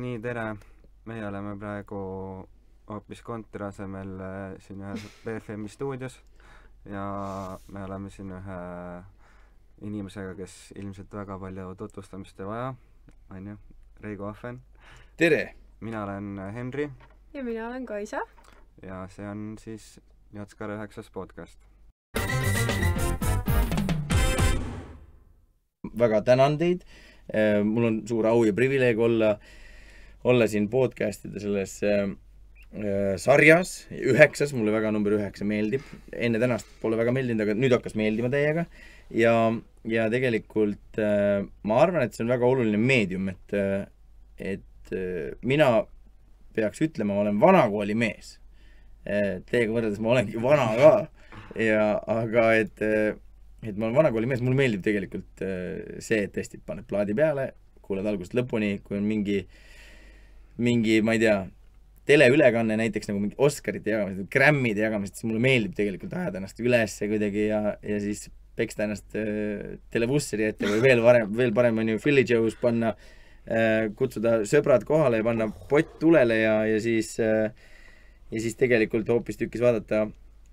nii, 0.00 0.18
tere! 0.22 0.44
meie 1.04 1.24
oleme 1.26 1.52
praegu 1.58 1.98
hoopis 2.88 3.20
kontori 3.26 3.66
asemel 3.66 4.12
äh, 4.22 4.54
siin 4.62 4.80
ühes 4.86 5.04
BFM-i 5.24 5.68
stuudios 5.68 6.16
ja 6.88 7.02
me 7.68 7.82
oleme 7.84 8.10
siin 8.10 8.30
ühe 8.32 8.58
inimesega, 9.82 10.32
kes 10.38 10.72
ilmselt 10.78 11.12
väga 11.12 11.36
palju 11.42 11.74
tutvustamist 11.80 12.40
ei 12.40 12.48
vaja, 12.48 12.74
on 13.34 13.52
ju, 13.52 13.56
Reigo 14.00 14.28
Ahven. 14.30 14.62
tere! 15.16 15.54
mina 15.80 16.04
olen 16.04 16.38
Henri 16.54 16.88
ja 17.34 17.44
mina 17.44 17.68
olen 17.68 17.86
Kaisa. 17.86 18.22
ja 18.82 19.06
see 19.10 19.28
on 19.28 19.56
siis 19.60 19.98
Jotskar 20.32 20.72
üheksas 20.72 21.10
podcast. 21.10 21.58
väga 25.98 26.22
tänan 26.22 26.56
teid, 26.58 26.86
mul 27.64 27.84
on 27.90 28.06
suur 28.08 28.26
au 28.26 28.44
ja 28.44 28.54
privileeg 28.56 28.98
olla, 28.98 29.36
olla 30.28 30.46
siin 30.50 30.68
podcast'ide 30.70 31.40
selles 31.42 31.78
äh, 31.86 32.06
sarjas, 33.20 33.74
üheksas, 33.92 34.54
mulle 34.56 34.74
väga 34.74 34.92
number 34.94 35.16
üheksa 35.18 35.46
meeldib. 35.48 35.84
enne 36.12 36.40
tänast 36.42 36.68
pole 36.82 36.98
väga 37.00 37.14
meeldinud, 37.14 37.44
aga 37.44 37.56
nüüd 37.58 37.74
hakkas 37.76 37.96
meeldima 37.98 38.30
täiega. 38.32 38.66
ja, 39.10 39.34
ja 39.88 40.08
tegelikult 40.12 41.00
äh, 41.02 41.42
ma 41.68 41.80
arvan, 41.82 42.06
et 42.06 42.14
see 42.14 42.24
on 42.26 42.30
väga 42.32 42.46
oluline 42.48 42.78
meedium, 42.78 43.32
et, 43.32 43.56
et 44.38 44.94
äh, 44.94 45.32
mina 45.42 45.72
peaks 46.54 46.84
ütlema, 46.84 47.16
ma 47.16 47.26
olen 47.26 47.40
vanakooli 47.40 47.96
mees. 47.96 48.36
Teiega 49.02 49.72
võrreldes 49.74 49.98
ma 49.98 50.12
olengi 50.12 50.38
vana 50.38 50.66
ka 50.78 50.90
ja, 51.58 51.86
aga 52.06 52.44
et, 52.54 52.78
et 52.78 53.72
ma 53.74 53.88
olen 53.88 53.96
vanakooli 53.96 54.28
mees, 54.30 54.42
mulle 54.44 54.60
meeldib 54.60 54.84
tegelikult 54.84 55.42
see, 55.42 56.20
et 56.20 56.30
tõesti 56.36 56.60
paned 56.62 56.86
plaadi 56.86 57.16
peale, 57.18 57.48
kuulad 57.82 58.06
algusest 58.06 58.36
lõpuni, 58.38 58.76
kui 58.84 59.00
on 59.00 59.08
mingi, 59.08 59.40
mingi, 60.60 61.00
ma 61.04 61.16
ei 61.16 61.22
tea, 61.22 61.38
teleülekanne 62.08 62.76
näiteks 62.80 63.10
nagu 63.10 63.22
mingi 63.22 63.38
Oscarite 63.38 63.94
jagamised, 63.94 64.28
Grammide 64.32 64.84
jagamised, 64.84 65.16
siis 65.16 65.28
mulle 65.28 65.42
meeldib 65.42 65.74
tegelikult 65.78 66.14
ajada 66.18 66.40
ennast 66.40 66.60
üles 66.60 66.98
kuidagi 67.00 67.48
ja, 67.48 67.76
ja 67.78 67.98
siis 68.02 68.26
peksta 68.58 68.86
ennast 68.86 69.16
äh, 69.16 69.76
televusseri 69.94 70.50
ette 70.50 70.68
või 70.68 70.82
veel 70.84 71.02
varem, 71.04 71.30
veel 71.38 71.54
parem 71.56 71.78
on 71.82 71.94
ju 71.94 72.02
Philly 72.02 72.26
Joe's 72.28 72.58
panna 72.60 72.92
äh,, 73.46 73.88
kutsuda 73.96 74.42
sõbrad 74.48 74.84
kohale 74.88 75.22
ja 75.22 75.28
panna 75.28 75.48
pott 75.70 75.96
tulele 76.02 76.42
ja, 76.42 76.56
ja 76.68 76.82
siis 76.82 77.14
äh, 77.22 77.52
ja 78.32 78.40
siis 78.40 78.56
tegelikult 78.58 79.08
hoopistükkis 79.12 79.62
vaadata 79.62 80.06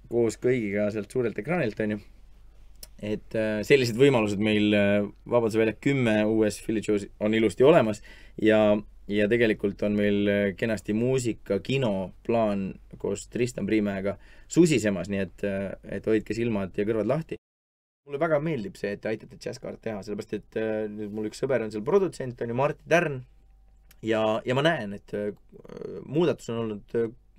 koos 0.10 0.40
kõigiga 0.42 0.90
sealt 0.94 1.12
suurelt 1.14 1.38
ekraanilt, 1.40 1.80
on 1.84 1.96
ju. 1.96 2.00
et 3.00 3.36
äh, 3.38 3.60
sellised 3.68 3.98
võimalused 4.00 4.42
meil 4.44 4.74
äh, 4.76 5.04
Vabaduse 5.30 5.62
väljak 5.62 5.80
kümme 5.84 6.18
uues 6.28 6.60
Philly 6.66 6.84
Show's 6.84 7.08
on 7.24 7.36
ilusti 7.38 7.64
olemas 7.64 8.02
ja, 8.42 8.76
ja 9.10 9.28
tegelikult 9.32 9.82
on 9.88 9.98
meil 9.98 10.30
äh, 10.30 10.44
kenasti 10.58 10.94
muusika, 10.94 11.60
kino 11.66 12.12
plaan 12.26 12.72
koos 13.02 13.28
Tristan 13.34 13.68
Priimäega 13.70 14.18
susisemas, 14.50 15.10
nii 15.10 15.22
et, 15.24 15.46
et 15.98 16.08
hoidke 16.10 16.36
silmad 16.38 16.78
ja 16.78 16.86
kõrvad 16.88 17.10
lahti. 17.10 17.40
mulle 18.06 18.20
väga 18.22 18.40
meeldib 18.42 18.78
see, 18.80 18.96
et 18.96 19.02
te 19.02 19.12
aitate 19.12 19.38
Jazzkaart 19.38 19.82
teha, 19.86 20.00
sellepärast 20.02 20.32
et 20.34 20.56
nüüd 20.90 21.12
mul 21.14 21.28
üks 21.30 21.42
sõber 21.44 21.62
on 21.62 21.70
seal 21.70 21.84
produtsent, 21.86 22.42
on 22.42 22.50
ju, 22.50 22.56
Martti 22.58 22.90
Tärn, 22.90 23.20
ja, 24.02 24.24
ja 24.46 24.56
ma 24.58 24.64
näen, 24.66 24.96
et 24.98 25.14
muudatus 26.10 26.50
on 26.50 26.64
olnud 26.64 26.96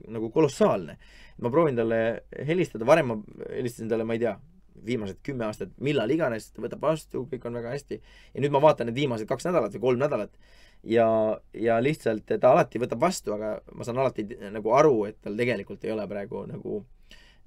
nagu 0.08 0.30
kolossaalne. 0.30 0.96
ma 1.40 1.50
proovin 1.50 1.76
talle 1.76 2.22
helistada, 2.46 2.86
varem 2.86 3.06
ma 3.10 3.16
helistasin 3.48 3.88
talle, 3.88 4.04
ma 4.04 4.14
ei 4.14 4.22
tea, 4.22 4.36
viimased 4.84 5.20
kümme 5.24 5.44
aastat, 5.46 5.72
millal 5.84 6.10
iganes, 6.10 6.50
ta 6.52 6.62
võtab 6.62 6.82
vastu, 6.84 7.26
kõik 7.30 7.44
on 7.48 7.58
väga 7.58 7.74
hästi. 7.74 8.00
ja 8.34 8.40
nüüd 8.40 8.54
ma 8.54 8.62
vaatan 8.62 8.90
need 8.90 9.00
viimased 9.02 9.28
kaks 9.28 9.48
nädalat 9.48 9.74
või 9.76 9.86
kolm 9.88 10.04
nädalat 10.04 10.36
ja, 10.84 11.08
ja 11.54 11.80
lihtsalt 11.82 12.30
ta 12.30 12.52
alati 12.52 12.80
võtab 12.80 13.02
vastu, 13.02 13.34
aga 13.36 13.58
ma 13.76 13.86
saan 13.86 14.00
alati 14.00 14.26
nagu 14.52 14.72
aru, 14.76 15.04
et 15.10 15.20
tal 15.24 15.36
tegelikult 15.38 15.84
ei 15.84 15.92
ole 15.94 16.06
praegu 16.10 16.46
nagu 16.48 16.80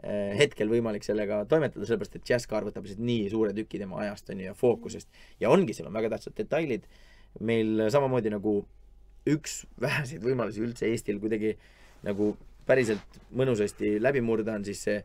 eh, 0.04 0.34
hetkel 0.40 0.70
võimalik 0.72 1.06
sellega 1.06 1.44
toimetada, 1.50 1.88
sellepärast 1.88 2.20
et 2.20 2.30
Jazzcar 2.30 2.68
võtab 2.68 2.86
lihtsalt 2.86 3.04
nii 3.04 3.28
suure 3.34 3.56
tüki 3.58 3.82
tema 3.82 4.04
ajast, 4.06 4.30
on 4.30 4.44
ju, 4.44 4.52
ja 4.52 4.56
fookusest. 4.58 5.10
ja 5.42 5.52
ongi, 5.54 5.76
seal 5.76 5.90
on 5.90 5.98
väga 5.98 6.14
tähtsad 6.16 6.38
detailid. 6.38 6.88
meil 7.40 7.90
samamoodi 7.90 8.30
nagu 8.30 8.60
üks 9.26 9.64
väheseid 9.82 10.24
võimalusi 10.24 10.62
üldse 10.62 10.86
Eestil 10.86 11.20
kuidagi 11.20 11.56
nagu 12.04 12.34
päriselt 12.68 13.20
mõnusasti 13.36 13.98
läbi 14.02 14.22
murda, 14.24 14.58
on 14.60 14.66
siis 14.68 14.84
see, 14.86 15.00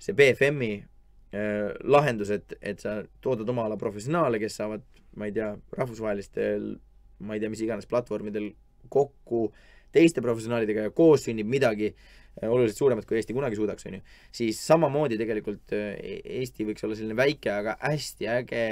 see 0.00 0.16
BFM-i 0.16 0.72
äh, 0.78 1.70
lahendus, 1.84 2.32
et, 2.34 2.56
et 2.60 2.80
sa 2.80 2.98
toodad 3.24 3.48
oma 3.48 3.68
ala 3.68 3.78
professionaale, 3.80 4.40
kes 4.42 4.58
saavad, 4.60 4.84
ma 5.16 5.28
ei 5.28 5.34
tea, 5.36 5.52
rahvusvahelistel, 5.76 6.74
ma 7.24 7.36
ei 7.36 7.42
tea, 7.42 7.50
mis 7.52 7.62
iganes 7.64 7.88
platvormidel 7.90 8.52
kokku 8.92 9.48
teiste 9.94 10.22
professionaalidega 10.24 10.88
ja 10.88 10.94
koos 10.94 11.26
sünnib 11.26 11.48
midagi 11.50 11.90
äh, 11.90 12.48
oluliselt 12.48 12.78
suuremat, 12.78 13.08
kui 13.08 13.18
Eesti 13.18 13.36
kunagi 13.36 13.58
suudaks, 13.58 13.88
on 13.88 13.98
ju. 13.98 14.04
siis 14.40 14.60
samamoodi 14.66 15.18
tegelikult 15.20 15.76
äh, 15.76 15.94
Eesti 16.38 16.68
võiks 16.68 16.86
olla 16.86 16.98
selline 16.98 17.16
väike, 17.18 17.52
aga 17.52 17.78
hästi 17.82 18.30
äge 18.38 18.64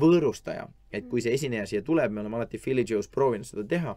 võõrustaja, 0.00 0.68
et 0.94 1.08
kui 1.10 1.22
see 1.22 1.34
esineja 1.34 1.66
siia 1.66 1.82
tuleb, 1.86 2.12
me 2.14 2.22
oleme 2.22 2.38
alati 2.38 2.60
Philly 2.62 2.86
Joe's 2.86 3.10
proovinud 3.10 3.48
seda 3.48 3.66
teha 3.68 3.96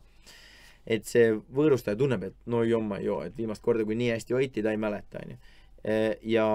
et 0.83 1.07
see 1.07 1.31
võõrustaja 1.31 1.97
tunneb, 1.99 2.25
et 2.27 2.35
no 2.51 2.63
jomma 2.67 2.99
joo, 2.99 3.21
et 3.23 3.35
viimast 3.37 3.63
korda, 3.63 3.85
kui 3.87 3.95
nii 3.95 4.11
hästi 4.11 4.35
hoiti, 4.35 4.63
ta 4.63 4.73
ei 4.73 4.79
mäleta, 4.81 5.21
onju. 5.23 5.37
ja, 6.33 6.47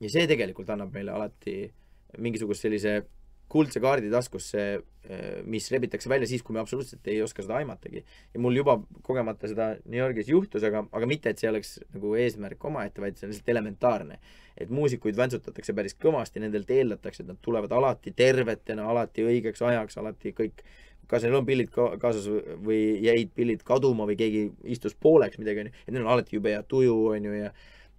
ja 0.00 0.10
see 0.12 0.26
tegelikult 0.28 0.70
annab 0.74 0.92
meile 0.92 1.14
alati 1.16 1.56
mingisuguse 2.20 2.66
sellise 2.66 2.98
kuldse 3.52 3.80
kaardi 3.84 4.10
taskusse, 4.12 4.62
mis 5.50 5.66
rebitakse 5.72 6.08
välja 6.08 6.28
siis, 6.30 6.44
kui 6.46 6.54
me 6.56 6.60
absoluutselt 6.62 7.08
ei 7.10 7.18
oska 7.24 7.42
seda 7.44 7.58
aimatagi. 7.58 8.04
ja 8.34 8.40
mul 8.40 8.56
juba 8.56 8.78
kogemata 9.02 9.50
seda 9.50 9.72
New 9.84 9.98
Yorgis 9.98 10.30
juhtus, 10.30 10.62
aga, 10.64 10.84
aga 10.92 11.08
mitte, 11.10 11.32
et 11.32 11.42
see 11.42 11.50
oleks 11.50 11.74
nagu 11.92 12.14
eesmärk 12.22 12.64
omaette, 12.70 13.02
vaid 13.02 13.18
see 13.18 13.26
on 13.26 13.34
lihtsalt 13.34 13.50
elementaarne. 13.54 14.20
et 14.56 14.70
muusikuid 14.70 15.16
väntsutatakse 15.16 15.74
päris 15.74 15.96
kõvasti, 15.96 16.40
nendelt 16.40 16.70
eeldatakse, 16.70 17.24
et 17.24 17.28
nad 17.32 17.40
tulevad 17.42 17.72
alati 17.72 18.12
tervetena, 18.16 18.86
alati 18.88 19.24
õigeks 19.24 19.64
ajaks, 19.64 19.98
alati 19.98 20.34
kõik 20.36 20.64
kas 21.12 21.24
neil 21.26 21.36
on 21.36 21.46
pillid 21.46 21.68
ka 21.72 21.90
kaasas 22.00 22.28
või 22.64 22.80
jäid 23.04 23.32
pillid 23.36 23.64
kaduma 23.68 24.06
või 24.08 24.16
keegi 24.16 24.46
istus 24.72 24.94
pooleks 24.96 25.40
midagi, 25.40 25.66
onju, 25.66 25.72
et 25.84 25.92
neil 25.92 26.06
on 26.06 26.12
alati 26.14 26.38
jube 26.38 26.54
hea 26.54 26.62
tuju, 26.68 26.94
onju, 27.16 27.34
ja 27.36 27.50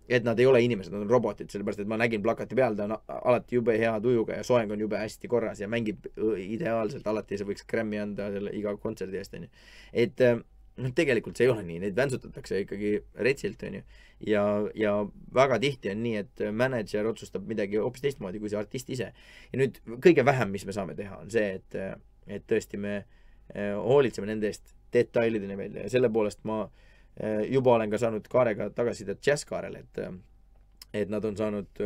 et 0.10 0.24
nad 0.24 0.40
ei 0.40 0.46
ole 0.46 0.62
inimesed, 0.64 0.94
nad 0.94 1.06
on 1.06 1.12
robotid, 1.12 1.50
sellepärast 1.52 1.84
et 1.84 1.90
ma 1.90 1.98
nägin 2.00 2.24
plakati 2.24 2.58
peal, 2.60 2.76
ta 2.76 2.88
on 2.90 2.96
alati 3.08 3.56
jube 3.56 3.76
hea 3.80 3.94
tujuga 4.04 4.40
ja 4.40 4.48
soeng 4.48 4.72
on 4.76 4.82
jube 4.84 5.00
hästi 5.00 5.30
korras 5.32 5.62
ja 5.64 5.70
mängib 5.72 6.10
ideaalselt, 6.44 7.08
alati 7.08 7.40
see 7.40 7.48
võiks 7.48 7.68
Grammy 7.70 8.02
anda 8.02 8.28
selle 8.34 8.52
iga 8.58 8.76
kontserdi 8.84 9.22
eest, 9.22 9.38
onju. 9.40 9.52
et 10.04 10.26
noh, 10.28 10.94
tegelikult 10.96 11.38
see 11.38 11.48
ei 11.48 11.54
ole 11.54 11.64
nii, 11.68 11.80
neid 11.86 11.98
väntsutatakse 11.98 12.64
ikkagi 12.66 12.94
retsilt, 13.28 13.64
onju. 13.70 13.84
ja, 14.28 14.46
ja 14.76 14.94
väga 15.36 15.60
tihti 15.64 15.94
on 15.94 16.04
nii, 16.04 16.24
et 16.24 16.46
mänedžer 16.52 17.08
otsustab 17.10 17.48
midagi 17.48 17.80
hoopis 17.82 18.04
teistmoodi 18.04 18.42
kui 18.44 18.52
see 18.52 18.60
artist 18.60 18.92
ise. 18.94 19.12
ja 19.52 19.62
nüüd 19.62 19.80
kõige 20.04 20.26
vähem, 20.26 20.52
mis 20.52 20.66
me 20.68 20.76
saame 20.76 20.98
teha, 21.00 21.20
on 21.24 21.32
see, 21.34 21.60
et 21.60 21.80
et 22.24 22.44
tõesti 22.48 22.80
me 22.80 23.02
eh, 23.52 23.74
hoolitseme 23.76 24.30
nende 24.30 24.48
eest 24.48 24.76
detailideni 24.96 25.58
välja 25.60 25.84
ja 25.84 25.92
selle 25.92 26.08
poolest 26.14 26.46
ma 26.48 26.62
eh, 26.64 26.93
juba 27.50 27.76
olen 27.76 27.92
ka 27.92 28.00
saanud 28.02 28.28
Kaarega 28.30 28.70
tagasisidet 28.74 29.20
Jazzkaarele, 29.26 29.84
et 29.86 30.00
eh, 30.06 30.14
et 30.94 31.10
nad 31.10 31.26
on 31.26 31.34
saanud 31.34 31.80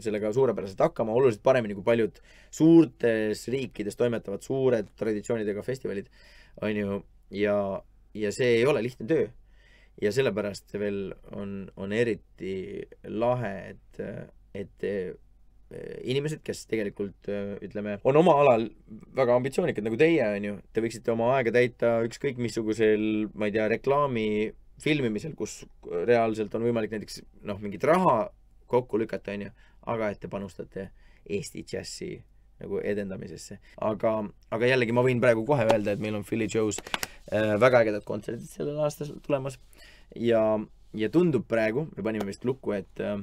sellega 0.00 0.30
suurepäraselt 0.32 0.78
hakkama, 0.80 1.12
oluliselt 1.12 1.42
paremini 1.44 1.74
kui 1.76 1.84
paljud 1.84 2.16
suurtes 2.48 3.42
riikides 3.52 3.98
toimetavad 4.00 4.40
suured 4.40 4.88
traditsioonidega 4.96 5.60
festivalid, 5.66 6.08
on 6.64 6.78
ju, 6.78 6.96
ja, 7.36 7.58
ja 8.16 8.30
see 8.32 8.54
ei 8.54 8.64
ole 8.64 8.80
lihtne 8.86 9.04
töö. 9.10 9.26
ja 10.00 10.12
sellepärast 10.16 10.72
veel 10.80 11.12
on, 11.36 11.68
on 11.76 11.92
eriti 11.92 12.54
lahe, 13.04 13.52
et, 13.74 14.00
et 14.56 14.88
Äh, 15.74 15.96
inimesed, 16.12 16.42
kes 16.44 16.66
tegelikult 16.68 17.28
äh, 17.32 17.54
ütleme, 17.64 17.96
on 18.06 18.18
oma 18.20 18.34
alal 18.42 18.66
väga 19.16 19.36
ambitsioonikad 19.38 19.86
nagu 19.86 19.96
teie, 19.98 20.26
on 20.36 20.46
ju, 20.48 20.56
te 20.76 20.82
võiksite 20.84 21.12
oma 21.14 21.30
aega 21.38 21.54
täita 21.54 21.94
ükskõik 22.04 22.40
missugusel, 22.42 23.30
ma 23.32 23.48
ei 23.48 23.54
tea, 23.54 23.66
reklaami 23.72 24.26
filmimisel, 24.82 25.34
kus 25.38 25.62
reaalselt 26.06 26.54
on 26.54 26.66
võimalik 26.66 26.94
näiteks 26.94 27.22
noh, 27.46 27.60
mingit 27.62 27.84
raha 27.84 28.28
kokku 28.70 28.98
lükata, 28.98 29.34
on 29.36 29.46
ju, 29.46 29.50
aga 29.94 30.10
et 30.12 30.20
te 30.22 30.30
panustate 30.30 30.88
Eesti 31.24 31.62
džässi 31.64 32.10
nagu 32.60 32.80
edendamisesse. 32.84 33.58
aga, 33.82 34.14
aga 34.54 34.70
jällegi 34.70 34.94
ma 34.94 35.04
võin 35.04 35.20
praegu 35.22 35.44
kohe 35.46 35.66
öelda, 35.66 35.94
et 35.94 36.02
meil 36.02 36.16
on 36.18 36.24
Philly 36.24 36.48
Joe's 36.50 36.80
äh, 37.32 37.54
väga 37.60 37.84
ägedad 37.84 38.04
kontserdid 38.06 38.48
sellel 38.48 38.80
aastal 38.84 39.14
tulemas 39.24 39.58
ja, 40.16 40.42
ja 40.94 41.10
tundub 41.10 41.46
praegu, 41.48 41.88
me 41.96 42.06
panime 42.06 42.28
vist 42.28 42.44
lukku, 42.44 42.74
et 42.76 43.02
äh, 43.02 43.18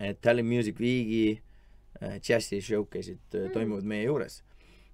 et 0.00 0.20
Tallinn 0.20 0.48
Music 0.48 0.80
Weeki 0.80 1.40
äh, 2.02 2.18
džässi 2.20 2.60
showcase'id 2.60 3.34
äh, 3.34 3.46
mm. 3.46 3.52
toimuvad 3.54 3.84
meie 3.84 4.04
juures. 4.04 4.42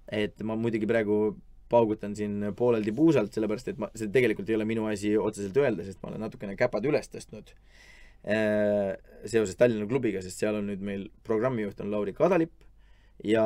et 0.07 0.39
ma 0.43 0.55
muidugi 0.59 0.87
praegu 0.87 1.35
paugutan 1.73 2.15
siin 2.17 2.51
pooleldi 2.57 2.93
puusalt, 2.95 3.33
sellepärast 3.35 3.73
et 3.73 3.81
ma, 3.81 3.89
see 3.97 4.11
tegelikult 4.13 4.49
ei 4.49 4.57
ole 4.57 4.67
minu 4.69 4.87
asi 4.89 5.15
otseselt 5.17 5.57
öelda, 5.61 5.85
sest 5.87 6.01
ma 6.03 6.11
olen 6.11 6.25
natukene 6.27 6.55
käpad 6.59 6.85
üles 6.89 7.09
tõstnud 7.11 7.53
äh, 7.53 8.93
seoses 9.25 9.57
Tallinna 9.59 9.87
klubiga, 9.89 10.21
sest 10.25 10.43
seal 10.43 10.59
on 10.59 10.69
nüüd 10.71 10.83
meil 10.85 11.07
programmijuht 11.27 11.81
on 11.83 11.93
Lauri 11.93 12.15
Kadalipp 12.17 12.65
ja 13.27 13.45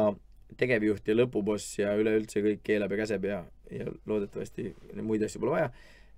tegevjuht 0.58 1.08
ja 1.08 1.18
lõpuboss 1.18 1.80
ja 1.82 1.94
üleüldse 2.00 2.44
kõik 2.44 2.64
keelab 2.66 2.94
ja 2.96 3.04
käseb 3.04 3.28
ja 3.28 3.44
ja 3.68 3.88
loodetavasti 4.08 4.70
muid 5.04 5.26
asju 5.28 5.42
pole 5.44 5.58
vaja 5.58 5.72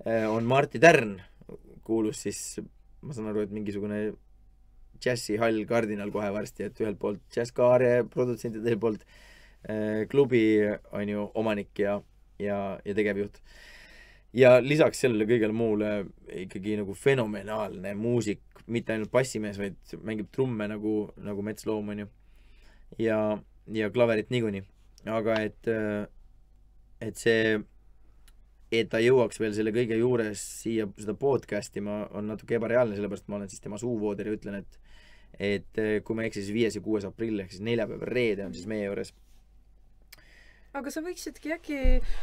äh,, 0.06 0.26
on 0.30 0.46
Martti 0.46 0.82
Tärn, 0.82 1.16
kuulus 1.86 2.22
siis, 2.28 2.60
ma 3.02 3.16
saan 3.16 3.32
aru, 3.32 3.42
et 3.46 3.56
mingisugune 3.56 4.04
džässihall 5.02 5.64
kardinal 5.66 6.12
kohe 6.14 6.30
varsti, 6.36 6.68
et 6.68 6.82
ühelt 6.84 7.00
poolt 7.02 7.24
džässkaare 7.34 8.04
produtsent 8.12 8.60
ja 8.60 8.62
teiselt 8.62 8.84
poolt 8.84 9.02
äh, 9.02 9.29
klubi 10.10 10.42
on 10.96 11.10
ju 11.10 11.26
omanik 11.36 11.80
ja, 11.80 11.98
ja, 12.40 12.80
ja 12.86 12.94
tegevjuht. 12.96 13.42
ja 14.34 14.54
lisaks 14.64 15.02
sellele 15.04 15.28
kõigele 15.28 15.52
muule 15.52 15.90
ikkagi 16.46 16.78
nagu 16.80 16.94
fenomenaalne 16.96 17.92
muusik, 18.00 18.42
mitte 18.68 18.94
ainult 18.96 19.12
bassimees, 19.12 19.60
vaid 19.60 19.98
mängib 20.06 20.30
trumme 20.32 20.70
nagu, 20.72 21.10
nagu 21.18 21.44
metsloom 21.44 21.92
on 21.92 22.06
ju. 22.06 22.08
ja, 23.04 23.20
ja 23.74 23.90
klaverit 23.92 24.32
niikuinii. 24.32 24.64
aga 25.06 25.42
et, 25.44 25.74
et 27.02 27.20
see 27.20 27.60
et 28.72 28.90
ta 28.90 29.02
jõuaks 29.02 29.40
veel 29.42 29.56
selle 29.58 29.74
kõige 29.74 29.98
juures 29.98 30.42
siia 30.62 30.86
seda 31.00 31.16
podcast'i 31.18 31.82
ma, 31.82 32.04
on 32.16 32.30
natuke 32.30 32.60
ebareaalne, 32.60 32.98
sellepärast 32.98 33.30
ma 33.30 33.40
olen 33.40 33.50
siis 33.50 33.64
tema 33.64 33.80
suuvooder 33.82 34.30
ja 34.30 34.36
ütlen, 34.38 34.62
et 34.62 34.80
et 35.40 35.80
eh, 35.80 36.02
kui 36.04 36.18
ma 36.18 36.26
ei 36.26 36.30
eksi, 36.32 36.44
siis 36.44 36.56
viies 36.56 36.76
ja 36.76 36.82
kuues 36.84 37.06
aprill 37.08 37.40
ehk 37.40 37.54
siis 37.54 37.64
neljapäev, 37.64 38.02
reede 38.10 38.44
on 38.44 38.54
siis 38.56 38.68
meie 38.68 38.90
juures. 38.90 39.14
Aga 40.78 40.94
sa 40.94 41.04
võiksidki 41.06 41.54
äkki, 41.58 41.78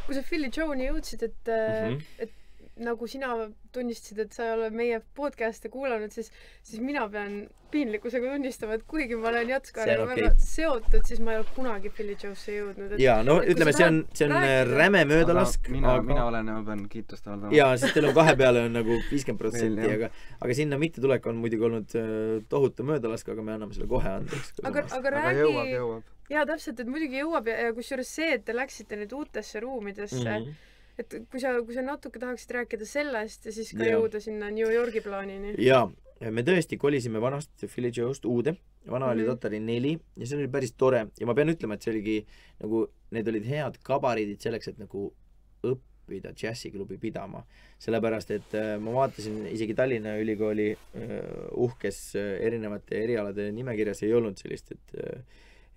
kui 0.07 0.17
sa 0.17 0.25
Philly 0.27 0.51
Jones'i 0.55 0.91
jõudsid, 0.91 1.23
et 1.27 1.53
mm, 1.53 1.95
-hmm. 1.97 2.27
et 2.27 2.35
nagu 2.77 3.07
sina 3.09 3.33
tunnistasid, 3.73 4.19
et 4.21 4.35
sa 4.37 4.45
ei 4.45 4.55
ole 4.57 4.67
meie 4.75 4.99
podcast'e 5.17 5.71
kuulanud, 5.73 6.13
siis, 6.13 6.29
siis 6.65 6.83
mina 6.85 7.07
pean 7.09 7.47
piinlikkusega 7.73 8.35
tunnistama, 8.35 8.77
et 8.77 8.85
kuigi 8.89 9.17
ma 9.19 9.31
olen 9.31 9.49
Jatskaariga 9.55 10.05
okay. 10.05 10.29
seotud, 10.41 11.01
siis 11.09 11.23
ma 11.25 11.33
ei 11.35 11.41
ole 11.41 11.49
kunagi 11.57 11.91
Philly 11.97 12.17
Joe'sse 12.21 12.53
jõudnud. 12.53 12.95
jaa, 13.01 13.23
no 13.27 13.39
ütleme, 13.43 13.73
see 13.77 13.87
on, 13.89 14.03
see 14.13 14.29
on 14.29 14.35
rääkida. 14.37 14.67
räme 14.77 15.05
möödalask. 15.09 15.71
mina 15.73 15.95
aga..., 15.95 16.05
mina 16.11 16.27
olen 16.29 16.53
ja 16.53 16.59
ma 16.59 16.67
pean 16.69 16.85
kiitust 16.93 17.27
avaldama. 17.27 17.55
jaa, 17.57 17.71
sest 17.81 17.97
teil 17.97 18.11
on 18.11 18.17
kahe 18.17 18.37
peale 18.43 18.67
on 18.69 18.77
nagu 18.77 19.01
viiskümmend 19.09 19.41
protsenti, 19.41 19.89
aga, 19.97 20.13
aga 20.41 20.59
sinna 20.61 20.81
mittetulek 20.81 21.31
on 21.33 21.41
muidugi 21.41 21.69
olnud 21.71 21.97
äh, 21.97 22.13
tohutu 22.53 22.85
möödalask, 22.93 23.33
aga 23.33 23.49
me 23.49 23.57
anname 23.57 23.79
selle 23.79 23.89
kohe 23.91 24.13
andeks. 24.21 24.53
aga, 24.63 24.85
aga 25.01 25.17
räägi. 25.17 26.15
Jaa, 26.31 26.47
täpselt, 26.47 26.81
et 26.81 26.89
muidugi 26.91 27.23
jõuab 27.23 27.51
ja, 27.51 27.59
ja 27.69 27.75
kusjuures 27.77 28.15
see, 28.19 28.33
et 28.39 28.45
te 28.45 28.57
läksite 28.57 28.97
nüüd 28.97 29.13
uutesse 29.13 29.61
ruumidesse 29.61 30.25
mm, 30.25 30.49
-hmm 30.49 30.75
et 31.01 31.17
kui 31.31 31.43
sa, 31.43 31.53
kui 31.65 31.77
sa 31.77 31.85
natuke 31.85 32.21
tahaksid 32.21 32.55
rääkida 32.57 32.89
sellest 32.89 33.47
ja 33.49 33.53
siis 33.55 33.73
ka 33.77 33.85
ja. 33.85 33.97
jõuda 33.97 34.21
sinna 34.23 34.49
New 34.53 34.71
Yorgi 34.73 35.03
plaanini. 35.05 35.55
jaa, 35.61 35.85
me 36.33 36.45
tõesti 36.47 36.79
kolisime 36.81 37.21
vanast 37.23 37.67
Philly 37.67 37.93
Joe'st 37.93 38.25
uude, 38.25 38.57
vana 38.87 39.07
mm 39.07 39.11
-hmm. 39.11 39.13
oli 39.13 39.23
mhm. 39.23 39.31
Totari 39.31 39.61
neli 39.61 39.99
ja 40.17 40.27
see 40.27 40.39
oli 40.39 40.49
päris 40.49 40.73
tore 40.73 41.07
ja 41.21 41.27
ma 41.27 41.35
pean 41.35 41.53
ütlema, 41.53 41.75
et 41.75 41.83
see 41.83 41.93
oligi 41.93 42.27
nagu, 42.63 42.87
need 43.11 43.29
olid 43.29 43.45
head 43.45 43.79
gabariidid 43.85 44.41
selleks, 44.41 44.69
et 44.69 44.79
nagu 44.79 45.13
õppida 45.65 46.33
džässiklubi 46.33 46.99
pidama. 46.99 47.45
sellepärast, 47.79 48.31
et 48.31 48.55
äh, 48.55 48.79
ma 48.81 48.93
vaatasin 48.93 49.47
isegi 49.47 49.75
Tallinna 49.75 50.17
Ülikooli 50.17 50.71
äh, 50.73 51.11
uhkes 51.53 52.17
äh, 52.17 52.41
erinevate 52.41 53.03
erialade 53.05 53.53
nimekirjas 53.53 54.03
ei 54.03 54.15
olnud 54.15 54.37
sellist, 54.37 54.73
et 54.73 54.95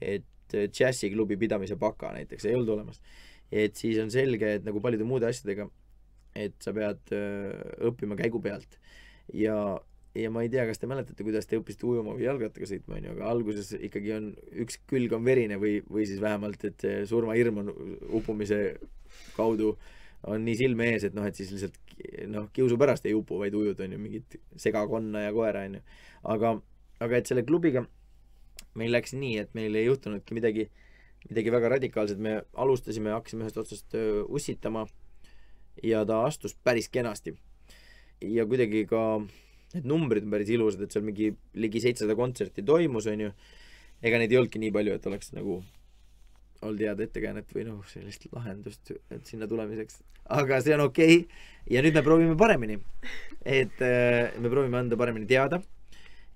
et 0.01 0.23
džässiklubi 0.53 1.37
pidamise 1.39 1.77
baka 1.79 2.13
näiteks 2.15 2.45
ei 2.49 2.55
olnud 2.57 2.77
olemas 2.77 3.01
et 3.51 3.77
siis 3.77 3.99
on 4.01 4.09
selge, 4.13 4.55
et 4.59 4.65
nagu 4.65 4.81
paljude 4.83 5.05
muude 5.07 5.27
asjadega, 5.29 5.67
et 6.37 6.55
sa 6.63 6.73
pead 6.75 7.13
öö, 7.15 7.53
õppima 7.89 8.17
käigu 8.19 8.41
pealt. 8.43 8.77
ja, 9.33 9.55
ja 10.17 10.31
ma 10.33 10.43
ei 10.45 10.51
tea, 10.53 10.65
kas 10.69 10.81
te 10.81 10.89
mäletate, 10.89 11.25
kuidas 11.25 11.49
te 11.49 11.57
õppisite 11.59 11.87
ujuma 11.89 12.15
või 12.17 12.27
jalgrattaga 12.27 12.69
sõitma, 12.69 12.97
onju, 12.99 13.13
aga 13.17 13.29
alguses 13.33 13.73
ikkagi 13.77 14.13
on, 14.15 14.31
üks 14.65 14.79
külg 14.89 15.13
on 15.17 15.25
verine 15.25 15.59
või, 15.61 15.79
või 15.89 16.05
siis 16.09 16.21
vähemalt, 16.21 16.65
et 16.69 16.87
surmahirm 17.09 17.63
on 17.63 17.73
uppumise 18.07 18.61
kaudu 19.37 19.75
on 20.29 20.43
nii 20.45 20.57
silme 20.59 20.91
ees, 20.93 21.05
et 21.07 21.15
noh, 21.15 21.25
et 21.25 21.37
siis 21.37 21.51
lihtsalt 21.53 21.77
noh, 22.29 22.49
kiusu 22.53 22.77
pärast 22.79 23.05
ei 23.07 23.15
upu, 23.15 23.39
vaid 23.39 23.55
ujud, 23.55 23.79
on 23.81 23.95
ju, 23.95 24.01
mingit 24.01 24.35
segakonna 24.59 25.25
ja 25.25 25.31
koera, 25.35 25.63
on 25.65 25.79
ju. 25.79 25.85
aga, 26.35 26.57
aga 27.05 27.21
et 27.21 27.31
selle 27.31 27.45
klubiga 27.47 27.85
meil 28.79 28.95
läks 28.95 29.13
nii, 29.17 29.35
et 29.43 29.57
meil 29.57 29.75
ei 29.75 29.85
juhtunudki 29.89 30.37
midagi 30.37 30.69
äh, 30.69 30.87
midagi 31.27 31.51
väga 31.51 31.73
radikaalset, 31.75 32.19
me 32.21 32.39
alustasime, 32.53 33.11
hakkasime 33.11 33.45
ühest 33.45 33.59
otsast 33.59 33.95
ussitama 34.29 34.85
ja 35.83 36.05
ta 36.07 36.23
astus 36.27 36.55
päris 36.63 36.89
kenasti. 36.89 37.35
ja 38.21 38.45
kuidagi 38.45 38.85
ka 38.87 39.21
need 39.73 39.85
numbrid 39.87 40.25
on 40.27 40.31
päris 40.31 40.49
ilusad, 40.51 40.81
et 40.83 40.91
seal 40.91 41.05
mingi 41.07 41.31
ligi 41.55 41.79
seitsesada 41.79 42.15
kontserti 42.19 42.63
toimus, 42.63 43.07
on 43.07 43.27
ju. 43.27 43.33
ega 44.03 44.19
neid 44.19 44.31
ei 44.31 44.39
olnudki 44.39 44.59
nii 44.59 44.71
palju, 44.75 44.95
et 44.95 45.07
oleks 45.11 45.33
nagu 45.35 45.59
olnud 46.61 46.83
head 46.83 47.03
ettekäänet 47.03 47.51
või 47.55 47.65
noh, 47.67 47.83
sellist 47.87 48.25
lahendust, 48.35 48.91
et 49.11 49.27
sinna 49.27 49.47
tulemiseks. 49.47 50.01
aga 50.39 50.61
see 50.63 50.75
on 50.75 50.85
okei 50.87 51.19
okay. 51.21 51.43
ja 51.69 51.83
nüüd 51.83 51.99
me 51.99 52.03
proovime 52.03 52.37
paremini. 52.39 52.79
et 53.43 53.79
me 53.79 54.49
proovime 54.49 54.79
anda 54.79 54.97
paremini 54.97 55.27
teada 55.27 55.61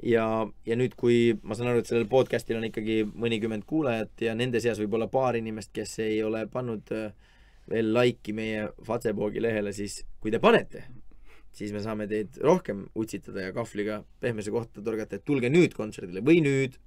ja, 0.03 0.25
ja 0.67 0.77
nüüd, 0.79 0.95
kui 0.99 1.33
ma 1.43 1.55
saan 1.57 1.71
aru, 1.71 1.83
et 1.83 1.89
sellel 1.89 2.07
podcast'il 2.11 2.59
on 2.59 2.67
ikkagi 2.67 3.03
mõnikümmend 3.07 3.65
kuulajat 3.69 4.25
ja 4.27 4.35
nende 4.37 4.61
seas 4.63 4.81
võib 4.81 4.97
olla 4.97 5.07
paar 5.11 5.37
inimest, 5.39 5.71
kes 5.75 5.97
ei 6.03 6.19
ole 6.25 6.45
pannud 6.51 6.91
äh, 6.95 7.13
veel 7.71 7.93
like'i 7.95 8.35
meie 8.35 8.67
Fatsepoogi 8.83 9.43
lehele, 9.43 9.73
siis 9.75 10.01
kui 10.23 10.33
te 10.33 10.41
panete, 10.43 10.85
siis 11.55 11.71
me 11.75 11.83
saame 11.83 12.07
teid 12.11 12.39
rohkem 12.43 12.87
utsitada 12.99 13.47
ja 13.47 13.55
kahvliga 13.55 14.01
pehmese 14.23 14.51
kohta 14.51 14.83
torgata, 14.83 15.19
et 15.19 15.27
tulge 15.27 15.51
nüüd 15.53 15.75
kontserdile 15.77 16.23
või 16.25 16.41
nüüd 16.43 16.79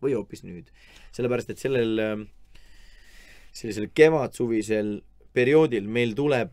või 0.00 0.14
hoopis 0.16 0.44
nüüd. 0.46 0.70
sellepärast, 1.12 1.50
et 1.50 1.60
sellel 1.60 1.98
äh, 2.00 2.22
sellisel 3.52 3.90
kevadsuvisel 3.94 5.00
perioodil 5.34 5.88
meil 5.90 6.14
tuleb 6.18 6.52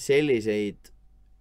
selliseid 0.00 0.90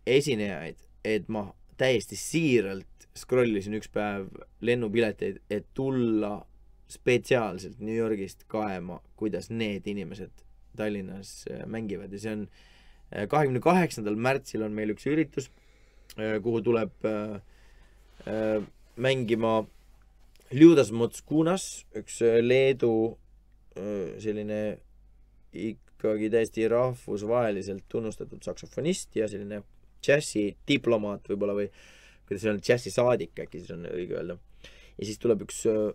esinejaid, 0.09 0.77
et 1.05 1.27
ma 1.31 1.49
täiesti 1.79 2.17
siiralt 2.19 2.98
scroll 3.19 3.59
isin 3.59 3.77
üks 3.77 3.91
päev 3.93 4.29
lennupileteid, 4.65 5.41
et 5.51 5.67
tulla 5.77 6.39
spetsiaalselt 6.89 7.79
New 7.79 7.95
Yorgist 7.95 8.45
kaema, 8.49 8.99
kuidas 9.19 9.49
need 9.53 9.87
inimesed 9.87 10.45
Tallinnas 10.77 11.45
äh, 11.51 11.65
mängivad. 11.69 12.13
Ja 12.13 12.21
see 12.23 12.33
on 12.33 12.45
äh, 12.47 13.27
kahekümne 13.29 13.61
kaheksandal 13.63 14.17
märtsil 14.17 14.63
on 14.65 14.75
meil 14.75 14.93
üks 14.95 15.05
üritus, 15.09 15.49
äh, 16.17 16.37
kuhu 16.43 16.63
tuleb 16.65 17.09
mängima 18.99 19.53
Liudas 20.51 20.89
Motskunas, 20.91 21.85
üks 21.95 22.17
Leedu 22.43 23.15
selline 24.19 24.57
ikkagi 25.55 26.27
täiesti 26.33 26.67
rahvusvaheliselt 26.69 27.85
tunnustatud 27.89 28.43
saksofonist 28.43 29.15
ja 29.15 29.29
selline 29.31 29.61
džässidiplomaat 30.03 31.31
võib-olla 31.31 31.55
või 31.61 31.69
kuidas 32.29 32.45
see 32.45 32.53
on, 32.53 32.61
džässisaadik 32.61 33.41
äkki 33.45 33.63
siis 33.63 33.73
on 33.73 33.87
õige 33.89 34.15
öelda. 34.19 34.37
ja 34.97 35.07
siis 35.07 35.17
tuleb 35.21 35.41
üks 35.47 35.63
äh, 35.69 35.89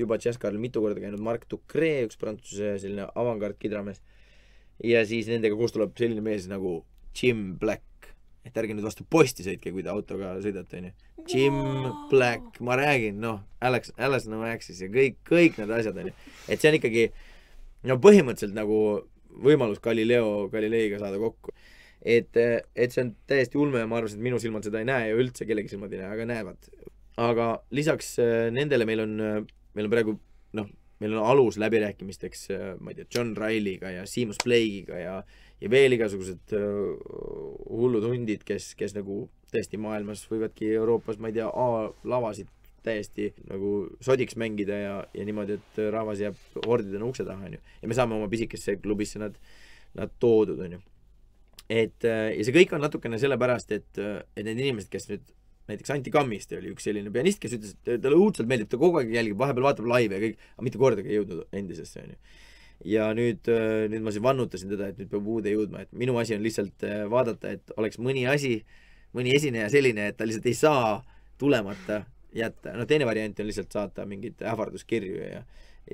juba 0.00 0.18
džässkaaril 0.20 0.60
mitu 0.60 0.82
korda 0.84 1.00
käinud 1.00 1.22
Mark 1.24 1.46
Ducre, 1.50 2.04
üks 2.06 2.18
prantsuse 2.20 2.76
selline 2.82 3.08
avangard 3.18 3.56
kidramees. 3.60 4.02
ja 4.84 5.04
siis 5.08 5.28
nendega 5.32 5.56
koos 5.56 5.72
tuleb 5.76 5.96
selline 5.98 6.24
mees 6.24 6.48
nagu 6.50 6.82
Jim 7.16 7.54
Black. 7.60 8.12
et 8.44 8.56
ärge 8.56 8.72
nüüd 8.76 8.86
vastu 8.86 9.04
posti 9.04 9.44
sõitke, 9.44 9.72
kui 9.72 9.82
te 9.84 9.90
autoga 9.92 10.30
sõidate, 10.40 10.78
onju. 10.78 10.92
Jim. 11.28 11.56
Black, 12.08 12.56
ma 12.64 12.78
räägin, 12.80 13.18
noh, 13.20 13.42
Alex, 13.60 13.92
Alice 14.00 14.30
No 14.32 14.40
Axis 14.48 14.80
ja 14.80 14.88
kõik, 14.88 15.18
kõik 15.28 15.58
need 15.60 15.72
asjad, 15.76 15.98
onju. 16.00 16.14
et 16.48 16.60
see 16.62 16.70
on 16.70 16.78
ikkagi 16.78 17.10
no 17.90 17.98
põhimõtteliselt 18.00 18.56
nagu 18.56 18.78
võimalus 19.44 19.82
Galileo 19.84 20.48
Galileiga 20.52 20.98
saada 21.02 21.20
kokku 21.20 21.52
et, 22.02 22.36
et 22.74 22.94
see 22.94 23.04
on 23.04 23.12
täiesti 23.28 23.58
ulme 23.60 23.82
ja 23.82 23.88
ma 23.88 23.98
arvasin, 24.00 24.20
et 24.20 24.28
minu 24.30 24.40
silmad 24.40 24.64
seda 24.66 24.80
ei 24.80 24.88
näe 24.88 25.10
ja 25.10 25.16
üldse 25.20 25.46
kellegi 25.48 25.72
silmad 25.72 25.92
ei 25.92 26.02
näe, 26.02 26.12
aga 26.14 26.26
näevad. 26.28 26.70
aga 27.20 27.48
lisaks 27.76 28.14
äh, 28.22 28.48
nendele 28.54 28.86
meil 28.88 29.04
on, 29.04 29.16
äh, 29.20 29.40
meil 29.76 29.88
on 29.88 29.92
praegu 29.92 30.14
noh, 30.56 30.70
meil 31.00 31.16
on 31.16 31.26
alus 31.32 31.58
läbirääkimisteks, 31.60 32.46
äh, 32.56 32.70
ma 32.80 32.92
ei 32.92 33.00
tea, 33.00 33.10
John 33.14 33.34
Riley'ga 33.36 33.92
ja 33.98 34.06
Seamus 34.08 34.40
Blake'iga 34.44 35.00
ja, 35.00 35.18
ja 35.60 35.72
veel 35.72 35.96
igasugused 35.98 36.54
hullud 36.56 38.06
hundid, 38.08 38.46
kes, 38.48 38.72
kes 38.80 38.96
nagu 38.96 39.26
tõesti 39.52 39.80
maailmas 39.82 40.24
võivadki 40.30 40.72
Euroopas, 40.78 41.20
ma 41.20 41.28
ei 41.28 41.36
tea, 41.36 41.50
A-lavasid 41.50 42.48
täiesti 42.80 43.26
nagu 43.50 43.90
sodiks 44.00 44.38
mängida 44.40 44.76
ja, 44.78 44.94
ja 45.12 45.24
niimoodi, 45.28 45.58
et 45.60 45.80
rahvas 45.92 46.22
jääb 46.22 46.62
hordidena 46.64 47.04
ukse 47.04 47.26
taha, 47.28 47.50
onju. 47.50 47.60
ja 47.82 47.90
me 47.90 47.98
saame 47.98 48.16
oma 48.16 48.30
pisikesse 48.32 48.78
klubisse 48.80 49.20
nad, 49.20 49.36
nad 49.98 50.14
toodud, 50.22 50.62
onju 50.64 50.80
et 51.70 52.06
äh, 52.08 52.32
ja 52.34 52.46
see 52.46 52.54
kõik 52.54 52.74
on 52.74 52.82
natukene 52.82 53.18
sellepärast, 53.22 53.70
et, 53.76 53.90
äh, 54.02 54.20
et 54.34 54.46
need 54.46 54.58
inimesed, 54.58 54.90
kes 54.90 55.06
nüüd 55.12 55.28
näiteks 55.70 55.92
Anti 55.94 56.10
Kammiste 56.10 56.58
oli 56.58 56.72
üks 56.72 56.88
selline 56.88 57.12
pianist, 57.14 57.38
kes 57.42 57.54
ütles, 57.54 57.76
et 57.86 58.02
talle 58.02 58.18
õudselt 58.18 58.50
meeldib, 58.50 58.72
ta 58.72 58.80
kogu 58.80 58.98
aeg 58.98 59.12
jälgib, 59.14 59.38
vahepeal 59.38 59.68
vaatab 59.68 59.90
laive 59.90 60.18
ja 60.18 60.24
kõik, 60.24 60.46
aga 60.56 60.66
mitte 60.66 60.80
kordagi 60.82 61.12
ei 61.12 61.20
jõudnud 61.20 61.58
endisesse, 61.60 62.02
onju. 62.02 62.18
ja 62.90 63.06
nüüd, 63.14 63.52
äh, 63.54 63.86
nüüd 63.92 64.06
ma 64.06 64.14
siis 64.14 64.26
vannutasin 64.26 64.74
teda, 64.74 64.90
et 64.90 64.98
nüüd 64.98 65.12
peab 65.14 65.30
uude 65.36 65.54
jõudma, 65.54 65.86
et 65.86 65.94
minu 65.94 66.18
asi 66.18 66.34
on 66.34 66.42
lihtsalt 66.42 66.86
vaadata, 67.12 67.54
et 67.54 67.74
oleks 67.78 68.02
mõni 68.02 68.26
asi, 68.30 68.56
mõni 69.14 69.36
esineja 69.38 69.70
selline, 69.70 70.10
et 70.10 70.18
ta 70.18 70.26
lihtsalt 70.26 70.50
ei 70.50 70.58
saa 70.58 70.94
tulemata 71.38 72.02
jätta, 72.34 72.74
no 72.78 72.86
teine 72.86 73.06
variant 73.06 73.38
on 73.42 73.46
lihtsalt 73.46 73.70
saata 73.74 74.06
mingeid 74.10 74.42
ähvarduskirju 74.42 75.22
ja 75.22 75.44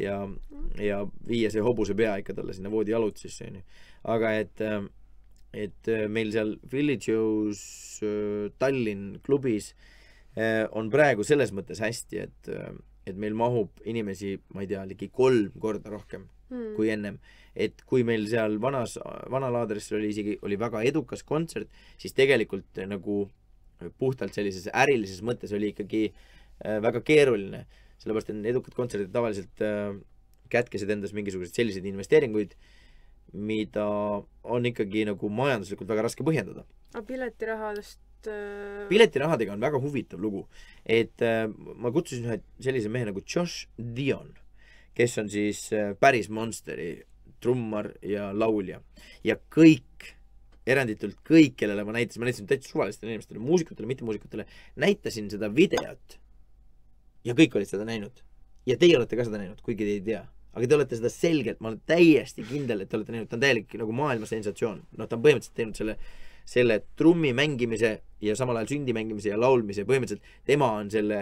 ja, 0.00 0.16
ja 0.82 1.06
viia 1.28 1.50
see 1.52 1.62
hobuse 1.64 1.94
pea 1.96 2.16
ikka 2.20 2.34
talle 2.36 2.52
sinna 2.56 2.70
voodi 2.72 2.92
jalutusesse, 2.92 3.46
onju. 3.48 3.62
aga 4.12 4.32
et 4.40 4.64
äh, 4.64 4.80
et 5.54 5.88
äh, 5.92 6.06
meil 6.08 6.32
seal 6.34 6.56
Village 6.72 7.12
Joe's 7.12 7.62
äh, 8.02 8.52
Tallinn 8.58 9.20
klubis 9.24 9.74
äh, 10.36 10.66
on 10.72 10.90
praegu 10.90 11.24
selles 11.24 11.52
mõttes 11.54 11.82
hästi, 11.84 12.22
et 12.26 12.52
äh, 12.52 12.70
et 13.06 13.14
meil 13.14 13.36
mahub 13.38 13.70
inimesi, 13.86 14.32
ma 14.50 14.64
ei 14.64 14.66
tea, 14.72 14.80
ligi 14.82 15.06
kolm 15.14 15.52
korda 15.62 15.92
rohkem 15.92 16.24
Hmm. 16.46 16.76
kui 16.76 16.90
ennem. 16.94 17.18
et 17.56 17.80
kui 17.88 18.02
meil 18.04 18.26
seal 18.28 18.58
vanas, 18.60 18.98
vanal 19.32 19.54
aadressil 19.62 19.96
oli 19.96 20.10
isegi, 20.12 20.34
oli 20.44 20.58
väga 20.60 20.82
edukas 20.84 21.22
kontsert, 21.24 21.70
siis 21.96 22.12
tegelikult 22.12 22.76
äh, 22.76 22.84
nagu 22.84 23.30
puhtalt 23.96 24.36
sellises 24.36 24.68
ärilises 24.76 25.22
mõttes 25.24 25.54
oli 25.56 25.70
ikkagi 25.72 26.02
äh, 26.10 26.76
väga 26.84 27.00
keeruline, 27.00 27.62
sellepärast 27.96 28.28
et 28.28 28.36
need 28.36 28.50
edukad 28.52 28.76
kontserdid 28.76 29.08
tavaliselt 29.14 29.64
äh, 29.64 29.96
kätkesid 30.52 30.92
endas 30.92 31.16
mingisuguseid 31.16 31.56
selliseid 31.56 31.88
investeeringuid, 31.88 32.52
mida 33.36 33.86
on 34.44 34.66
ikkagi 34.68 35.04
nagu 35.08 35.30
majanduslikult 35.32 35.88
väga 35.90 36.06
raske 36.08 36.24
põhjendada. 36.26 36.64
aga 36.94 37.04
piletirahadest 37.06 38.30
äh... 38.30 38.86
piletirahadega 38.88 39.54
on 39.54 39.64
väga 39.64 39.80
huvitav 39.82 40.22
lugu, 40.22 40.46
et 40.84 41.22
äh, 41.22 41.46
ma 41.76 41.92
kutsusin 41.94 42.28
ühe 42.28 42.40
sellise 42.62 42.92
mehe 42.92 43.08
nagu 43.10 43.22
Josh 43.22 43.68
Dion, 43.76 44.32
kes 44.96 45.18
on 45.22 45.30
siis 45.32 45.66
äh, 45.76 45.92
päris 46.00 46.30
Monsteri 46.32 47.04
trummar 47.42 47.92
ja 48.02 48.30
laulja 48.32 48.80
ja 49.26 49.36
kõik, 49.36 50.12
eranditult 50.66 51.20
kõik, 51.26 51.58
kellele 51.60 51.84
ma 51.86 51.94
näitasin, 51.98 52.22
ma 52.22 52.30
näitasin 52.30 52.48
täitsa 52.50 52.72
suvalistele 52.72 53.12
inimestele, 53.12 53.42
muusikutele, 53.42 53.90
mittemuusikutele, 53.90 54.46
näitasin 54.82 55.28
seda 55.30 55.52
videot 55.52 56.16
ja 57.26 57.34
kõik 57.36 57.58
olid 57.58 57.70
seda 57.70 57.84
näinud. 57.86 58.24
ja 58.66 58.74
teie 58.78 58.96
olete 58.96 59.18
ka 59.18 59.26
seda 59.26 59.38
näinud, 59.38 59.60
kuigi 59.62 59.84
te 59.84 59.92
ei 59.98 60.00
tea 60.02 60.24
aga 60.56 60.68
te 60.68 60.76
olete 60.78 60.98
seda 60.98 61.10
selgelt, 61.12 61.60
ma 61.60 61.70
olen 61.70 61.82
täiesti 61.88 62.44
kindel, 62.48 62.82
et 62.82 62.90
te 62.90 62.96
olete 62.96 63.12
näinud, 63.12 63.28
ta 63.28 63.36
on 63.36 63.44
täielik 63.44 63.74
nagu 63.76 63.96
maailma 63.96 64.28
sensatsioon. 64.28 64.82
noh, 64.96 65.08
ta 65.08 65.18
on 65.18 65.24
põhimõtteliselt 65.26 65.58
teinud 65.58 65.76
selle, 65.76 65.96
selle 66.48 66.78
trummi 66.96 67.32
mängimise 67.36 67.92
ja 68.24 68.36
samal 68.38 68.60
ajal 68.60 68.72
sündi 68.76 68.94
mängimise 68.96 69.34
ja 69.34 69.40
laulmise, 69.40 69.84
põhimõtteliselt 69.88 70.44
tema 70.48 70.70
on 70.78 70.90
selle 70.92 71.20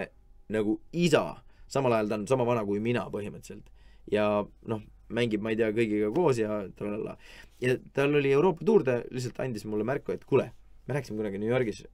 nagu 0.54 0.76
isa, 0.92 1.24
samal 1.66 1.96
ajal 1.96 2.12
ta 2.12 2.20
on 2.20 2.28
sama 2.30 2.46
vana 2.46 2.62
kui 2.68 2.82
mina 2.84 3.06
põhimõtteliselt. 3.10 3.66
ja 4.12 4.28
noh, 4.70 4.84
mängib, 5.14 5.42
ma 5.42 5.52
ei 5.52 5.58
tea, 5.58 5.72
kõigiga 5.74 6.12
koos 6.14 6.38
ja 6.38 6.62
tralala. 6.78 7.16
ja 7.60 7.76
tal 7.96 8.14
oli 8.14 8.32
Euroopa 8.32 8.64
tuur, 8.64 8.86
ta 8.86 9.00
lihtsalt 9.10 9.40
andis 9.42 9.66
mulle 9.66 9.86
märku, 9.88 10.14
et 10.14 10.24
kuule, 10.28 10.50
me 10.86 10.94
rääkisime 10.94 11.18
kunagi 11.18 11.42
New 11.42 11.50
Yorgis 11.50 11.84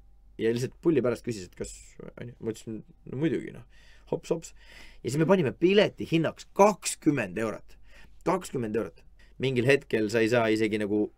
ja 0.41 0.53
lihtsalt 0.53 0.77
pulli 0.83 1.03
pärast 1.05 1.25
küsis, 1.25 1.49
et 1.49 1.57
kas, 1.57 1.73
onju, 2.17 2.37
ma 2.41 2.53
ütlesin, 2.53 2.83
no 3.09 3.21
muidugi 3.21 3.55
noh, 3.55 3.65
hops-hops 4.11 4.55
ja 5.03 5.11
siis 5.11 5.19
me 5.21 5.29
panime 5.29 5.53
pileti 5.53 6.09
hinnaks 6.11 6.49
kakskümmend 6.57 7.39
eurot. 7.39 7.79
kakskümmend 8.25 8.77
eurot. 8.77 9.05
mingil 9.39 9.67
hetkel 9.67 10.11
sa 10.11 10.21
ei 10.21 10.29
saa 10.29 10.49
isegi 10.53 10.79
nagu 10.79 11.13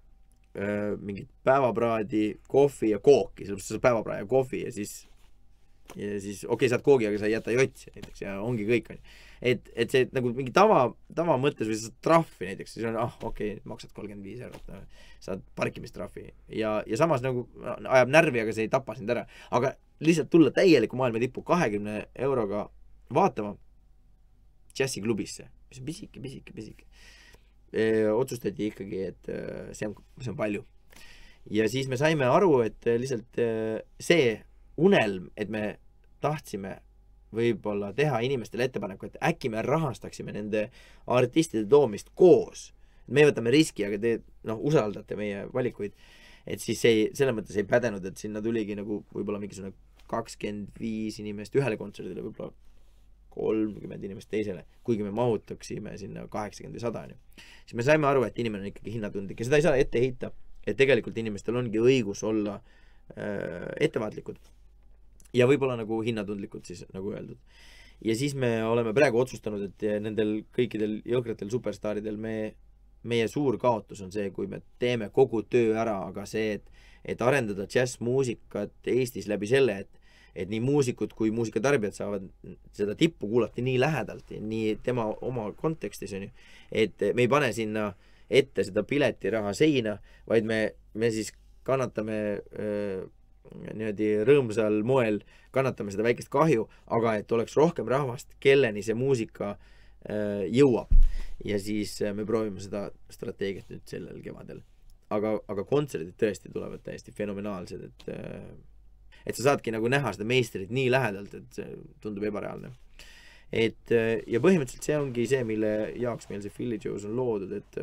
öö, 0.56 0.96
mingit 0.96 1.28
päevapraadi, 1.44 2.40
kohvi 2.48 2.90
ja 2.90 2.98
kooki, 2.98 3.46
sellepärast 3.46 3.68
sa 3.68 3.74
saad 3.74 3.86
päevaprae 3.88 4.18
ja 4.18 4.26
kohvi 4.26 4.64
ja 4.64 4.72
siis 4.72 5.08
ja 5.96 6.20
siis 6.20 6.44
okei 6.44 6.54
okay,, 6.54 6.68
saad 6.68 6.82
koogi, 6.84 7.06
aga 7.06 7.18
sa 7.20 7.28
ei 7.28 7.34
jäta 7.34 7.52
jotsi 7.52 7.92
näiteks 7.94 8.22
ja 8.24 8.38
ongi 8.40 8.64
kõik 8.68 8.90
onju. 8.94 9.14
et, 9.42 9.70
et 9.74 9.92
see 9.92 10.08
nagu 10.14 10.32
mingi 10.36 10.52
tava, 10.54 10.84
tava 11.14 11.36
mõttes 11.40 11.68
või 11.68 11.78
sa 11.78 11.88
saad 11.88 11.96
trahvi 12.06 12.50
näiteks, 12.50 12.76
siis 12.76 12.86
on 12.88 12.98
ah 13.00 13.16
okei 13.20 13.56
okay,, 13.56 13.64
maksad 13.68 13.92
kolmkümmend 13.96 14.26
viis 14.26 14.40
eurot, 14.46 14.70
saad 15.20 15.42
parkimistrahvi 15.58 16.28
ja, 16.60 16.78
ja 16.86 17.00
samas 17.00 17.24
nagu 17.24 17.44
ajab 17.64 18.12
närvi, 18.12 18.44
aga 18.44 18.54
see 18.56 18.68
ei 18.68 18.72
tapa 18.72 18.96
sind 18.98 19.10
ära. 19.12 19.26
aga 19.50 19.74
lihtsalt 20.02 20.30
tulla 20.30 20.50
täielikku 20.54 20.96
maailma 20.96 21.20
tippu 21.22 21.44
kahekümne 21.46 22.06
euroga 22.14 22.68
vaatama 23.14 23.56
džässiklubisse, 24.72 25.48
mis 25.70 25.80
on 25.80 25.88
pisike, 25.88 26.20
pisike, 26.20 26.54
pisike. 26.56 26.86
otsustati 28.12 28.68
ikkagi, 28.68 29.02
et 29.08 29.28
see 29.76 29.88
on, 29.88 29.96
see 30.20 30.32
on 30.32 30.36
palju. 30.36 30.64
ja 31.50 31.68
siis 31.68 31.88
me 31.88 31.96
saime 32.00 32.28
aru, 32.28 32.60
et 32.66 32.88
lihtsalt 33.00 33.40
see 34.00 34.32
unelm, 34.80 35.30
et 35.36 35.52
me 35.52 35.76
tahtsime 36.22 36.78
võib-olla 37.32 37.92
teha 37.96 38.20
inimestele 38.26 38.68
ettepaneku, 38.68 39.08
et 39.08 39.20
äkki 39.24 39.50
me 39.52 39.62
rahastaksime 39.64 40.34
nende 40.36 40.66
artistide 41.06 41.64
toomist 41.68 42.12
koos. 42.14 42.72
me 43.06 43.24
võtame 43.26 43.50
riski, 43.50 43.84
aga 43.84 43.98
te 43.98 44.10
noh, 44.48 44.60
usaldate 44.62 45.16
meie 45.16 45.46
valikuid. 45.52 45.92
et 46.46 46.60
siis 46.60 46.80
see 46.80 46.92
ei, 46.92 47.08
selles 47.14 47.34
mõttes 47.34 47.56
ei 47.56 47.64
pädenud, 47.64 48.04
et 48.04 48.16
sinna 48.18 48.42
tuligi 48.42 48.74
nagu 48.74 49.04
võib-olla 49.14 49.40
mingisugune 49.40 49.72
kakskümmend 50.10 50.78
viis 50.78 51.18
inimest 51.18 51.54
ühele 51.56 51.78
kontserdile, 51.80 52.22
võib-olla 52.22 52.52
kolmkümmend 53.32 54.04
inimest 54.04 54.30
teisele, 54.32 54.64
kuigi 54.84 55.04
me 55.06 55.12
mahutaksime 55.16 55.96
sinna 56.00 56.26
kaheksakümmend 56.30 56.78
või 56.78 56.84
sada 56.84 57.04
onju. 57.08 57.18
siis 57.64 57.76
me 57.80 57.86
saime 57.86 58.08
aru, 58.08 58.24
et 58.28 58.38
inimene 58.38 58.66
on 58.66 58.72
ikkagi 58.72 58.96
hinnatundlik 58.96 59.40
ja 59.40 59.48
seda 59.48 59.60
ei 59.60 59.66
saa 59.68 59.76
ette 59.80 60.00
heita, 60.02 60.32
et 60.66 60.78
tegelikult 60.78 61.18
inimestel 61.18 61.56
ongi 61.58 61.80
õigus 61.82 62.22
olla 62.28 62.58
äh, 62.58 63.70
ettevaatlikud 63.80 64.40
ja 65.36 65.48
võib-olla 65.48 65.76
nagu 65.80 66.00
hinnatundlikud 66.04 66.66
siis 66.68 66.84
nagu 66.92 67.12
öeldud. 67.12 67.38
ja 68.04 68.14
siis 68.18 68.34
me 68.34 68.64
oleme 68.64 68.92
praegu 68.94 69.20
otsustanud, 69.22 69.62
et 69.68 69.86
nendel 70.02 70.42
kõikidel 70.54 71.00
jõhkratel 71.08 71.50
superstaaridel 71.50 72.18
me, 72.20 72.54
meie 73.02 73.28
suur 73.28 73.58
kaotus 73.58 74.02
on 74.02 74.12
see, 74.12 74.30
kui 74.30 74.46
me 74.46 74.62
teeme 74.78 75.10
kogu 75.10 75.42
töö 75.42 75.76
ära, 75.78 75.98
aga 76.08 76.26
see, 76.26 76.58
et, 76.58 76.86
et 77.04 77.22
arendada 77.22 77.66
džässmuusikat 77.66 78.92
Eestis 78.92 79.28
läbi 79.30 79.48
selle, 79.50 79.78
et 79.84 80.01
et 80.34 80.48
nii 80.48 80.60
muusikud 80.64 81.12
kui 81.16 81.30
muusikatarbijad 81.34 81.96
saavad 81.96 82.28
seda 82.72 82.94
tippu 82.98 83.28
kuulata 83.28 83.62
nii 83.64 83.78
lähedalt 83.80 84.32
nii 84.40 84.78
tema 84.82 85.10
oma 85.20 85.50
kontekstis 85.52 86.14
onju, 86.16 86.30
et 86.72 87.04
me 87.12 87.26
ei 87.26 87.28
pane 87.28 87.52
sinna 87.52 87.90
ette 88.32 88.64
seda 88.64 88.84
piletiraha 88.88 89.52
seina, 89.56 89.98
vaid 90.28 90.46
me, 90.48 90.60
me 90.94 91.10
siis 91.12 91.34
kannatame 91.68 92.16
öö, 92.40 93.02
niimoodi 93.74 94.08
rõõmsal 94.26 94.80
moel 94.86 95.20
kannatame 95.52 95.92
seda 95.92 96.06
väikest 96.06 96.30
kahju, 96.32 96.64
aga 96.96 97.18
et 97.20 97.32
oleks 97.32 97.56
rohkem 97.58 97.88
rahvast, 97.90 98.32
kelleni 98.40 98.82
see 98.84 98.96
muusika 98.96 99.56
jõuab. 100.50 100.90
ja 101.44 101.58
siis 101.58 101.96
me 102.14 102.24
proovime 102.26 102.60
seda 102.62 102.88
strateegiat 103.10 103.70
nüüd 103.70 103.82
sellel 103.86 104.20
kevadel. 104.22 104.62
aga, 105.10 105.36
aga 105.48 105.64
kontserdid 105.68 106.14
tõesti 106.18 106.50
tulevad 106.52 106.82
täiesti 106.82 107.12
fenomenaalsed, 107.12 107.82
et 107.84 108.06
et 109.26 109.36
sa 109.36 109.50
saadki 109.50 109.74
nagu 109.74 109.90
näha 109.92 110.14
seda 110.14 110.28
meistrit 110.28 110.70
nii 110.74 110.88
lähedalt, 110.92 111.34
et 111.38 111.58
see 111.60 111.76
tundub 112.04 112.24
ebareaalne. 112.30 112.72
et 113.52 113.92
ja 113.92 114.40
põhimõtteliselt 114.40 114.88
see 114.88 114.96
ongi 114.96 115.26
see, 115.28 115.42
mille 115.44 115.72
jaoks 116.00 116.30
meil 116.30 116.40
see 116.44 116.54
Philly 116.54 116.78
Joe's 116.80 117.04
on 117.08 117.16
loodud, 117.18 117.52
et 117.52 117.82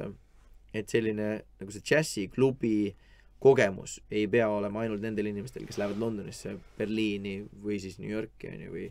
et 0.74 0.89
selline 0.89 1.29
nagu 1.60 1.74
see 1.74 1.86
džässiklubi 1.86 2.93
kogemus 3.39 4.00
ei 4.12 4.27
pea 4.27 4.50
olema 4.51 4.84
ainult 4.84 5.01
nendel 5.01 5.29
inimestel, 5.31 5.65
kes 5.65 5.79
lähevad 5.79 6.01
Londonisse, 6.01 6.58
Berliini 6.77 7.39
või 7.63 7.79
siis 7.81 7.98
New 8.01 8.12
Yorki 8.12 8.51
on 8.51 8.65
ju, 8.65 8.74
või 8.74 8.89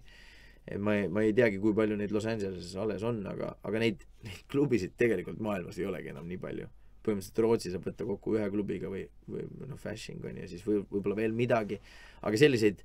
ma 0.81 0.97
ei, 0.97 1.09
ma 1.13 1.25
ei 1.25 1.35
teagi, 1.37 1.61
kui 1.63 1.75
palju 1.77 1.97
neid 1.97 2.13
Los 2.13 2.27
Angeleses 2.29 2.75
alles 2.81 3.05
on, 3.07 3.21
aga, 3.29 3.53
aga 3.69 3.83
neid, 3.83 4.05
neid 4.25 4.43
klubisid 4.53 4.97
tegelikult 5.01 5.41
maailmas 5.45 5.79
ei 5.81 5.89
olegi 5.89 6.13
enam 6.13 6.29
nii 6.29 6.41
palju. 6.43 6.69
Põhimõtteliselt 7.09 7.43
Rootsi 7.45 7.73
saab 7.73 7.89
võtta 7.89 8.07
kokku 8.09 8.37
ühe 8.37 8.47
klubiga 8.53 8.93
või, 8.93 9.03
või 9.29 9.47
noh, 9.67 9.81
Fashing 9.81 10.25
on 10.29 10.43
ju, 10.43 10.49
siis 10.53 10.65
või, 10.67 10.83
võib-olla 10.93 11.19
veel 11.19 11.37
midagi, 11.37 11.81
aga 12.23 12.41
selliseid 12.41 12.85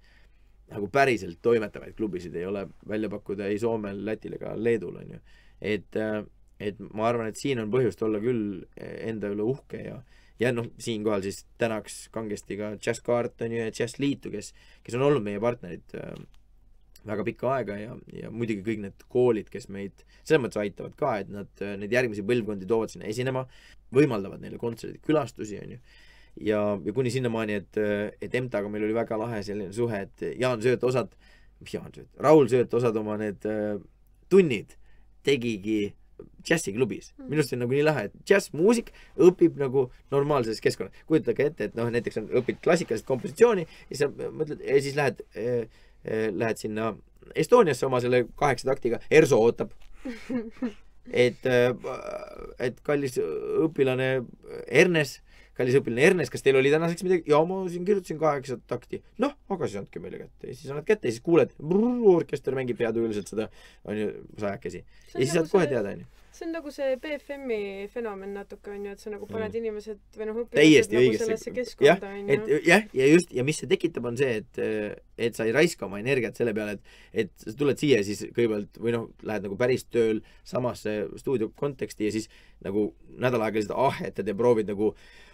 nagu 0.74 0.88
päriselt 0.90 1.42
toimetavaid 1.44 1.94
klubisid 1.98 2.36
ei 2.40 2.48
ole 2.50 2.66
välja 2.90 3.12
pakkuda 3.12 3.52
ei 3.52 3.60
Soomel, 3.62 4.00
Lätil 4.08 4.38
ega 4.40 4.56
Leedul, 4.58 4.96
on 5.04 5.16
ju. 5.18 5.22
et, 5.74 6.00
et 6.64 6.82
ma 6.90 7.10
arvan, 7.12 7.30
et 7.30 7.40
siin 7.40 7.62
on 7.62 7.72
põhjust 7.74 8.02
olla 8.08 8.22
küll 8.24 8.64
enda 8.80 9.30
üle 9.36 9.46
uhke 9.54 9.84
ja 9.84 10.00
ja 10.42 10.52
noh, 10.54 10.70
siinkohal 10.82 11.24
siis 11.26 11.44
tänaks 11.62 12.08
kangesti 12.14 12.58
ka 12.60 12.74
Jazz 12.76 13.04
Cartoni 13.06 13.60
ja 13.60 13.68
Jazz 13.70 14.00
Liitu, 14.02 14.32
kes, 14.34 14.54
kes 14.84 14.98
on 14.98 15.06
olnud 15.08 15.26
meie 15.26 15.42
partnerid 15.44 15.94
äh, 16.00 16.16
väga 17.08 17.26
pikka 17.28 17.52
aega 17.58 17.78
ja, 17.80 17.98
ja 18.16 18.32
muidugi 18.32 18.64
kõik 18.66 18.82
need 18.86 19.06
koolid, 19.12 19.50
kes 19.52 19.70
meid 19.74 20.06
selles 20.24 20.42
mõttes 20.44 20.62
aitavad 20.62 20.96
ka, 21.00 21.14
et 21.24 21.32
nad, 21.34 21.64
neid 21.82 21.94
järgmisi 21.94 22.26
põlvkondi 22.28 22.68
toovad 22.70 22.94
sinna 22.94 23.10
esinema, 23.12 23.46
võimaldavad 23.94 24.44
neile 24.44 24.60
kontserdid, 24.62 25.02
külastusi, 25.06 25.60
on 25.64 25.76
ju. 25.76 25.82
ja, 26.50 26.62
ja 26.86 26.96
kuni 26.96 27.12
sinnamaani, 27.14 27.60
et, 27.62 27.82
et 28.24 28.38
EMTA-ga 28.40 28.72
meil 28.72 28.88
oli 28.88 28.96
väga 28.98 29.20
lahe 29.20 29.42
selline 29.46 29.74
suhe, 29.76 30.06
et 30.08 30.28
Jaan 30.40 30.64
Sööt 30.64 30.86
osad, 30.88 31.12
mis 31.60 31.76
Jaan 31.76 31.92
Sööt, 31.96 32.10
Raul 32.24 32.48
Sööt 32.52 32.74
osad 32.80 32.98
oma 33.00 33.20
need 33.22 33.46
äh, 33.50 33.76
tunnid 34.32 34.78
tegigi 35.24 35.94
džässiklubis 36.44 37.14
mm.. 37.18 37.30
minu 37.30 37.42
arust 37.42 37.52
see 37.52 37.58
on 37.58 37.64
nagu 37.66 37.76
nii 37.76 37.86
lahe, 37.86 38.04
et 38.10 38.16
džässmuusik 38.28 38.92
õpib 39.28 39.58
nagu 39.60 39.86
normaalses 40.14 40.62
keskkonnas. 40.64 41.04
kujutage 41.10 41.48
ette, 41.50 41.70
et 41.70 41.78
noh, 41.80 41.90
näiteks 41.94 42.20
on, 42.22 42.30
õpid 42.42 42.62
klassikalist 42.64 43.08
kompositsiooni 43.08 43.66
ja 43.90 44.00
sa 44.02 44.10
mõtled 44.12 44.64
ja 44.64 44.80
siis 44.84 44.98
lähed 45.00 45.24
äh,, 45.34 45.44
äh, 45.44 45.83
lähed 46.04 46.62
sinna 46.62 46.94
Estoniasse 47.40 47.86
oma 47.88 48.02
selle 48.04 48.26
kaheksa 48.40 48.68
taktiga, 48.68 49.00
ERSO 49.12 49.40
ootab 49.40 49.72
et 51.26 51.46
äh,, 51.50 51.70
et 52.60 52.82
kallis 52.86 53.16
õpilane 53.20 54.10
Ernes, 54.68 55.16
kallis 55.58 55.78
õpilane 55.80 56.08
Ernes, 56.10 56.32
kas 56.34 56.44
teil 56.46 56.60
oli 56.60 56.72
tänaseks 56.74 57.06
midagi? 57.08 57.32
jaa, 57.32 57.44
ma 57.48 57.62
siin 57.72 57.88
kirjutasin 57.88 58.20
kaheksa 58.22 58.60
takti. 58.68 59.02
noh, 59.24 59.36
aga 59.50 59.70
siis 59.70 59.82
andke 59.84 60.04
meile 60.04 60.26
kätte 60.26 60.52
ja 60.52 60.58
siis 60.58 60.74
annad 60.74 60.88
kätte 60.88 61.10
ja 61.10 61.16
siis 61.16 61.24
kuuled, 61.26 61.56
orkester 62.14 62.56
mängib 62.58 62.84
heatujuliselt 62.84 63.32
seda, 63.32 63.48
onju, 63.88 64.12
sajakesi. 64.40 64.84
ja 65.14 65.18
siis 65.22 65.34
saad 65.38 65.52
kohe 65.52 65.70
teada, 65.72 65.96
onju 65.96 66.23
see 66.34 66.46
on 66.48 66.54
nagu 66.56 66.72
see 66.74 66.96
BFM-i 67.04 67.88
fenomen 67.94 68.34
natuke 68.34 68.72
onju, 68.74 68.94
et 68.96 69.00
sa 69.04 69.12
nagu 69.14 69.28
paned 69.30 69.54
Mm. 69.54 69.60
inimesed 69.62 70.00
või 70.18 70.28
noh, 70.30 70.40
täiesti 70.54 70.98
nagu 70.98 71.18
sellesse 71.22 71.50
jah 71.52 71.58
keskkonda, 71.60 72.12
onju. 72.20 72.60
jah, 72.66 72.88
ja 72.94 73.08
just, 73.12 73.34
ja 73.34 73.44
mis 73.46 73.60
see 73.62 73.70
tekitab, 73.70 74.06
on 74.10 74.18
see, 74.18 74.40
et, 74.42 74.62
et 75.18 75.36
sa 75.38 75.46
ei 75.46 75.54
raiska 75.56 75.86
oma 75.86 76.00
energiat 76.02 76.36
selle 76.40 76.54
peale, 76.58 76.78
et, 76.80 76.96
et 77.26 77.32
sa 77.38 77.54
tuled 77.60 77.78
siia 77.78 78.02
siis 78.04 78.26
kõigepealt 78.34 78.80
või 78.82 78.96
noh, 78.96 79.10
lähed 79.24 79.46
nagu 79.46 79.58
päris 79.60 79.86
tööl 79.94 80.24
samasse 80.44 81.04
stuudio 81.22 81.52
konteksti 81.56 82.10
ja 82.10 82.16
siis 82.16 82.30
nagu 82.64 82.90
nädal 83.20 83.44
aega 83.46 83.60
lihtsalt 83.60 83.78
ahetad 83.78 84.28
ja 84.28 84.34
proovid 84.36 84.70
nagu 84.72 84.94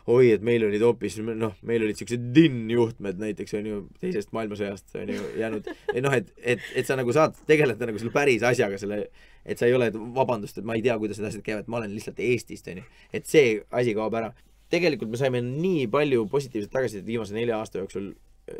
oi, 0.09 0.31
et 0.33 0.41
meil 0.41 0.63
olid 0.65 0.81
hoopis 0.81 1.19
noh, 1.21 1.53
meil 1.69 1.83
olid 1.85 1.99
siuksed 1.99 2.31
DIN-juhtmed 2.33 3.19
näiteks 3.21 3.53
onju, 3.59 3.81
teisest 4.01 4.31
maailmasõjast 4.33 4.95
onju 4.97 5.19
jäänud, 5.37 5.67
noh, 6.01 6.15
et, 6.17 6.31
et, 6.41 6.63
et 6.81 6.87
sa 6.87 6.97
nagu 6.97 7.13
saad 7.13 7.37
tegeleda 7.47 7.85
nagu 7.85 8.01
selle 8.01 8.15
päris 8.15 8.41
asjaga, 8.47 8.79
selle, 8.81 9.03
et 9.45 9.59
sa 9.59 9.67
ei 9.67 9.75
ole, 9.75 9.89
et 9.91 9.97
vabandust, 10.15 10.57
et 10.59 10.67
ma 10.67 10.75
ei 10.77 10.83
tea, 10.85 10.97
kuidas 11.01 11.19
need 11.19 11.29
asjad 11.29 11.45
käivad, 11.45 11.69
ma 11.71 11.79
olen 11.81 11.93
lihtsalt 11.95 12.19
Eestist 12.23 12.67
onju, 12.71 12.85
et 13.13 13.29
see 13.29 13.59
asi 13.81 13.95
kaob 13.97 14.17
ära. 14.19 14.31
Tegelikult 14.69 15.09
me 15.09 15.17
saime 15.17 15.41
nii 15.41 15.87
palju 15.89 16.27
positiivset 16.29 16.71
tagasisidet 16.73 17.07
viimase 17.07 17.33
nelja 17.33 17.57
aasta 17.57 17.81
jooksul 17.81 18.11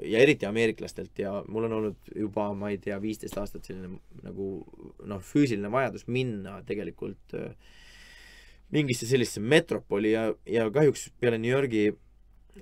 ja 0.06 0.22
eriti 0.22 0.46
ameeriklastelt 0.46 1.20
ja 1.20 1.44
mul 1.48 1.68
on 1.68 1.76
olnud 1.80 2.14
juba, 2.16 2.50
ma 2.58 2.72
ei 2.74 2.80
tea, 2.82 2.98
viisteist 3.02 3.38
aastat 3.38 3.68
selline 3.68 4.00
nagu 4.26 4.50
noh, 5.10 5.22
füüsiline 5.26 5.72
vajadus 5.72 6.08
minna 6.10 6.60
tegelikult 6.68 7.38
äh, 7.38 7.54
mingisse 8.76 9.08
sellisesse 9.10 9.42
metropoli 9.42 10.14
ja, 10.14 10.30
ja 10.50 10.70
kahjuks 10.74 11.10
peale 11.22 11.40
New 11.42 11.52
Yorgi 11.52 11.90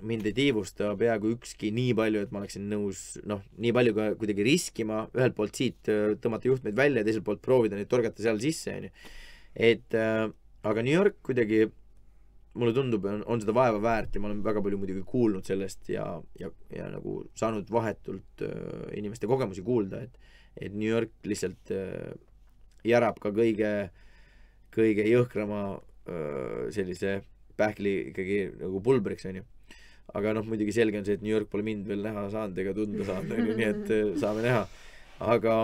mind 0.01 0.27
ei 0.29 0.35
tiivusta 0.37 0.91
peaaegu 0.99 1.31
ükski 1.35 1.71
nii 1.73 1.95
palju, 1.97 2.25
et 2.25 2.33
ma 2.33 2.41
oleksin 2.43 2.67
nõus 2.69 3.17
noh, 3.27 3.41
nii 3.57 3.73
palju 3.75 3.95
ka 3.97 4.09
kuidagi 4.19 4.45
riskima, 4.45 5.05
ühelt 5.17 5.37
poolt 5.37 5.57
siit 5.57 5.89
äh, 5.91 6.13
tõmmata 6.21 6.51
juhtmeid 6.51 6.77
välja 6.77 7.01
ja 7.01 7.07
teiselt 7.07 7.25
poolt 7.27 7.41
proovida 7.45 7.79
neid 7.79 7.89
torgata 7.91 8.23
seal 8.23 8.39
sisse, 8.43 8.75
onju. 8.77 8.93
et 9.71 9.97
äh, 9.97 10.27
aga 10.67 10.85
New 10.85 10.93
York 10.93 11.21
kuidagi 11.25 11.65
mulle 12.57 12.73
tundub, 12.73 13.05
on, 13.05 13.21
on 13.29 13.41
seda 13.41 13.53
vaeva 13.53 13.81
väärt 13.81 14.15
ja 14.15 14.21
ma 14.21 14.31
olen 14.31 14.41
väga 14.45 14.63
palju 14.65 14.79
muidugi 14.81 15.03
kuulnud 15.05 15.45
sellest 15.45 15.91
ja, 15.93 16.07
ja, 16.41 16.49
ja 16.73 16.87
nagu 16.89 17.19
saanud 17.37 17.69
vahetult 17.73 18.45
äh, 18.45 18.89
inimeste 18.97 19.29
kogemusi 19.29 19.65
kuulda, 19.65 20.01
et 20.05 20.17
et 20.57 20.73
New 20.73 20.89
York 20.89 21.13
lihtsalt 21.27 21.71
äh, 21.73 22.15
järab 22.87 23.19
ka 23.21 23.31
kõige, 23.35 23.71
kõige 24.73 25.05
jõhkrama 25.05 25.61
äh, 25.75 26.67
sellise 26.73 27.19
pähkli 27.57 27.93
ikkagi 28.11 28.39
nagu 28.61 28.81
pulbriks, 28.85 29.27
onju. 29.29 29.45
Aga 30.15 30.33
noh, 30.37 30.45
muidugi 30.47 30.75
selge 30.75 30.99
on 30.99 31.07
see, 31.07 31.17
et 31.17 31.25
New 31.25 31.33
York 31.33 31.49
pole 31.51 31.65
mind 31.67 31.87
veel 31.89 32.05
näha 32.05 32.27
saanud 32.31 32.59
ega 32.63 32.73
tunda 32.75 33.07
saanud, 33.07 33.33
onju, 33.35 33.57
nii 33.59 33.67
et 33.67 33.91
äh, 33.97 34.13
saame 34.21 34.45
näha. 34.45 34.63
aga, 35.33 35.57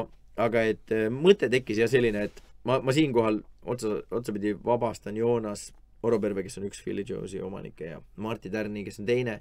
aga 0.48 0.66
et 0.74 0.96
äh, 0.96 1.08
mõte 1.14 1.50
tekkis 1.52 1.80
jah 1.84 1.92
selline, 1.92 2.28
et 2.30 2.44
ma, 2.68 2.80
ma 2.84 2.96
siinkohal 2.96 3.40
otsa, 3.70 4.02
otsapidi 4.12 4.56
vabastan 4.66 5.18
Joonas 5.20 5.72
Oroperve, 6.04 6.44
kes 6.44 6.60
on 6.60 6.68
üks 6.68 6.82
Philly 6.84 7.06
Jones'i 7.08 7.40
omanikke 7.40 7.94
ja 7.94 8.02
Martti 8.20 8.52
Tärni, 8.52 8.84
kes 8.84 9.00
on 9.00 9.08
teine 9.08 9.38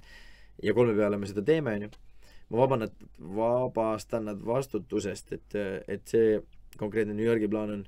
ja 0.63 0.73
kolme 0.75 0.95
peale 0.95 1.19
me 1.19 1.27
seda 1.27 1.43
teeme, 1.43 1.75
onju. 1.75 1.91
ma 2.53 2.61
vaban 2.61 2.85
nad, 2.85 2.95
vabastan 3.19 4.29
nad 4.29 4.39
vastutusest, 4.45 5.33
et, 5.35 5.59
et 5.91 6.07
see 6.07 6.37
konkreetne 6.79 7.15
New 7.17 7.25
Yorgi 7.27 7.49
plaan 7.51 7.73
on, 7.73 7.83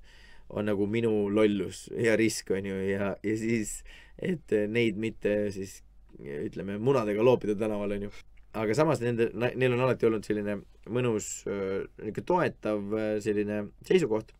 on 0.49 0.67
nagu 0.67 0.87
minu 0.89 1.29
lollus 1.31 1.85
ja 1.95 2.17
risk, 2.19 2.51
onju, 2.51 2.81
ja, 2.89 3.13
ja 3.23 3.37
siis, 3.39 3.79
et 4.19 4.51
neid 4.67 4.99
mitte 4.99 5.37
siis 5.55 5.79
ütleme, 6.19 6.79
munadega 6.79 7.23
loopida 7.25 7.57
tänaval, 7.59 7.97
onju. 7.97 8.11
aga 8.55 8.75
samas 8.77 9.01
nende, 9.03 9.29
neil 9.35 9.75
on 9.75 9.83
alati 9.83 10.07
olnud 10.07 10.25
selline 10.27 10.59
mõnus 10.87 11.43
äh, 11.49 11.83
niisugune 11.99 12.27
toetav 12.31 12.95
äh, 12.95 13.13
selline 13.23 13.61
seisukoht 13.87 14.31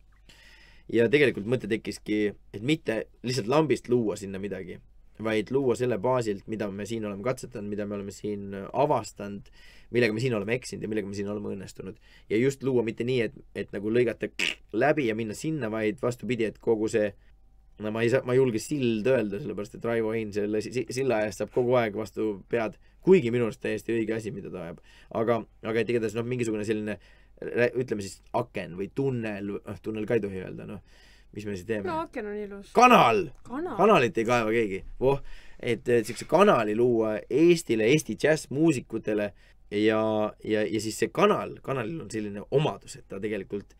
ja 0.92 1.08
tegelikult 1.12 1.48
mõte 1.50 1.68
tekkiski, 1.70 2.20
et 2.54 2.62
mitte 2.62 3.04
lihtsalt 3.26 3.50
lambist 3.50 3.90
luua 3.90 4.16
sinna 4.18 4.40
midagi, 4.42 4.78
vaid 5.22 5.50
luua 5.54 5.76
selle 5.78 5.98
baasilt, 6.02 6.46
mida 6.50 6.68
me 6.70 6.86
siin 6.86 7.06
oleme 7.08 7.24
katsetanud, 7.26 7.68
mida 7.70 7.86
me 7.86 7.96
oleme 7.98 8.14
siin 8.14 8.52
avastanud, 8.72 9.48
millega 9.94 10.14
me 10.14 10.22
siin 10.22 10.34
oleme 10.36 10.56
eksinud 10.58 10.84
ja 10.84 10.90
millega 10.90 11.08
me 11.08 11.16
siin 11.18 11.30
oleme 11.32 11.54
õnnestunud. 11.54 11.96
ja 12.30 12.40
just 12.40 12.62
luua 12.66 12.84
mitte 12.86 13.04
nii, 13.04 13.20
et, 13.28 13.38
et 13.54 13.72
nagu 13.74 13.90
lõigata 13.92 14.30
läbi 14.72 15.08
ja 15.08 15.14
minna 15.18 15.34
sinna, 15.34 15.70
vaid 15.72 16.02
vastupidi, 16.02 16.50
et 16.50 16.58
kogu 16.62 16.88
see 16.92 17.12
no 17.78 17.92
ma 17.92 18.02
ei 18.02 18.10
saa, 18.12 18.22
ma 18.24 18.32
ei 18.32 18.40
julge 18.40 18.60
sild 18.62 19.06
öelda, 19.10 19.40
sellepärast 19.42 19.76
et 19.76 19.84
Raivo 19.84 20.12
Hein 20.16 20.32
selle 20.32 20.62
si- 20.64 20.86
silla 20.90 21.22
eest 21.26 21.42
saab 21.42 21.52
kogu 21.54 21.74
aeg 21.76 21.96
vastu 21.98 22.42
pead, 22.48 22.78
kuigi 23.04 23.30
minu 23.34 23.48
arust 23.48 23.60
täiesti 23.62 23.94
õige 23.94 24.16
asi, 24.16 24.32
mida 24.34 24.50
ta 24.50 24.64
ajab. 24.64 24.80
aga, 25.14 25.40
aga 25.62 25.82
et 25.82 25.90
igatahes 25.92 26.16
noh, 26.16 26.26
mingisugune 26.26 26.64
selline 26.64 26.98
ütleme 27.76 28.00
siis 28.00 28.22
aken 28.32 28.78
või 28.78 28.88
tunnel, 28.96 29.58
noh 29.60 29.82
tunnel 29.84 30.06
ka 30.08 30.16
ei 30.16 30.22
tohi 30.24 30.40
öelda, 30.40 30.64
noh, 30.68 30.80
mis 31.36 31.44
me 31.44 31.56
siis 31.56 31.66
teeme 31.68 31.84
no 31.90 31.98
aken 32.06 32.30
on 32.30 32.38
ilus. 32.40 32.70
kanal, 32.72 33.26
kanal. 33.44 33.76
kanalit 33.76 34.16
ei 34.18 34.24
kaeva 34.24 34.54
keegi, 34.54 34.80
voh, 35.00 35.20
et 35.60 35.84
siukse 36.08 36.24
kanali 36.30 36.76
luua 36.76 37.18
Eestile, 37.28 37.90
Eesti 37.92 38.16
džässmuusikutele 38.16 39.28
ja, 39.70 40.00
ja, 40.44 40.64
ja 40.64 40.80
siis 40.80 40.96
see 40.98 41.12
kanal, 41.12 41.58
kanalil 41.62 42.00
on 42.06 42.10
selline 42.10 42.44
omadus, 42.50 42.96
et 42.96 43.08
ta 43.08 43.20
tegelikult 43.20 43.76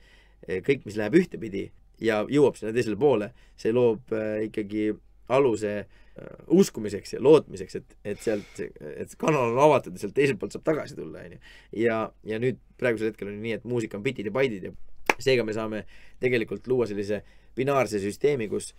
eh, 0.47 0.61
kõik, 0.67 0.85
mis 0.85 1.01
läheb 1.01 1.17
ühtepidi 1.23 1.71
ja 2.01 2.23
jõuab 2.29 2.59
sinna 2.59 2.75
teisele 2.77 2.99
poole, 3.01 3.31
see 3.57 3.73
loob 3.75 4.13
äh, 4.17 4.43
ikkagi 4.49 4.89
aluse 5.33 5.73
äh, 5.83 6.35
uskumiseks 6.53 7.17
ja 7.17 7.23
lootmiseks, 7.25 7.79
et, 7.81 7.97
et 8.05 8.21
sealt, 8.23 8.61
et 8.61 9.11
see 9.11 9.21
kanal 9.21 9.53
on 9.53 9.63
avatud 9.67 9.97
ja 9.97 10.05
sealt 10.05 10.17
teiselt 10.17 10.41
poolt 10.41 10.57
saab 10.57 10.67
tagasi 10.67 10.99
tulla, 10.99 11.25
onju. 11.27 11.41
ja, 11.83 12.03
ja 12.27 12.41
nüüd 12.43 12.61
praegusel 12.81 13.13
hetkel 13.13 13.33
on 13.33 13.41
nii, 13.43 13.57
et 13.59 13.65
muusika 13.69 13.99
on 13.99 14.05
bitid 14.07 14.29
ja 14.29 14.35
baidid 14.35 14.69
ja 14.69 14.75
seega 15.23 15.47
me 15.47 15.55
saame 15.57 15.87
tegelikult 16.21 16.67
luua 16.69 16.87
sellise 16.91 17.23
binaarse 17.57 18.01
süsteemi, 18.03 18.51
kus 18.53 18.75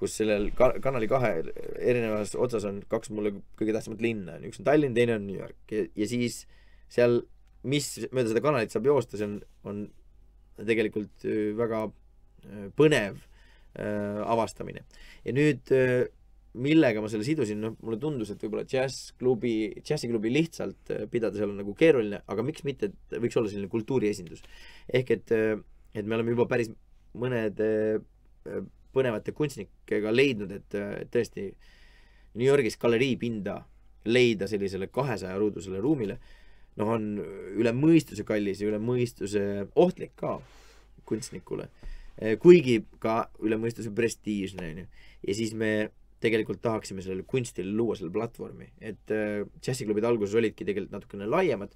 kus 0.00 0.14
sellel 0.16 0.46
ka- 0.56 0.78
kanali 0.80 1.04
kahe 1.10 1.30
erinevas 1.76 2.32
otsas 2.38 2.64
on 2.64 2.78
kaks 2.88 3.10
mulle 3.12 3.34
kõige 3.58 3.74
tähtsamat 3.76 4.00
linna, 4.00 4.38
on 4.38 4.46
ju, 4.46 4.52
üks 4.52 4.62
on 4.62 4.68
Tallinn, 4.70 4.94
teine 4.96 5.18
on 5.18 5.26
New 5.26 5.36
York 5.36 5.74
ja, 5.74 5.84
ja 5.92 6.08
siis 6.08 6.46
seal, 6.88 7.20
mis 7.68 7.90
mööda 8.08 8.30
seda 8.32 8.40
kanalit 8.46 8.72
saab 8.72 8.88
joosta, 8.88 9.20
see 9.20 9.28
on, 9.28 9.34
on 9.68 9.82
tegelikult 10.64 11.26
öö, 11.28 11.52
väga 11.58 11.82
põnev 12.76 13.18
öö, 13.78 14.24
avastamine. 14.24 14.84
ja 15.24 15.34
nüüd, 15.36 15.74
millega 16.60 17.02
ma 17.02 17.08
selle 17.12 17.24
sidusin, 17.26 17.60
noh, 17.62 17.76
mulle 17.84 18.00
tundus, 18.02 18.32
et 18.32 18.40
võib-olla 18.42 18.66
džässklubi, 18.66 19.54
džässiklubi 19.86 20.32
lihtsalt 20.34 20.94
öö, 20.94 21.06
pidada 21.12 21.38
seal 21.38 21.52
on 21.52 21.60
nagu 21.62 21.74
keeruline, 21.78 22.22
aga 22.26 22.46
miks 22.46 22.66
mitte, 22.66 22.90
et 22.90 23.20
võiks 23.22 23.38
olla 23.38 23.52
selline 23.52 23.70
kultuuriesindus. 23.70 24.42
ehk 24.92 25.14
et, 25.16 25.34
et 25.94 26.04
me 26.06 26.18
oleme 26.18 26.34
juba 26.34 26.48
päris 26.50 26.72
mõned 27.18 27.60
öö, 27.62 28.00
põnevate 28.94 29.34
kunstnikega 29.36 30.12
leidnud, 30.12 30.52
et 30.54 30.78
äh, 30.78 30.92
tõesti 31.12 31.50
New 32.38 32.46
Yorgis 32.46 32.78
galeriipinda 32.80 33.60
leida 34.10 34.48
sellisele 34.50 34.88
kahesaja 34.92 35.38
ruudusele 35.38 35.80
ruumile, 35.82 36.16
noh, 36.80 36.94
on 36.96 37.10
üle 37.20 37.72
mõistuse 37.76 38.24
kallis 38.26 38.62
ja 38.62 38.70
üle 38.70 38.80
mõistuse 38.82 39.66
ohtlik 39.78 40.14
ka 40.18 40.38
kunstnikule. 41.06 41.68
Kuigi 42.42 42.80
ka 43.00 43.22
üle 43.44 43.56
mõistuse 43.60 43.92
prestiižne, 43.94 44.66
onju. 44.74 44.86
ja 45.28 45.36
siis 45.38 45.54
me 45.56 45.72
tegelikult 46.20 46.60
tahaksime 46.62 47.02
sellele 47.04 47.24
kunstile 47.28 47.72
luua 47.76 47.96
selle 47.98 48.12
platvormi, 48.12 48.68
et 48.80 49.14
äh, 49.14 49.40
džässiklubid 49.62 50.04
alguses 50.04 50.36
olidki 50.40 50.66
tegelikult 50.68 50.94
natukene 50.98 51.28
laiemad, 51.30 51.72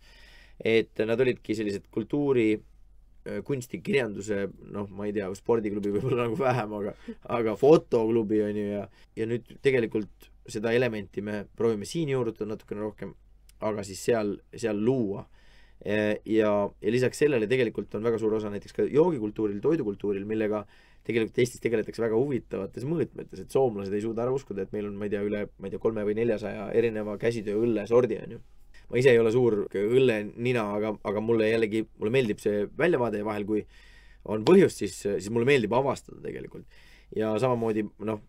et 0.61 1.01
nad 1.09 1.21
olidki 1.21 1.57
sellised 1.57 1.89
kultuuri 1.95 2.51
äh, 2.55 3.41
kunsti, 3.47 3.81
kirjanduse, 3.85 4.45
noh, 4.75 4.91
ma 4.93 5.09
ei 5.09 5.17
tea, 5.17 5.31
spordiklubi 5.39 5.95
võib-olla 5.97 6.27
nagu 6.27 6.39
vähem, 6.41 6.77
aga, 6.81 6.95
aga 7.39 7.57
fotoklubi 7.61 8.43
on 8.45 8.61
ju 8.61 8.67
ja, 8.75 8.87
ja 9.17 9.29
nüüd 9.31 9.57
tegelikult 9.65 10.31
seda 10.51 10.75
elementi 10.77 11.25
me 11.25 11.47
proovime 11.57 11.89
siin 11.89 12.13
juurutada 12.13 12.53
natukene 12.53 12.85
rohkem, 12.85 13.15
aga 13.65 13.85
siis 13.87 14.03
seal, 14.05 14.37
seal 14.53 14.77
luua. 14.77 15.25
ja, 15.85 16.51
ja 16.81 16.95
lisaks 16.95 17.21
sellele 17.21 17.49
tegelikult 17.51 17.95
on 17.99 18.07
väga 18.07 18.19
suur 18.23 18.39
osa 18.39 18.51
näiteks 18.53 18.77
ka 18.77 18.89
joogikultuuril, 18.89 19.61
toidukultuuril, 19.65 20.25
millega 20.29 20.65
tegelikult 21.05 21.39
Eestis 21.43 21.61
tegeletakse 21.61 22.01
väga 22.01 22.17
huvitavates 22.17 22.87
mõõtmetes, 22.89 23.45
et 23.45 23.53
soomlased 23.53 23.93
ei 23.93 24.05
suuda 24.05 24.25
ära 24.25 24.33
uskuda, 24.33 24.65
et 24.65 24.73
meil 24.73 24.89
on, 24.89 24.97
ma 24.97 25.05
ei 25.09 25.13
tea, 25.13 25.21
üle, 25.27 25.45
ma 25.61 25.69
ei 25.69 25.75
tea, 25.75 25.83
kolme 25.83 26.05
või 26.09 26.17
neljasaja 26.17 26.71
erineva 26.77 27.19
käsitöö 27.21 27.61
õllesordi 27.67 28.21
on 28.25 28.37
ju 28.39 28.45
ma 28.91 29.01
ise 29.01 29.15
ei 29.15 29.19
ole 29.21 29.33
suur 29.33 29.65
õllenina, 29.81 30.65
aga, 30.77 30.95
aga 31.09 31.23
mulle 31.25 31.49
jällegi, 31.49 31.85
mulle 31.99 32.13
meeldib 32.15 32.41
see 32.43 32.65
väljavaade 32.79 33.21
ja 33.23 33.27
vahel, 33.27 33.47
kui 33.49 33.65
on 34.31 34.45
põhjust, 34.47 34.83
siis, 34.83 34.99
siis 35.05 35.31
mulle 35.33 35.49
meeldib 35.49 35.73
avastada 35.77 36.21
tegelikult. 36.25 36.67
ja 37.15 37.35
samamoodi 37.39 37.85
noh, 38.09 38.21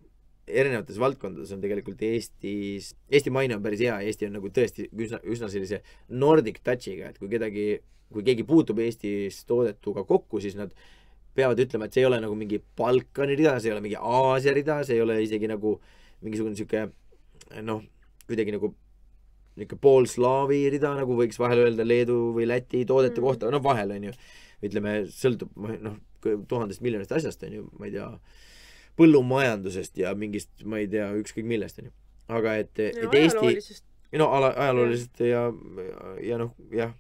erinevates 0.48 1.00
valdkondades 1.02 1.52
on 1.56 1.62
tegelikult 1.64 2.02
Eestis, 2.06 2.92
Eesti 3.12 3.34
maine 3.34 3.58
on 3.58 3.64
päris 3.66 3.82
hea, 3.82 3.98
Eesti 4.06 4.30
on 4.30 4.38
nagu 4.38 4.52
tõesti 4.54 4.88
üsna, 4.94 5.20
üsna 5.26 5.50
sellise 5.52 5.82
Nordic 6.10 6.62
touch'iga, 6.66 7.10
et 7.10 7.18
kui 7.22 7.32
kedagi, 7.32 7.66
kui 8.14 8.26
keegi 8.28 8.46
puutub 8.48 8.80
Eestis 8.84 9.42
toodetuga 9.50 10.06
kokku, 10.06 10.42
siis 10.44 10.58
nad 10.60 10.74
peavad 11.36 11.60
ütlema, 11.60 11.88
et 11.88 11.96
see 11.96 12.06
ei 12.06 12.10
ole 12.10 12.22
nagu 12.24 12.38
mingi 12.38 12.62
Balkani 12.78 13.36
rida, 13.36 13.58
see 13.60 13.72
ei 13.72 13.76
ole 13.76 13.84
mingi 13.84 14.00
Aasia 14.00 14.54
rida, 14.56 14.80
see 14.88 15.00
ei 15.00 15.04
ole 15.04 15.18
isegi 15.26 15.50
nagu 15.52 15.76
mingisugune 16.24 16.56
sihuke 16.56 16.86
noh, 17.66 17.84
kuidagi 18.30 18.56
nagu 18.56 18.72
niisugune 19.56 19.82
poolslaavi 19.82 20.62
rida, 20.74 20.94
nagu 20.98 21.16
võiks 21.16 21.40
vahel 21.40 21.66
öelda 21.66 21.86
Leedu 21.88 22.18
või 22.36 22.48
Läti 22.50 22.86
toodete 22.88 23.22
Mm. 23.22 23.26
kohta, 23.26 23.52
no 23.52 23.62
vahel 23.64 23.92
on 23.96 24.10
ju, 24.10 24.12
ütleme, 24.68 24.96
sõltub 25.08 25.52
noh, 25.56 25.96
tuhandest 26.48 26.82
miljonist 26.82 27.12
asjast 27.16 27.44
on 27.44 27.54
ju, 27.54 27.70
ma 27.80 27.88
ei 27.88 27.94
tea, 27.96 28.10
põllumajandusest 29.00 29.98
ja 30.00 30.14
mingist, 30.18 30.52
ma 30.64 30.80
ei 30.82 30.90
tea, 30.92 31.10
ükskõik 31.20 31.48
millest 31.48 31.82
onju. 31.82 31.92
aga 32.36 32.56
et, 32.62 32.80
et 32.80 33.18
Eesti, 33.20 33.80
no 34.22 34.30
ala, 34.34 34.54
ajaloolisest 34.66 35.26
ja, 35.28 35.44
ja 36.24 36.40
noh, 36.42 36.56
jah, 36.74 36.94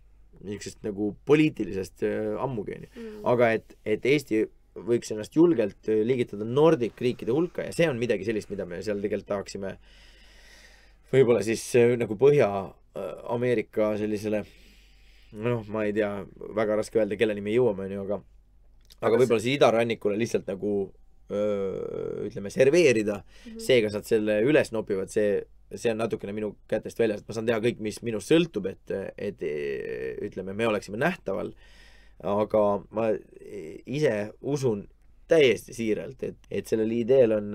niisugusest 0.45 0.83
nagu 0.85 1.13
poliitilisest 1.25 2.05
äh, 2.05 2.33
ammugi 2.41 2.75
onju. 2.77 2.91
Mm. 2.93 3.21
aga 3.31 3.53
et, 3.57 3.77
et 3.87 4.05
Eesti 4.05 4.43
võiks 4.75 5.13
ennast 5.15 5.37
julgelt 5.37 5.89
äh, 5.89 6.03
liigitada 6.05 6.47
Nordic 6.47 6.99
riikide 7.01 7.33
hulka 7.35 7.65
ja 7.65 7.73
see 7.75 7.87
on 7.89 8.01
midagi 8.01 8.27
sellist, 8.27 8.51
mida 8.51 8.67
me 8.69 8.81
seal 8.85 9.01
tegelikult 9.01 9.31
tahaksime 9.31 9.77
võib-olla 11.13 11.41
siis 11.47 11.63
äh, 11.79 11.95
nagu 11.99 12.19
Põhja-Ameerika 12.19 13.95
sellisele 14.01 14.43
noh, 15.35 15.65
ma 15.71 15.87
ei 15.87 15.95
tea, 15.95 16.11
väga 16.55 16.77
raske 16.79 16.99
öelda, 16.99 17.17
kelleni 17.19 17.43
me 17.43 17.55
jõuame, 17.55 17.87
onju, 17.89 18.05
aga 18.05 18.21
aga 18.99 19.09
Aga 19.09 19.19
võib-olla 19.19 19.43
siis 19.43 19.57
idarannikule 19.57 20.17
lihtsalt 20.19 20.47
nagu 20.47 20.75
öö, 21.31 22.25
ütleme, 22.27 22.49
serveerida 22.53 23.23
Mhm. 23.45 23.59
see, 23.59 23.81
kas 23.81 23.93
nad 23.97 24.05
selle 24.05 24.39
üles 24.45 24.71
nopivad, 24.71 25.09
see, 25.09 25.43
see 25.75 25.91
on 25.91 25.97
natukene 25.97 26.33
minu 26.33 26.55
kätest 26.69 26.99
väljas, 26.99 27.21
et 27.23 27.27
ma 27.27 27.33
saan 27.37 27.47
teha 27.47 27.59
kõik, 27.63 27.79
mis 27.79 28.01
minust 28.05 28.29
sõltub, 28.31 28.67
et, 28.69 28.91
et 29.17 29.41
eh, 29.41 30.17
ütleme, 30.27 30.53
me 30.53 30.67
oleksime 30.67 30.97
nähtaval. 31.01 31.53
aga 32.23 32.59
ma 32.95 33.09
ise 33.85 34.31
usun 34.41 34.85
täiesti 35.27 35.73
siiralt, 35.73 36.21
et, 36.23 36.37
et 36.51 36.67
sellel 36.69 36.91
ideel 36.95 37.33
on, 37.35 37.49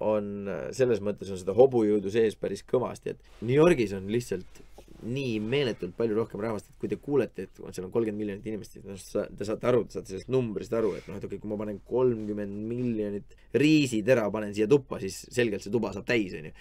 on 0.00 0.30
selles 0.72 0.98
mõttes 1.04 1.30
on 1.30 1.38
seda 1.38 1.52
hobujõudu 1.54 2.10
sees 2.10 2.34
päris 2.34 2.64
kõvasti, 2.66 3.10
et 3.14 3.44
New 3.44 3.54
Yorgis 3.54 3.92
on 3.92 4.08
lihtsalt 4.10 4.62
nii 5.02 5.40
meeletult 5.42 5.94
palju 5.98 6.16
rohkem 6.16 6.42
rahvast, 6.44 6.70
et 6.70 6.80
kui 6.80 6.90
te 6.90 6.98
kuulete, 7.00 7.46
et 7.46 7.60
seal 7.60 7.86
on 7.86 7.92
kolmkümmend 7.94 8.20
miljonit 8.20 8.46
inimest, 8.50 8.76
siis 8.76 8.86
noh, 8.86 9.26
te 9.36 9.46
saate 9.48 9.68
aru, 9.70 9.84
te 9.86 9.96
saate 9.96 10.14
sellest 10.14 10.30
numbrist 10.32 10.74
aru, 10.76 10.92
et 10.98 11.08
noh, 11.08 11.18
et 11.18 11.24
okei 11.24 11.38
okay,, 11.38 11.42
kui 11.42 11.52
ma 11.52 11.58
panen 11.60 11.80
kolmkümmend 11.88 12.64
miljonit 12.70 13.36
riisitera 13.60 14.26
panen 14.32 14.54
siia 14.56 14.68
tuppa, 14.70 15.00
siis 15.02 15.22
selgelt 15.32 15.64
see 15.64 15.72
tuba 15.74 15.92
saab 15.96 16.08
täis, 16.08 16.34
onju. 16.38 16.52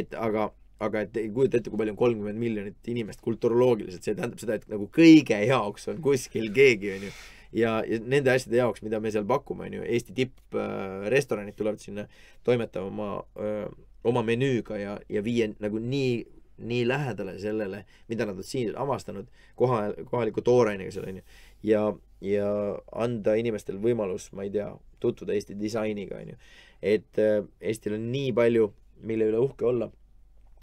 et 0.00 0.16
aga, 0.18 0.48
aga 0.82 1.06
et 1.06 1.18
ei 1.22 1.32
kujuta 1.32 1.60
ette, 1.60 1.72
kui 1.72 1.80
palju 1.80 1.96
on 1.96 2.02
kolmkümmend 2.02 2.42
miljonit 2.42 2.92
inimest 2.92 3.24
kulturoloogiliselt, 3.24 4.04
see 4.04 4.18
tähendab 4.18 4.42
seda, 4.42 4.60
et 4.60 4.68
nagu 4.72 4.88
kõige 4.92 5.40
jaoks 5.46 5.90
on 5.92 6.00
kuskil 6.04 6.52
keegi, 6.56 6.94
onju. 6.98 7.12
ja, 7.62 7.80
ja 7.86 8.00
nende 8.04 8.32
asjade 8.34 8.62
jaoks, 8.62 8.84
mida 8.86 9.02
me 9.02 9.14
seal 9.14 9.26
pakume, 9.28 9.70
onju, 9.70 9.84
Eesti 9.96 10.16
tipprestoranid 10.16 11.58
tulevad 11.58 11.82
sinna 11.82 12.08
toimetama 12.46 12.88
oma, 12.88 13.10
oma 14.06 14.22
menüüga 14.26 14.78
ja, 14.80 14.96
ja 15.10 15.22
viia 15.26 15.50
nagu 15.62 15.82
nii 15.82 16.35
nii 16.58 16.86
lähedale 16.88 17.36
sellele, 17.38 17.84
mida 18.08 18.26
nad 18.26 18.38
on 18.38 18.46
siin 18.46 18.72
avastanud 18.78 19.28
koha, 19.58 19.90
kohaliku 20.10 20.42
toorainega 20.44 20.92
seal 20.94 21.08
onju. 21.10 21.22
ja, 21.66 21.82
ja 22.24 22.48
anda 22.92 23.36
inimestele 23.36 23.80
võimalus, 23.82 24.30
ma 24.32 24.46
ei 24.46 24.52
tea, 24.54 24.70
tutvuda 25.02 25.36
Eesti 25.36 25.58
disainiga 25.60 26.20
onju. 26.22 26.38
et 26.82 27.20
äh, 27.20 27.44
Eestil 27.60 27.98
on 27.98 28.10
nii 28.12 28.32
palju, 28.36 28.70
mille 29.06 29.30
üle 29.30 29.40
uhke 29.42 29.68
olla. 29.68 29.90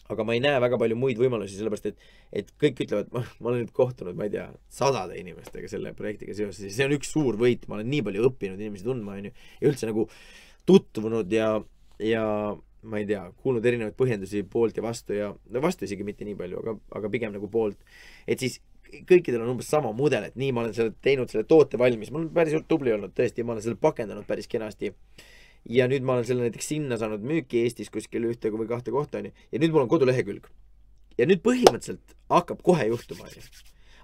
aga 0.10 0.26
ma 0.28 0.36
ei 0.36 0.42
näe 0.44 0.60
väga 0.60 0.78
palju 0.82 0.98
muid 1.00 1.22
võimalusi, 1.22 1.56
sellepärast 1.58 1.86
et, 1.94 2.02
et 2.42 2.50
kõik 2.60 2.82
ütlevad, 2.86 3.14
ma, 3.14 3.24
ma 3.40 3.52
olen 3.52 3.64
nüüd 3.64 3.72
kohtunud, 3.76 4.18
ma 4.18 4.28
ei 4.28 4.34
tea, 4.34 4.50
sadade 4.70 5.16
inimestega 5.22 5.70
selle 5.72 5.94
projektiga 5.98 6.36
seoses 6.38 6.68
ja 6.68 6.74
see 6.76 6.90
on 6.90 6.98
üks 6.98 7.14
suur 7.14 7.38
võit, 7.40 7.70
ma 7.70 7.78
olen 7.78 7.90
nii 7.94 8.04
palju 8.10 8.28
õppinud 8.28 8.60
inimesi 8.60 8.86
tundma 8.90 9.16
onju. 9.22 9.32
ja 9.62 9.72
üldse 9.72 9.90
nagu 9.90 10.10
tutvunud 10.68 11.32
ja, 11.34 11.56
ja 12.04 12.26
ma 12.84 13.00
ei 13.00 13.08
tea, 13.08 13.24
kuulnud 13.44 13.66
erinevaid 13.66 13.96
põhjendusi 14.00 14.44
poolt 14.50 14.78
ja 14.78 14.84
vastu 14.84 15.16
ja 15.18 15.32
no 15.34 15.62
vastu 15.64 15.88
isegi 15.88 16.06
mitte 16.08 16.28
nii 16.28 16.36
palju, 16.40 16.62
aga, 16.64 16.76
aga 17.00 17.12
pigem 17.14 17.34
nagu 17.36 17.50
poolt. 17.52 17.80
et 18.28 18.40
siis 18.44 18.60
kõikidel 19.10 19.42
on 19.42 19.54
umbes 19.56 19.70
sama 19.72 19.92
mudel, 19.96 20.28
et 20.28 20.36
nii 20.38 20.52
ma 20.54 20.64
olen 20.64 20.76
selle 20.78 20.94
teinud 21.02 21.32
selle 21.32 21.48
toote 21.50 21.80
valmis, 21.82 22.12
ma 22.12 22.20
olen 22.20 22.30
päris 22.36 22.66
tubli 22.70 22.94
olnud 22.94 23.16
tõesti, 23.18 23.46
ma 23.46 23.56
olen 23.56 23.66
selle 23.66 23.80
pakendanud 23.82 24.28
päris 24.30 24.50
kenasti. 24.52 24.94
ja 25.70 25.88
nüüd 25.88 26.04
ma 26.04 26.18
olen 26.18 26.28
selle 26.28 26.44
näiteks 26.44 26.68
sinna 26.74 26.98
saanud 27.00 27.24
müüki 27.24 27.62
Eestis 27.64 27.90
kuskil 27.90 28.26
ühte 28.28 28.52
või 28.52 28.68
kahte 28.68 28.92
kohta 28.92 29.22
onju 29.22 29.32
ja 29.32 29.60
nüüd 29.60 29.72
mul 29.72 29.86
on 29.86 29.94
kodulehekülg. 29.94 30.50
ja 31.18 31.26
nüüd 31.26 31.42
põhimõtteliselt 31.46 32.18
hakkab 32.30 32.62
kohe 32.62 32.90
juhtuma 32.92 33.30
onju. 33.30 33.48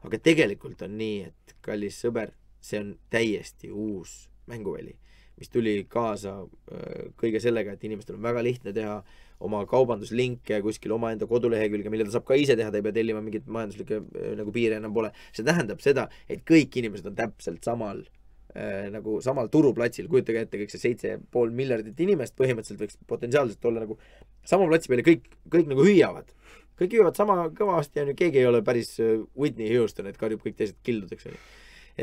aga 0.03 0.17
tegelikult 0.17 0.81
on 0.81 0.97
nii, 0.97 1.27
et 1.27 1.55
kallis 1.61 1.99
sõber, 1.99 2.31
see 2.61 2.79
on 2.79 2.95
täiesti 3.11 3.71
uus 3.71 4.29
mänguväli 4.47 4.95
mis 5.39 5.49
tuli 5.53 5.73
kaasa 5.89 6.35
äh, 6.43 7.09
kõige 7.19 7.41
sellega, 7.43 7.73
et 7.73 7.83
inimestel 7.87 8.17
on 8.19 8.25
väga 8.25 8.43
lihtne 8.45 8.73
teha 8.75 8.99
oma 9.45 9.61
kaubanduslinke 9.69 10.59
kuskil 10.65 10.91
omaenda 10.95 11.27
kodulehekülge, 11.29 11.91
mille 11.91 12.07
ta 12.07 12.17
saab 12.17 12.25
ka 12.27 12.37
ise 12.39 12.57
teha, 12.59 12.71
ta 12.71 12.79
ei 12.79 12.85
pea 12.85 12.95
tellima 12.95 13.21
mingeid 13.23 13.47
majanduslikke 13.47 13.99
äh, 14.01 14.31
nagu 14.39 14.53
piire 14.55 14.79
enam 14.81 14.95
pole. 14.95 15.11
see 15.31 15.45
tähendab 15.47 15.83
seda, 15.83 16.09
et 16.27 16.43
kõik 16.47 16.75
inimesed 16.81 17.07
on 17.07 17.15
täpselt 17.15 17.63
samal 17.63 18.01
äh, 18.03 18.89
nagu 18.91 19.19
samal 19.23 19.51
turuplatsil, 19.53 20.09
kujutage 20.11 20.43
ette, 20.43 20.59
kõik 20.63 20.73
see 20.73 20.83
seitse 20.83 21.15
pool 21.31 21.55
miljardit 21.55 22.03
inimest 22.03 22.35
põhimõtteliselt 22.39 22.83
võiks 22.83 22.99
potentsiaalselt 23.07 23.69
olla 23.71 23.85
nagu 23.85 23.99
sama 24.47 24.67
platsi 24.67 24.91
peal 24.91 25.03
ja 25.05 25.09
kõik, 25.13 25.31
kõik 25.55 25.71
nagu 25.71 25.87
hüüavad. 25.87 26.35
kõik 26.79 26.97
hüüavad 26.97 27.15
sama 27.19 27.45
kõvasti, 27.55 28.03
onju, 28.03 28.17
keegi 28.19 28.43
ei 28.43 28.49
ole 28.49 28.63
päris 28.65 28.97
äh, 28.99 29.21
Whitney 29.39 29.71
Houston, 29.77 30.11
et 30.11 30.19
karjub 30.19 30.43
kõik 30.43 30.59
teised 30.59 30.83
kildudeks, 30.83 31.31
onju. 31.31 31.45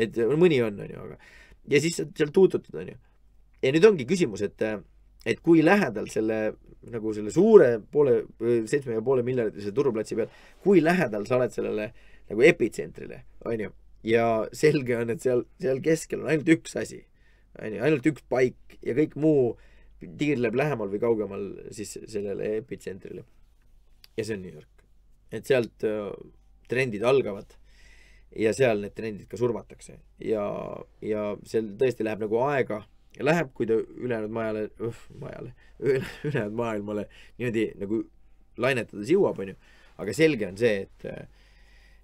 et 0.06 0.24
mõni 0.40 0.62
on, 0.64 0.80
onju, 0.88 1.04
aga 1.04 1.20
ja 1.68 1.82
siis 1.84 2.00
sa 2.00 2.08
seal 2.16 2.32
tuututad, 2.32 2.72
onju 2.80 2.96
ja 3.66 3.74
nüüd 3.74 3.86
ongi 3.88 4.06
küsimus, 4.08 4.44
et, 4.46 4.62
et 5.26 5.42
kui 5.44 5.64
lähedal 5.64 6.08
selle 6.12 6.40
nagu 6.92 7.12
selle 7.16 7.32
suure 7.34 7.70
poole, 7.92 8.20
seitsme 8.70 8.98
ja 8.98 9.02
poole 9.04 9.24
miljardilise 9.26 9.72
turuplatsi 9.74 10.18
peal, 10.18 10.30
kui 10.62 10.82
lähedal 10.84 11.26
sa 11.26 11.38
oled 11.40 11.54
sellele 11.54 11.88
nagu 12.30 12.46
epitsentrile, 12.46 13.22
onju. 13.46 13.72
ja 14.06 14.26
selge 14.54 14.98
on, 15.00 15.10
et 15.10 15.22
seal, 15.24 15.44
seal 15.62 15.82
keskel 15.82 16.22
on 16.22 16.30
ainult 16.30 16.50
üks 16.56 16.76
asi, 16.78 17.00
onju, 17.58 17.82
ainult 17.82 18.06
üks 18.12 18.26
paik 18.30 18.78
ja 18.86 18.94
kõik 18.98 19.16
muu 19.18 19.56
tiirleb 20.20 20.56
lähemal 20.58 20.90
või 20.92 21.02
kaugemal 21.02 21.44
siis 21.74 21.96
sellele 22.04 22.56
epitsentrile. 22.60 23.24
ja 24.16 24.24
see 24.24 24.36
on 24.36 24.42
New 24.44 24.54
York. 24.54 24.84
et 25.32 25.46
sealt 25.46 25.84
äh, 25.84 26.12
trendid 26.70 27.02
algavad 27.02 27.56
ja 28.36 28.52
seal 28.54 28.82
need 28.82 28.94
trendid 28.94 29.26
ka 29.30 29.38
surmatakse 29.40 29.96
ja, 30.22 30.44
ja 31.02 31.32
seal 31.48 31.72
tõesti 31.80 32.04
läheb 32.06 32.26
nagu 32.26 32.38
aega 32.46 32.84
ja 33.16 33.24
läheb, 33.24 33.52
kui 33.54 33.66
ta 33.68 33.78
ülejäänud 33.78 34.32
majale, 34.32 34.68
majale, 35.20 35.54
ülejäänud 35.80 36.56
maailmale 36.56 37.06
niimoodi 37.38 37.70
nagu 37.80 38.02
lainetades 38.60 39.10
jõuab, 39.12 39.40
onju. 39.44 39.56
aga 39.96 40.14
selge 40.16 40.48
on 40.48 40.58
see, 40.60 40.86
et, 40.86 41.30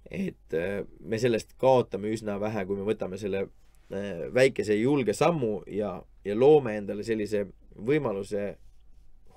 et 0.09 0.57
me 0.99 1.19
sellest 1.21 1.53
kaotame 1.61 2.13
üsna 2.13 2.39
vähe, 2.41 2.65
kui 2.69 2.79
me 2.79 2.87
võtame 2.87 3.19
selle 3.21 3.45
äh, 3.45 4.25
väikese 4.33 4.77
julge 4.77 5.13
sammu 5.17 5.61
ja, 5.69 5.95
ja 6.25 6.37
loome 6.37 6.77
endale 6.79 7.05
sellise 7.05 7.45
võimaluse 7.73 8.53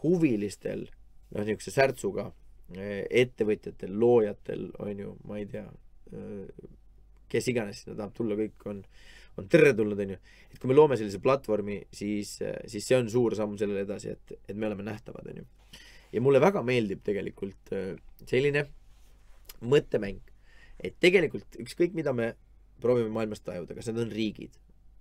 huvilistel, 0.03 0.87
noh, 1.33 1.45
niisuguse 1.45 1.73
särtsuga 1.75 2.31
äh, 2.31 3.05
ettevõtjatel, 3.25 3.93
loojatel, 4.01 4.71
onju, 4.85 5.17
ma 5.29 5.41
ei 5.41 5.49
tea, 5.53 5.67
kes 7.29 7.49
iganes 7.51 7.83
sinna 7.83 7.97
tahab 7.99 8.15
tulla, 8.17 8.37
kõik 8.39 8.67
on 8.71 8.83
on 9.37 9.49
teretulnud, 9.53 10.01
onju. 10.07 10.19
et 10.53 10.59
kui 10.61 10.71
me 10.71 10.77
loome 10.77 10.97
sellise 10.99 11.21
platvormi, 11.23 11.81
siis, 11.93 12.39
siis 12.67 12.89
see 12.89 12.99
on 12.99 13.11
suur 13.13 13.37
samm 13.39 13.57
sellele 13.61 13.85
edasi, 13.87 14.15
et, 14.17 14.39
et 14.49 14.57
me 14.57 14.69
oleme 14.71 14.87
nähtavad, 14.87 15.29
onju. 15.33 15.47
ja 16.13 16.25
mulle 16.25 16.41
väga 16.43 16.63
meeldib 16.67 17.05
tegelikult 17.07 17.75
äh, 17.77 17.95
selline 18.29 18.67
mõttemäng, 19.65 20.21
et 20.85 20.97
tegelikult 21.01 21.59
ükskõik, 21.63 21.97
mida 21.97 22.13
me 22.17 22.35
proovime 22.81 23.13
maailmas 23.13 23.41
tajuda, 23.45 23.77
kas 23.77 23.89
need 23.91 24.05
on 24.05 24.13
riigid 24.13 24.57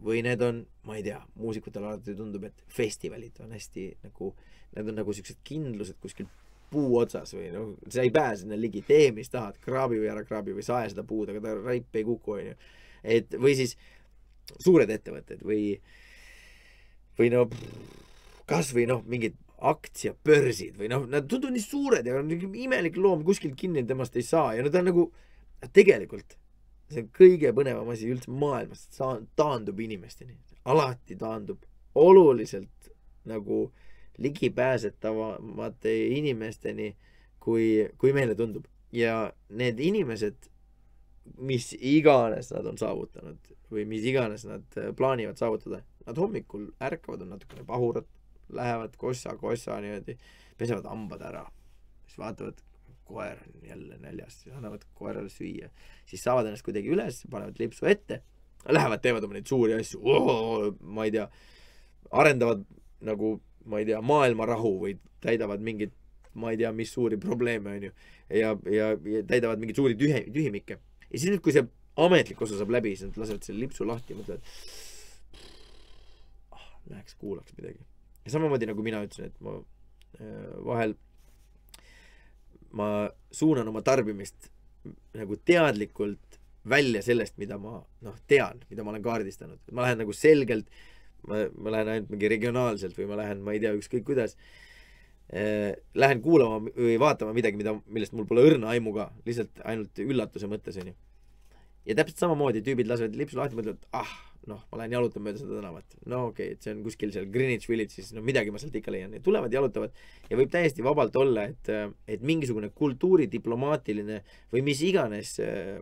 või 0.06 0.22
need 0.26 0.42
on, 0.44 0.62
ma 0.88 0.98
ei 1.00 1.04
tea, 1.06 1.20
muusikutele 1.40 1.88
alati 1.88 2.16
tundub, 2.18 2.44
et 2.48 2.66
festivalid 2.72 3.40
on 3.44 3.54
hästi 3.56 3.86
nagu, 4.04 4.34
need 4.76 4.92
on 4.92 5.00
nagu 5.00 5.16
siuksed 5.16 5.40
kindlused 5.48 6.00
kuskil 6.04 6.28
puu 6.72 6.98
otsas 7.00 7.32
või 7.36 7.50
noh, 7.54 7.76
sa 7.92 8.04
ei 8.04 8.12
pääse 8.14 8.44
sinna 8.44 8.58
ligi, 8.60 8.84
tee 8.88 9.12
mis 9.16 9.32
tahad, 9.32 9.58
kraabi 9.64 10.02
või 10.02 10.10
ära 10.12 10.26
kraabi 10.28 10.56
või 10.58 10.66
sae 10.66 10.90
seda 10.92 11.06
puud, 11.08 11.32
aga 11.32 11.44
ta 11.44 11.54
raip 11.62 11.96
ei 11.96 12.08
kuku, 12.08 12.38
onju. 12.40 12.56
et 13.16 13.38
või 13.40 13.56
siis 13.60 13.78
suured 14.60 14.92
ettevõtted 14.94 15.44
või, 15.46 15.76
või 17.20 17.32
no 17.34 17.46
kasvõi 18.50 18.88
noh, 18.90 19.04
mingid 19.10 19.38
aktsiabörsid 19.66 20.76
või 20.80 20.90
noh, 20.92 21.06
nad 21.10 21.28
tunduvad 21.30 21.56
nii 21.56 21.64
suured 21.64 22.08
ja 22.08 22.20
imelik 22.66 22.98
loom 23.02 23.24
kuskil 23.26 23.56
kinni 23.58 23.86
temast 23.88 24.18
ei 24.20 24.26
saa 24.26 24.54
ja 24.56 24.66
no 24.66 24.72
ta 24.72 24.84
on 24.84 24.92
nagu 24.92 25.06
tegelikult 25.74 26.36
see 26.92 27.02
on 27.04 27.10
kõige 27.16 27.52
põnevam 27.56 27.90
asi 27.94 28.10
üldse 28.12 28.32
maailmas, 28.32 28.86
taandub 29.38 29.80
inimesteni, 29.82 30.38
alati 30.70 31.18
taandub 31.20 31.64
oluliselt 31.96 32.92
nagu 33.26 33.66
ligipääsetavamate 34.22 35.96
inimesteni, 36.20 36.94
kui, 37.40 37.88
kui 37.98 38.14
meile 38.16 38.36
tundub. 38.38 38.68
Ja 38.96 39.34
need 39.50 39.82
inimesed, 39.82 40.38
mis 41.42 41.74
iganes 41.76 42.52
nad 42.54 42.70
on 42.70 42.78
saavutanud 42.80 43.55
või 43.72 43.86
mis 43.90 44.06
iganes 44.06 44.46
nad 44.48 44.78
äh, 44.80 44.92
plaanivad 44.98 45.40
saavutada, 45.42 45.82
nad 46.06 46.22
hommikul 46.22 46.70
ärkavad, 46.84 47.26
on 47.26 47.34
natukene 47.36 47.66
pahurad, 47.68 48.08
lähevad 48.54 48.96
kossa-kossa 49.02 49.80
niimoodi, 49.82 50.18
pesevad 50.58 50.88
hambad 50.90 51.26
ära, 51.26 51.44
siis 52.06 52.20
vaatavad, 52.22 52.62
koer 53.06 53.42
on 53.42 53.68
jälle 53.68 53.98
näljas, 54.02 54.40
siis 54.42 54.56
annavad 54.58 54.86
koerale 54.98 55.30
süüa, 55.30 55.70
siis 56.10 56.24
saavad 56.26 56.48
ennast 56.50 56.66
kuidagi 56.66 56.90
üles, 56.94 57.22
panevad 57.30 57.60
lipsu 57.62 57.86
ette, 57.90 58.22
lähevad, 58.66 59.02
teevad 59.02 59.28
oma 59.28 59.38
neid 59.38 59.50
suuri 59.50 59.76
asju, 59.78 60.02
ma 60.96 61.06
ei 61.06 61.14
tea, 61.14 61.28
arendavad 62.12 62.64
nagu 63.06 63.36
ma 63.66 63.82
ei 63.82 63.88
tea, 63.90 64.02
maailmarahu 64.06 64.74
või 64.82 64.98
täidavad 65.24 65.64
mingit, 65.66 65.94
ma 66.38 66.52
ei 66.54 66.60
tea, 66.60 66.72
mis 66.76 66.92
suuri 66.94 67.18
probleeme, 67.22 67.78
onju. 67.80 67.92
ja, 68.30 68.54
ja, 68.72 68.92
ja 68.94 69.24
täidavad 69.28 69.62
mingeid 69.62 69.80
suuri 69.80 69.98
tühi, 70.00 70.26
tühimikke. 70.34 70.80
ja 71.10 71.18
siis 71.18 71.32
nüüd, 71.32 71.42
kui 71.46 71.56
see 71.56 71.66
ametlik 71.96 72.42
osa 72.42 72.60
saab 72.60 72.74
läbi, 72.76 72.96
siis 72.96 73.12
nad 73.12 73.22
lasevad 73.24 73.48
selle 73.48 73.64
lipsu 73.64 73.88
lahti 73.88 74.14
ja 74.14 74.20
mõtlevad 74.20 74.54
ah, 76.56 76.70
läheks 76.92 77.18
kuulaks 77.22 77.56
midagi. 77.58 77.80
ja 78.26 78.36
samamoodi 78.36 78.70
nagu 78.70 78.86
mina 78.86 79.04
ütlesin, 79.06 79.32
et 79.32 79.46
ma 79.46 79.58
äh, 80.20 80.56
vahel 80.66 80.98
ma 82.76 82.90
suunan 83.32 83.68
oma 83.72 83.82
tarbimist 83.86 84.50
nagu 85.16 85.38
teadlikult 85.48 86.40
välja 86.70 87.02
sellest, 87.06 87.38
mida 87.42 87.58
ma 87.62 87.78
noh, 88.06 88.20
tean, 88.28 88.60
mida 88.70 88.84
ma 88.84 88.92
olen 88.94 89.06
kaardistanud. 89.06 89.62
ma 89.72 89.86
lähen 89.86 90.02
nagu 90.04 90.14
selgelt 90.14 90.70
ma, 91.30 91.46
ma 91.58 91.74
lähen 91.74 91.92
ainult 91.94 92.14
mingi 92.14 92.30
regionaalselt 92.32 92.98
või 93.00 93.10
ma 93.10 93.20
lähen, 93.22 93.44
ma 93.46 93.56
ei 93.56 93.62
tea, 93.64 93.74
ükskõik 93.78 94.06
kuidas 94.08 94.36
eh,. 95.30 95.74
Lähen 95.98 96.22
kuulama 96.22 96.60
või 96.76 96.98
vaatama 97.02 97.34
midagi, 97.38 97.58
mida, 97.62 97.76
millest 97.88 98.14
mul 98.18 98.28
pole 98.30 98.46
õrna 98.50 98.74
aimu 98.76 98.94
ka, 98.98 99.10
lihtsalt 99.26 99.64
ainult 99.66 100.02
üllatuse 100.04 100.50
mõttes, 100.52 100.78
onju. 100.82 100.94
Ja 101.86 101.98
täpselt 101.98 102.24
samamoodi 102.24 102.64
tüübid 102.66 102.90
lasevad 102.90 103.18
lipsu 103.20 103.40
lahti, 103.40 103.58
mõtlevad, 103.58 103.88
ah, 103.98 104.14
noh, 104.50 104.62
ma 104.72 104.82
lähen 104.82 104.96
jalutan 104.98 105.26
mööda 105.26 105.42
seda 105.42 105.60
tänavat. 105.60 105.98
no 106.06 106.28
okei 106.30 106.52
okay,, 106.52 106.58
et 106.58 106.66
see 106.66 106.76
on 106.76 106.84
kuskil 106.86 107.16
seal 107.16 107.26
Greenwich 107.34 107.70
Village'is, 107.72 108.14
no 108.18 108.24
midagi 108.26 108.54
ma 108.54 108.62
sealt 108.62 108.78
ikka 108.78 108.94
leian. 108.94 109.16
tulevad, 109.26 109.54
jalutavad 109.54 109.96
ja 110.30 110.40
võib 110.40 110.54
täiesti 110.54 110.86
vabalt 110.86 111.16
olla, 111.22 111.48
et, 111.50 111.74
et 112.08 112.24
mingisugune 112.26 112.70
kultuuridiplomaatiline 112.76 114.22
või 114.54 114.66
mis 114.66 114.86
iganes 114.86 115.38
eh, 115.44 115.78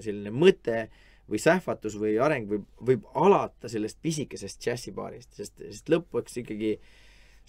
selline 0.00 0.32
mõte 0.34 0.78
äh, 0.82 1.06
või 1.30 1.38
sähvatus 1.38 1.96
või 2.00 2.16
areng 2.22 2.50
võib, 2.50 2.66
võib 2.86 3.06
alata 3.18 3.70
sellest 3.70 4.00
pisikesest 4.02 4.60
džässibaarist, 4.64 5.32
sest, 5.36 5.62
sest 5.62 5.92
lõpuks 5.92 6.40
ikkagi 6.42 6.74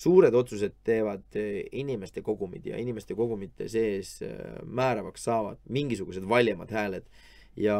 suured 0.01 0.36
otsused 0.38 0.77
teevad 0.86 1.23
eh, 1.39 1.63
inimeste 1.77 2.23
kogumid 2.25 2.65
ja 2.69 2.80
inimeste 2.82 3.17
kogumite 3.17 3.67
sees 3.69 4.19
eh, 4.25 4.38
määravaks 4.65 5.25
saavad 5.30 5.62
mingisugused 5.69 6.25
valjemad 6.30 6.73
hääled. 6.73 7.10
Ja 7.59 7.77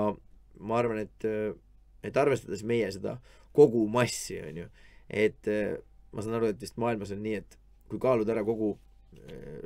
ma 0.60 0.78
arvan, 0.80 1.04
et, 1.06 1.28
eh, 1.28 1.54
et 2.04 2.18
arvestades 2.18 2.64
meie 2.68 2.90
seda 2.92 3.18
kogumassi, 3.56 4.40
on 4.48 4.64
ju, 4.64 4.70
et 5.10 5.48
ma 6.12 6.24
saan 6.24 6.38
aru, 6.38 6.54
et 6.54 6.62
vist 6.62 6.78
maailmas 6.80 7.12
on 7.12 7.20
nii, 7.24 7.42
et 7.42 7.58
kui 7.92 8.00
kaalud 8.00 8.30
ära 8.32 8.46
kogu 8.48 8.78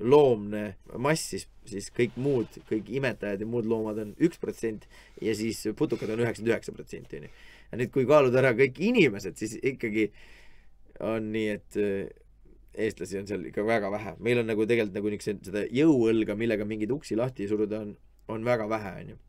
loomne 0.02 0.64
mass, 1.02 1.30
siis, 1.32 1.46
siis 1.70 1.92
kõik 1.94 2.18
muud, 2.22 2.58
kõik 2.70 2.90
imetajad 2.98 3.44
ja 3.44 3.48
muud 3.50 3.68
loomad 3.70 4.00
on 4.02 4.14
üks 4.26 4.40
protsent 4.42 4.88
ja 5.22 5.36
siis 5.38 5.62
putukad 5.78 6.12
on 6.12 6.24
üheksakümmend 6.24 6.54
üheksa 6.54 6.74
protsenti, 6.76 7.22
onju. 7.22 7.32
ja 7.72 7.80
nüüd, 7.80 7.92
kui 7.94 8.08
kaalud 8.10 8.36
ära 8.42 8.56
kõik 8.58 8.82
inimesed, 8.84 9.38
siis 9.40 9.56
ikkagi 9.62 10.10
on 11.06 11.30
nii, 11.34 11.48
et 11.58 11.80
äh, 11.82 12.10
eestlasi 12.86 13.20
on 13.20 13.30
seal 13.30 13.46
ikka 13.50 13.66
väga 13.68 13.92
vähe. 13.92 14.16
meil 14.20 14.42
on 14.42 14.50
nagu 14.52 14.66
tegelikult 14.68 14.98
nagu 14.98 15.14
niisugust 15.14 15.50
seda 15.50 15.66
jõuõlga, 15.72 16.36
millega 16.40 16.68
mingeid 16.68 16.92
uksi 16.96 17.18
lahti 17.20 17.48
suruda, 17.52 17.82
on, 17.86 17.96
on 18.32 18.46
väga 18.48 18.68
vähe, 18.70 18.94
onju. 19.04 19.20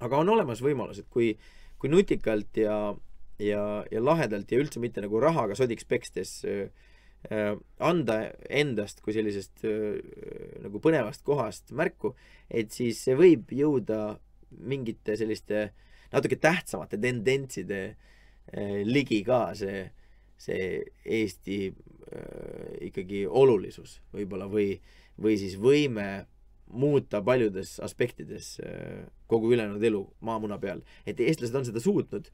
Aga 0.00 0.18
on 0.18 0.28
olemas 0.34 0.60
võimalus, 0.64 1.00
et 1.00 1.08
kui, 1.10 1.32
kui 1.78 1.92
nutikalt 1.92 2.58
ja, 2.60 2.94
ja, 3.38 3.62
ja 3.90 4.02
lahedalt 4.02 4.52
ja 4.52 4.60
üldse 4.60 4.82
mitte 4.82 5.04
nagu 5.04 5.20
rahaga 5.22 5.56
sodiks 5.58 5.88
pekstes 5.88 6.40
äh, 6.44 6.68
Äh, 7.26 7.56
anda 7.82 8.20
endast 8.52 9.00
kui 9.02 9.14
sellisest 9.16 9.64
äh, 9.66 9.96
nagu 10.62 10.78
põnevast 10.82 11.24
kohast 11.26 11.72
märku, 11.74 12.12
et 12.46 12.70
siis 12.76 13.00
see 13.02 13.16
võib 13.18 13.50
jõuda 13.50 14.18
mingite 14.62 15.16
selliste 15.18 15.70
natuke 16.12 16.38
tähtsamate 16.38 17.00
tendentside 17.02 17.80
ligi 18.86 19.24
ka 19.26 19.40
see, 19.58 19.80
see 20.38 20.68
Eesti 21.02 21.56
ikkagi 22.86 23.24
olulisus 23.26 23.96
võib-olla 24.14 24.46
või, 24.46 24.76
või 25.18 25.34
siis 25.40 25.56
võime 25.58 26.06
muuta 26.66 27.22
paljudes 27.22 27.76
aspektides 27.80 28.56
kogu 29.26 29.52
ülejäänud 29.52 29.82
elu 29.84 30.02
maamuna 30.20 30.58
peal. 30.58 30.80
et 31.06 31.20
eestlased 31.20 31.54
on 31.54 31.64
seda 31.64 31.80
suutnud 31.80 32.30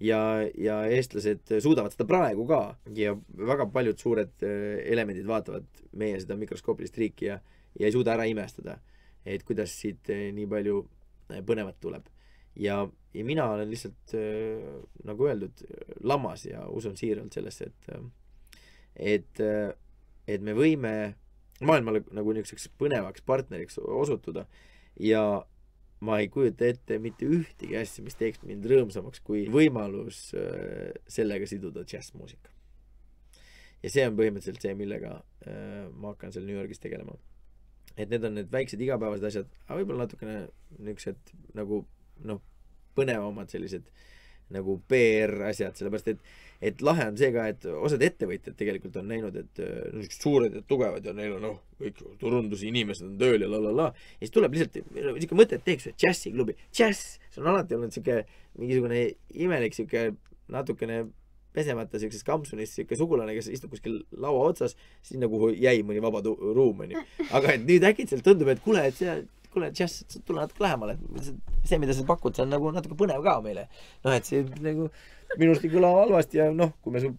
ja, 0.00 0.20
ja 0.58 0.80
eestlased 0.90 1.54
suudavad 1.62 1.94
seda 1.94 2.06
praegu 2.08 2.46
ka 2.48 2.60
ja 2.96 3.14
väga 3.38 3.66
paljud 3.72 4.00
suured 4.00 4.42
äh, 4.46 4.80
elemendid 4.90 5.26
vaatavad 5.28 5.66
meie 5.98 6.18
seda 6.22 6.36
mikroskoopilist 6.38 6.98
riiki 6.98 7.30
ja, 7.30 7.38
ja 7.78 7.88
ei 7.88 7.94
suuda 7.94 8.14
ära 8.16 8.26
imestada, 8.30 8.78
et 9.26 9.44
kuidas 9.46 9.74
siit 9.80 10.10
äh, 10.12 10.28
nii 10.34 10.48
palju 10.50 10.82
äh, 11.30 11.40
põnevat 11.46 11.78
tuleb. 11.82 12.10
ja, 12.56 12.84
ja 13.14 13.24
mina 13.24 13.48
olen 13.50 13.70
lihtsalt 13.70 14.14
nagu 15.04 15.26
öeldud, 15.26 15.64
lammas 16.06 16.44
ja 16.46 16.66
usun 16.70 16.96
siiralt 16.96 17.34
sellesse, 17.34 17.66
et, 17.66 17.88
et, 18.94 19.42
et 20.28 20.42
me 20.42 20.54
võime 20.54 20.92
maailmale 21.62 22.02
nagu 22.14 22.34
niisuguseks 22.34 22.72
põnevaks 22.80 23.22
partneriks 23.26 23.78
osutuda 23.78 24.46
ja 25.00 25.22
ma 26.04 26.18
ei 26.20 26.28
kujuta 26.28 26.66
ette 26.68 26.98
mitte 27.02 27.28
ühtegi 27.30 27.76
asja, 27.78 28.04
mis 28.04 28.18
teeks 28.18 28.42
mind 28.46 28.66
rõõmsamaks 28.70 29.22
kui 29.24 29.44
võimalus 29.52 30.26
äh, 30.38 30.90
sellega 31.10 31.46
siduda 31.48 31.84
džässmuusika. 31.86 32.50
ja 33.84 33.92
see 33.92 34.06
on 34.08 34.16
põhimõtteliselt 34.18 34.64
see, 34.64 34.74
millega 34.78 35.14
äh, 35.46 35.86
ma 35.92 36.14
hakkan 36.14 36.34
seal 36.34 36.46
New 36.48 36.58
Yorgis 36.58 36.82
tegelema. 36.82 37.16
et 37.96 38.10
need 38.10 38.24
on 38.26 38.34
need 38.40 38.50
väiksed 38.50 38.80
igapäevased 38.80 39.30
asjad, 39.30 39.54
aga 39.68 39.78
võib-olla 39.80 40.08
natukene 40.08 40.48
niisugused 40.78 41.34
nagu 41.54 41.84
noh, 42.26 42.42
põnevamad 42.98 43.52
sellised 43.54 43.86
nagu 44.52 44.78
PR 44.88 45.48
asjad, 45.50 45.76
sellepärast 45.78 46.14
et 46.14 46.32
et 46.64 46.82
lahe 46.84 47.08
on 47.10 47.16
see 47.18 47.30
ka, 47.34 47.46
et 47.52 47.64
osad 47.66 48.02
ettevõtjad 48.06 48.54
tegelikult 48.56 48.94
on 49.00 49.08
näinud, 49.10 49.34
et 49.36 49.60
äh, 49.60 49.72
niisugused 49.92 50.22
suured 50.24 50.54
ja 50.56 50.62
tugevad 50.68 51.04
ja 51.04 51.12
neil 51.16 51.34
on 51.36 51.42
noh, 51.44 51.58
kõik 51.80 51.98
turundusinimesed 52.20 53.08
on 53.08 53.18
tööl 53.20 53.44
ja 53.44 53.50
la 53.50 53.60
la 53.66 53.72
la. 53.74 53.88
ja 54.14 54.22
siis 54.22 54.32
tuleb 54.34 54.56
lihtsalt 54.56 54.94
niisugune 54.94 55.42
mõte, 55.42 55.58
et 55.58 55.66
teeks 55.66 55.90
ühe 55.90 55.98
džässiklubi. 56.00 56.56
džäss, 56.72 57.18
see 57.34 57.42
on 57.42 57.50
alati 57.52 57.76
olnud 57.76 57.92
sihuke 57.92 58.22
mingisugune 58.60 59.02
imelik 59.44 59.76
sihuke 59.76 60.06
natukene 60.54 61.04
pesemata 61.54 62.00
siukses 62.02 62.24
kampsunis 62.26 62.72
siuke 62.78 62.96
sugulane, 62.98 63.34
kes 63.36 63.50
istub 63.52 63.74
kuskil 63.74 64.00
laua 64.24 64.48
otsas, 64.50 64.74
sinna, 65.06 65.28
kuhu 65.30 65.52
jäi 65.54 65.82
mõni 65.86 66.02
vaba 66.02 66.22
ruum, 66.24 66.82
onju. 66.86 67.04
aga 67.30 67.54
et 67.54 67.66
nüüd 67.68 67.86
äkitselt 67.86 68.24
tundub, 68.26 68.50
et 68.50 68.62
kuule, 68.64 68.82
et 68.88 68.98
see 68.98 69.20
kuule, 69.54 69.70
džäss, 69.74 70.04
tule 70.26 70.42
natuke 70.42 70.64
lähemale, 70.64 70.96
see, 71.64 71.78
mida 71.82 71.96
sa 71.96 72.06
pakud, 72.08 72.34
see 72.36 72.44
on 72.44 72.52
nagu 72.52 72.72
natuke 72.74 72.98
põnev 72.98 73.22
ka 73.24 73.38
meile. 73.44 73.68
noh, 74.04 74.14
et 74.14 74.28
see 74.28 74.42
nagu 74.64 74.88
minu 75.38 75.54
arust 75.54 75.66
ei 75.66 75.72
kõla 75.72 75.92
halvasti 76.00 76.40
ja 76.40 76.50
noh, 76.54 76.74
kui 76.82 76.94
me 76.94 77.02
su 77.02 77.14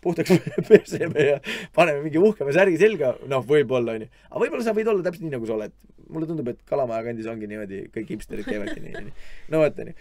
puhtaks 0.00 0.32
peseme 0.68 1.26
ja 1.26 1.40
paneme 1.76 2.04
mingi 2.04 2.20
uhkema 2.20 2.54
särgi 2.56 2.78
selga, 2.80 3.14
noh, 3.30 3.44
võib-olla 3.46 3.96
onju. 3.98 4.08
aga 4.30 4.44
võib-olla 4.44 4.66
sa 4.66 4.76
võid 4.76 4.88
olla 4.92 5.04
täpselt 5.06 5.26
nii, 5.26 5.34
nagu 5.36 5.48
sa 5.48 5.56
oled. 5.58 5.76
mulle 6.10 6.26
tundub, 6.26 6.48
et 6.50 6.62
Kalamaja 6.66 7.04
kandis 7.06 7.28
ongi 7.30 7.46
niimoodi, 7.50 7.84
kõik 7.94 8.16
hipsterid 8.16 8.48
käivadki 8.48 8.80
nii, 8.82 8.94
onju. 9.02 9.12
no 9.52 9.62
vot, 9.62 9.84
onju. 9.84 9.94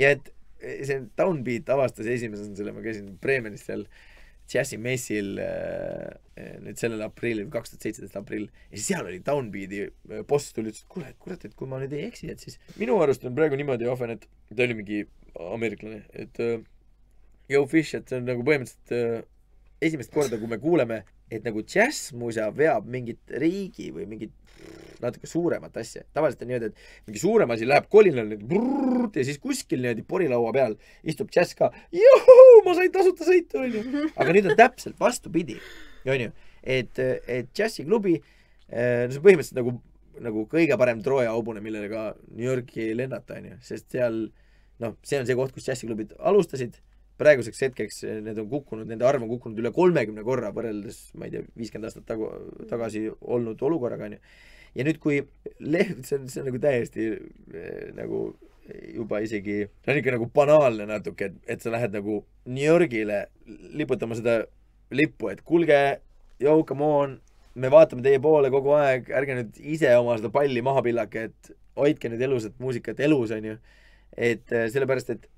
ja 0.00 0.12
et 0.16 0.32
see 0.60 1.00
Downbeat 1.16 1.72
avastas 1.72 2.08
esimesena 2.12 2.56
selle, 2.56 2.74
ma 2.76 2.84
käisin 2.84 3.14
Bremenis 3.22 3.64
seal 3.68 3.86
džässimessil 4.50 5.38
äh, 5.44 6.56
nüüd 6.64 6.80
sellel 6.80 7.04
aprillil, 7.06 7.48
kaks 7.52 7.74
tuhat 7.74 7.86
seitseteist 7.86 8.18
aprill, 8.18 8.48
ja 8.70 8.78
siis 8.78 8.90
seal 8.92 9.06
oli 9.06 9.20
Downbeati 9.26 9.84
äh, 9.86 10.24
boss 10.28 10.54
tuli, 10.56 10.72
ütles, 10.72 10.84
et 10.84 10.92
kuule, 10.92 11.12
kurat, 11.22 11.46
et 11.46 11.54
kui 11.58 11.70
ma 11.70 11.80
nüüd 11.82 11.94
ei 11.96 12.08
eksi, 12.08 12.30
et 12.32 12.42
siis 12.42 12.58
minu 12.80 12.98
arust 13.02 13.26
on 13.28 13.36
praegu 13.36 13.58
niimoodi, 13.60 13.88
Ohven, 13.90 14.16
et 14.16 14.26
ta 14.50 14.66
oli 14.66 14.78
mingi 14.82 15.04
ameeriklane, 15.40 16.02
et 16.18 16.42
Joe 17.50 17.66
Fish, 17.70 17.94
et 17.98 18.10
see 18.10 18.18
on 18.18 18.26
nagu 18.26 18.42
põhimõtteliselt 18.46 19.28
esimest 19.80 20.12
korda, 20.12 20.38
kui 20.38 20.50
me 20.50 20.58
kuuleme, 20.60 21.00
et 21.30 21.46
nagu 21.46 21.62
džässmuusa 21.62 22.50
veab 22.56 22.88
mingit 22.90 23.34
riigi 23.40 23.90
või 23.94 24.06
mingit 24.10 24.34
natuke 25.00 25.28
suuremat 25.28 25.76
asja. 25.80 26.02
tavaliselt 26.14 26.42
on 26.44 26.50
niimoodi, 26.50 26.70
et 26.70 27.06
mingi 27.08 27.22
suurem 27.22 27.52
asi 27.54 27.68
läheb 27.68 27.86
kolinal 27.92 28.34
ja 28.34 29.24
siis 29.24 29.38
kuskil 29.42 29.80
niimoodi 29.80 30.04
porilaua 30.08 30.52
peal 30.56 30.76
istub 31.02 31.30
džäss 31.32 31.56
ka. 31.58 31.70
ma 32.66 32.74
sain 32.76 32.92
tasuta 32.92 33.28
sõitu, 33.28 33.62
onju. 33.64 34.10
aga 34.16 34.36
nüüd 34.36 34.50
on 34.50 34.58
täpselt 34.58 34.98
vastupidi, 35.00 35.56
onju. 36.04 36.34
et, 36.62 37.00
et 37.00 37.48
džässiklubi, 37.56 38.18
eh, 38.68 39.06
no 39.06 39.14
see 39.14 39.22
on 39.22 39.26
põhimõtteliselt 39.28 39.62
nagu, 39.62 39.78
nagu 40.28 40.44
kõige 40.50 40.76
parem 40.80 41.00
Trooja 41.04 41.32
hobune, 41.32 41.64
millega 41.64 42.10
New 42.34 42.46
Yorki 42.46 42.90
lennata, 42.96 43.40
onju, 43.40 43.56
sest 43.64 43.88
seal 43.96 44.26
noh, 44.80 44.96
see 45.06 45.20
on 45.20 45.28
see 45.28 45.38
koht, 45.38 45.56
kus 45.56 45.68
džässiklubid 45.68 46.16
alustasid 46.18 46.76
praeguseks 47.20 47.64
hetkeks 47.66 48.02
need 48.24 48.38
on 48.40 48.48
kukkunud, 48.50 48.88
nende 48.88 49.06
arv 49.06 49.24
on 49.24 49.30
kukkunud 49.30 49.58
üle 49.62 49.72
kolmekümne 49.76 50.24
korra 50.26 50.52
võrreldes, 50.56 51.02
ma 51.18 51.28
ei 51.28 51.34
tea, 51.36 51.46
viiskümmend 51.58 51.90
aastat 51.90 52.06
tagu, 52.08 52.30
tagasi 52.70 53.06
olnud 53.20 53.60
olukorraga, 53.68 54.08
onju. 54.08 54.20
ja 54.78 54.86
nüüd, 54.86 55.00
kui 55.02 55.20
leht, 55.60 56.04
see 56.08 56.20
on, 56.20 56.28
see 56.32 56.42
on 56.42 56.50
nagu 56.50 56.62
täiesti 56.62 57.10
eh, 57.12 57.90
nagu 57.96 58.28
juba 58.94 59.20
isegi, 59.24 59.64
see 59.82 59.92
on 59.92 60.00
ikka 60.00 60.14
nagu 60.14 60.28
banaalne 60.34 60.86
natuke, 60.90 61.30
et, 61.30 61.40
et 61.56 61.64
sa 61.64 61.72
lähed 61.74 61.96
nagu 61.96 62.20
New 62.50 62.66
Yorgile 62.66 63.24
liputama 63.76 64.18
seda 64.18 64.40
lippu, 64.94 65.30
et 65.32 65.42
kuulge, 65.46 65.80
yo, 66.42 66.56
come 66.68 66.86
on, 66.86 67.18
me 67.60 67.70
vaatame 67.72 68.04
teie 68.06 68.20
poole 68.22 68.50
kogu 68.52 68.74
aeg, 68.78 69.10
ärge 69.16 69.36
nüüd 69.38 69.60
ise 69.74 69.90
oma 69.98 70.16
seda 70.18 70.30
palli 70.34 70.62
maha 70.64 70.84
pillake, 70.86 71.28
et 71.30 71.52
hoidke 71.80 72.10
nüüd 72.12 72.22
elusat 72.26 72.56
muusikat 72.62 73.02
elus, 73.06 73.34
onju. 73.34 73.58
et 74.16 74.52
eh, 74.54 74.66
sellepärast, 74.72 75.14
et 75.14 75.28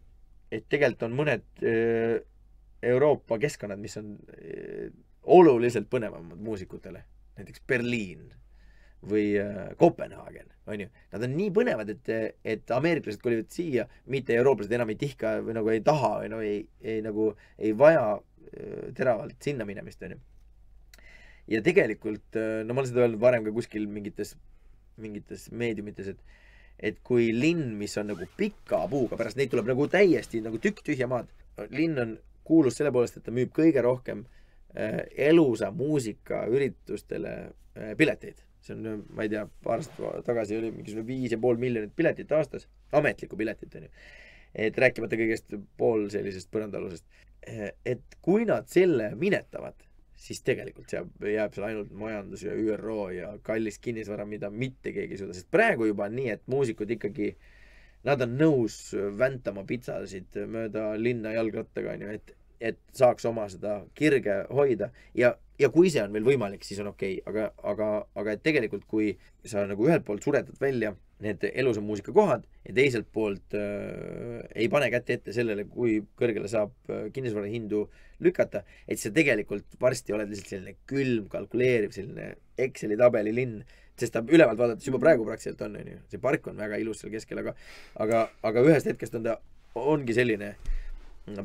et 0.53 0.69
tegelikult 0.69 1.09
on 1.09 1.17
mõned 1.17 1.65
öö, 1.65 2.21
Euroopa 2.83 3.39
keskkonnad, 3.39 3.81
mis 3.81 3.97
on 4.01 4.15
eh, 4.37 4.91
oluliselt 5.31 5.89
põnevamad 5.91 6.41
muusikutele, 6.43 7.05
näiteks 7.39 7.63
Berliin 7.69 8.27
või 9.07 9.33
äh, 9.39 9.71
Kopenhaagen, 9.79 10.51
onju. 10.71 10.89
Nad 11.13 11.25
on 11.27 11.33
nii 11.35 11.51
põnevad, 11.55 11.89
et, 11.91 12.11
et 12.47 12.75
ameeriklased 12.75 13.23
kolivad 13.23 13.49
siia, 13.55 13.87
mitte 14.11 14.37
eurooplased 14.39 14.75
enam 14.75 14.93
ei 14.93 14.99
tihka 14.99 15.37
või 15.43 15.57
nagu 15.59 15.73
ei 15.73 15.83
taha 15.87 16.13
või 16.21 16.29
no 16.31 16.43
ei, 16.45 16.61
ei 16.87 17.01
nagu 17.03 17.33
ei 17.59 17.73
vaja 17.79 18.05
äh, 18.19 18.93
teravalt 18.99 19.43
sinna 19.43 19.67
minemist, 19.67 20.03
onju. 20.07 20.21
ja 21.51 21.63
tegelikult, 21.67 22.39
no 22.39 22.75
ma 22.75 22.83
olen 22.83 22.93
seda 22.93 23.03
öelnud 23.03 23.23
varem 23.23 23.47
ka 23.47 23.55
kuskil 23.55 23.89
mingites, 23.91 24.37
mingites 25.03 25.49
meediumites, 25.51 26.13
et 26.15 26.42
et 26.83 26.99
kui 27.07 27.31
linn, 27.35 27.77
mis 27.79 27.95
on 28.01 28.11
nagu 28.11 28.27
pika 28.37 28.83
puuga, 28.91 29.17
pärast 29.19 29.39
neid 29.39 29.53
tuleb 29.53 29.71
nagu 29.71 29.87
täiesti 29.91 30.43
nagu 30.45 30.59
tükk 30.63 30.83
tühja 30.87 31.09
maad. 31.11 31.31
linn 31.71 31.99
on 32.01 32.15
kuulus 32.45 32.79
selle 32.79 32.93
poolest, 32.93 33.19
et 33.19 33.27
ta 33.27 33.35
müüb 33.35 33.53
kõige 33.55 33.83
rohkem 33.85 34.25
äh, 34.75 35.03
elusa 35.31 35.71
muusika 35.71 36.47
üritustele 36.51 37.35
äh, 37.45 37.93
pileteid. 37.99 38.43
see 38.63 38.77
on, 38.77 39.05
ma 39.15 39.25
ei 39.27 39.31
tea, 39.31 39.43
paar 39.65 39.81
aastat 39.83 40.27
tagasi 40.27 40.55
oli 40.59 40.71
mingisugune 40.71 41.07
viis 41.07 41.33
ja 41.35 41.39
pool 41.43 41.59
miljonit 41.59 41.95
piletit 41.99 42.31
aastas, 42.33 42.69
ametlikku 42.95 43.37
piletit 43.37 43.75
onju. 43.79 43.91
et 44.55 44.79
rääkimata 44.79 45.19
kõigest 45.19 45.57
pool 45.79 46.09
sellisest 46.11 46.51
põrandaalusest. 46.51 47.05
et 47.87 48.19
kui 48.23 48.45
nad 48.47 48.69
selle 48.71 49.15
minetavad, 49.19 49.75
siis 50.23 50.43
tegelikult 50.47 50.93
jääb, 50.95 51.11
jääb 51.27 51.55
seal 51.57 51.67
ainult 51.69 51.91
majandus 51.99 52.45
ja 52.47 52.55
ÜRO 52.55 53.09
ja 53.15 53.33
kallis 53.47 53.81
kinnisvara, 53.83 54.27
mida 54.29 54.51
mitte 54.51 54.93
keegi 54.95 55.17
ei 55.17 55.21
suuda, 55.23 55.35
sest 55.37 55.51
praegu 55.51 55.89
juba 55.89 56.07
on 56.07 56.15
nii, 56.19 56.29
et 56.37 56.45
muusikud 56.51 56.91
ikkagi 56.95 57.33
nad 58.07 58.23
on 58.23 58.37
nõus 58.39 58.77
väntama 59.19 59.65
pitsasid 59.67 60.39
mööda 60.51 60.93
linna 60.99 61.35
jalgrattaga 61.37 61.97
onju, 61.97 62.15
et, 62.19 62.35
et 62.63 62.79
saaks 62.95 63.27
oma 63.29 63.49
seda 63.51 63.81
kirge 63.99 64.43
hoida 64.55 64.93
ja, 65.19 65.35
ja 65.59 65.71
kui 65.75 65.91
see 65.93 66.03
on 66.03 66.13
veel 66.15 66.27
võimalik, 66.27 66.65
siis 66.67 66.81
on 66.83 66.93
okei 66.93 67.19
okay., 67.21 67.31
aga, 67.31 67.49
aga, 67.73 67.89
aga 68.19 68.37
et 68.37 68.45
tegelikult, 68.45 68.85
kui 68.91 69.17
sa 69.45 69.67
nagu 69.69 69.89
ühelt 69.89 70.07
poolt 70.07 70.25
suretad 70.25 70.59
välja 70.63 70.95
need 71.23 71.45
elusa 71.53 71.83
muusika 71.85 72.13
kohad 72.15 72.47
ja 72.67 72.75
teiselt 72.75 73.07
poolt 73.15 73.55
äh, 73.55 74.41
ei 74.59 74.69
pane 74.73 74.89
kätt 74.91 75.11
ette 75.15 75.35
sellele, 75.35 75.67
kui 75.71 76.01
kõrgele 76.19 76.51
saab 76.51 76.73
äh, 76.91 77.05
kinnisvara 77.15 77.51
hindu 77.51 77.85
lükata, 78.23 78.65
et 78.89 79.03
sa 79.03 79.13
tegelikult 79.15 79.79
varsti 79.81 80.15
oled 80.15 80.31
lihtsalt 80.31 80.57
selline 80.57 80.77
külm, 80.91 81.29
kalkuleeriv, 81.31 81.95
selline 81.95 82.33
Exceli 82.63 82.99
tabeli 82.99 83.35
linn, 83.35 83.63
sest 83.99 84.15
ta 84.15 84.23
ülevalt 84.27 84.59
vaadates 84.59 84.87
juba 84.89 85.01
praegu 85.03 85.27
praktiliselt 85.27 85.63
on, 85.67 85.79
onju. 85.81 85.99
see 86.11 86.23
park 86.23 86.47
on 86.51 86.59
väga 86.63 86.79
ilus 86.83 87.03
seal 87.03 87.13
keskel, 87.15 87.43
aga, 87.43 87.55
aga, 88.03 88.25
aga 88.47 88.65
ühest 88.67 88.91
hetkest 88.91 89.19
on 89.19 89.27
ta, 89.27 89.39
ongi 89.79 90.15
selline 90.17 90.55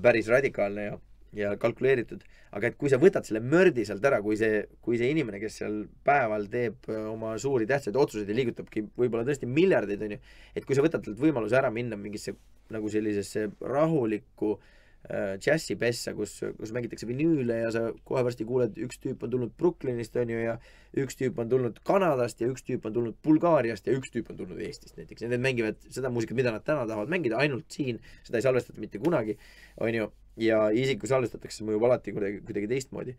päris 0.01 0.29
radikaalne 0.31 0.89
ja, 0.89 0.97
ja 1.35 1.55
kalkuleeritud. 1.59 2.23
aga 2.51 2.69
et 2.69 2.77
kui 2.79 2.89
sa 2.89 2.99
võtad 3.01 3.27
selle 3.27 3.41
mördi 3.43 3.83
sealt 3.85 4.05
ära, 4.07 4.21
kui 4.23 4.37
see, 4.39 4.63
kui 4.81 4.97
see 4.97 5.09
inimene, 5.11 5.39
kes 5.41 5.59
seal 5.61 5.81
päeval 6.07 6.47
teeb 6.51 6.87
öö, 6.89 7.03
oma 7.11 7.35
suuri 7.41 7.67
tähtsaid 7.67 7.95
otsuseid 7.99 8.29
ja 8.29 8.37
liigutabki 8.37 8.87
võib-olla 8.97 9.27
tõesti 9.27 9.49
miljardeid, 9.49 10.05
onju, 10.07 10.21
et 10.55 10.65
kui 10.65 10.77
sa 10.77 10.85
võtad 10.85 11.03
talt 11.03 11.19
võimaluse 11.19 11.59
ära 11.59 11.71
minna 11.73 11.99
mingisse 11.99 12.37
nagu 12.73 12.89
sellisesse 12.91 13.47
rahulikku 13.61 14.55
äh, 14.55 15.35
džässipessa, 15.39 16.13
kus, 16.17 16.37
kus 16.57 16.73
mängitakse 16.75 17.07
vinüüle 17.07 17.61
ja 17.61 17.71
sa 17.71 17.83
kohe 18.07 18.23
varsti 18.27 18.47
kuuled, 18.47 18.75
üks 18.87 18.99
tüüp 19.03 19.23
on 19.23 19.31
tulnud 19.31 19.53
Brooklynist, 19.59 20.15
onju, 20.19 20.39
ja 20.43 20.57
üks 20.99 21.19
tüüp 21.19 21.39
on 21.39 21.51
tulnud 21.51 21.79
Kanadast 21.87 22.41
ja 22.43 22.49
üks 22.51 22.65
tüüp 22.67 22.87
on 22.89 22.95
tulnud 22.95 23.19
Bulgaariast 23.23 23.87
ja 23.87 23.95
üks 23.95 24.11
tüüp 24.13 24.31
on 24.33 24.39
tulnud 24.41 24.59
Eestist 24.63 24.99
näiteks. 24.99 25.23
Ja 25.23 25.31
need 25.31 25.43
mängivad 25.43 25.79
seda 25.87 26.11
muusikat, 26.11 26.39
mida 26.39 26.55
nad 26.55 26.65
täna 26.67 26.87
tahavad 26.89 27.11
mängida 27.13 27.39
ainult 27.39 27.71
siin, 27.71 28.01
seda 28.27 28.41
ei 28.41 28.47
salvestata 28.47 28.83
mitte 28.83 28.99
kunagi, 29.03 29.37
onju, 29.83 30.09
ja 30.37 30.67
isegi 30.73 30.99
kui 31.01 31.09
salvestatakse, 31.09 31.65
mõjub 31.67 31.85
alati 31.87 32.13
kuidagi, 32.15 32.41
kuidagi 32.45 32.69
teistmoodi. 32.71 33.15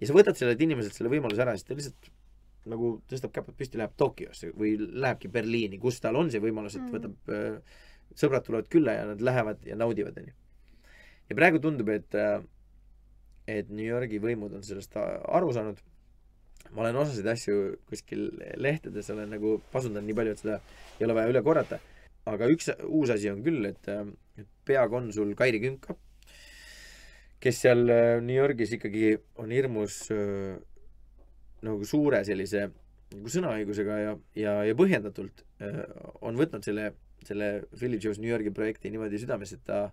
ja 0.00 0.08
sa 0.08 0.16
võtad 0.16 0.38
sellelt 0.38 0.60
inimeselt 0.60 0.96
selle 0.96 1.12
võimaluse 1.12 1.42
ära, 1.44 1.54
siis 1.56 1.66
ta 1.68 1.76
lihtsalt 1.78 2.10
nagu 2.66 2.96
tõstab 3.06 3.32
käpad 3.34 3.54
püsti, 3.58 3.78
läheb 3.78 3.94
Tokyosse 3.96 4.50
või 4.58 4.74
lähebki 4.76 5.30
Berliini, 5.32 5.78
kus 5.78 6.00
tal 6.02 6.18
on 6.18 6.32
see 6.32 6.42
võimalus, 6.42 6.74
et 6.74 6.82
Mm. 6.82 6.94
võtab 6.96 7.30
äh, 7.30 7.78
sõbrad 8.14 8.44
tulevad 8.46 8.68
külla 8.72 8.96
ja 8.96 9.06
nad 9.06 9.22
lähevad 9.22 9.64
ja 9.66 9.76
naudivad, 9.78 10.18
onju. 10.18 10.34
ja 11.30 11.36
praegu 11.36 11.60
tundub, 11.62 11.88
et, 11.88 12.14
et 13.46 13.70
New 13.70 13.86
Yorgi 13.86 14.18
võimud 14.22 14.54
on 14.54 14.62
sellest 14.66 14.96
aru 14.96 15.52
saanud. 15.52 15.82
ma 16.74 16.82
olen 16.82 16.96
osasid 16.98 17.26
asju 17.30 17.76
kuskil 17.86 18.24
lehtedes 18.58 19.10
olen 19.10 19.30
nagu 19.30 19.60
pasundanud 19.72 20.06
nii 20.08 20.16
palju, 20.18 20.32
et 20.32 20.40
seda 20.42 20.60
ei 20.98 21.04
ole 21.06 21.14
vaja 21.14 21.30
üle 21.30 21.42
korrata. 21.42 21.78
aga 22.26 22.48
üks 22.50 22.70
uus 22.88 23.10
asi 23.10 23.30
on 23.30 23.42
küll, 23.42 23.64
et 23.66 23.88
äh, 23.88 24.06
et 24.36 24.48
peakonsul 24.64 25.34
Kairi 25.34 25.60
Künka, 25.60 25.96
kes 27.46 27.62
seal 27.62 27.86
äh, 27.92 28.18
New 28.24 28.34
Yorgis 28.34 28.72
ikkagi 28.74 29.12
on 29.42 29.52
hirmus 29.54 30.00
äh, 30.14 30.56
nagu 31.66 31.86
suure 31.86 32.22
sellise 32.26 32.66
nagu 33.12 33.30
sõnaõigusega 33.30 33.98
ja, 34.02 34.14
ja, 34.38 34.54
ja 34.66 34.76
põhjendatult 34.78 35.44
äh, 35.62 35.84
on 36.26 36.38
võtnud 36.40 36.66
selle, 36.66 36.90
selle 37.26 37.50
Philly 37.76 38.00
Joe's 38.02 38.18
New 38.22 38.32
Yorgi 38.32 38.50
projekti 38.54 38.90
niimoodi 38.90 39.22
südamesse, 39.22 39.60
et 39.60 39.66
ta 39.68 39.84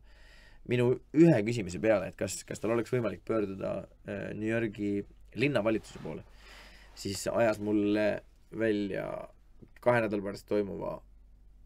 minu 0.72 0.94
ühe 1.20 1.40
küsimuse 1.46 1.82
peale, 1.84 2.10
et 2.10 2.18
kas, 2.18 2.40
kas 2.48 2.62
tal 2.64 2.74
oleks 2.74 2.94
võimalik 2.94 3.22
pöörduda 3.28 3.82
New 4.08 4.48
Yorgi 4.48 5.02
linnavalitsuse 5.36 6.00
poole, 6.00 6.24
siis 6.96 7.26
ajas 7.28 7.60
mulle 7.60 8.06
välja 8.56 9.10
kahe 9.84 10.06
nädala 10.06 10.24
pärast 10.24 10.48
toimuva 10.48 10.96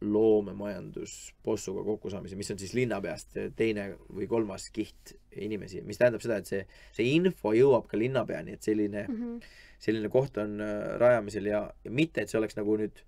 loomemajandusbossuga 0.02 1.84
kokkusaamise, 1.84 2.38
mis 2.38 2.52
on 2.54 2.60
siis 2.62 2.74
linnapeast 2.78 3.38
teine 3.58 3.88
või 4.14 4.28
kolmas 4.30 4.68
kiht 4.74 5.16
inimesi, 5.34 5.82
mis 5.86 5.98
tähendab 5.98 6.22
seda, 6.22 6.38
et 6.38 6.50
see, 6.50 6.64
see 6.94 7.16
info 7.16 7.54
jõuab 7.58 7.88
ka 7.90 7.98
linnapeani, 7.98 8.54
et 8.54 8.66
selline 8.66 9.08
mm. 9.08 9.18
-hmm. 9.18 9.56
selline 9.82 10.10
koht 10.14 10.38
on 10.38 10.62
äh, 10.62 10.98
rajamisel 11.02 11.50
ja, 11.50 11.64
ja 11.84 11.92
mitte, 11.92 12.22
et 12.22 12.30
see 12.30 12.38
oleks 12.38 12.58
nagu 12.60 12.78
nüüd 12.78 13.02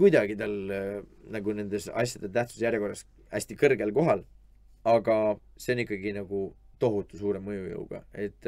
kuidagi 0.00 0.36
tal 0.40 0.56
äh, 0.72 1.02
nagu 1.28 1.52
nendes 1.52 1.90
asjade 1.92 2.32
tähtsuse 2.32 2.64
järjekorras 2.64 3.04
hästi 3.34 3.56
kõrgel 3.60 3.92
kohal, 3.92 4.24
aga 4.84 5.16
see 5.60 5.76
on 5.76 5.84
ikkagi 5.84 6.14
nagu 6.16 6.44
tohutu 6.80 7.18
suure 7.20 7.42
mõjujõuga, 7.44 8.06
et, 8.16 8.46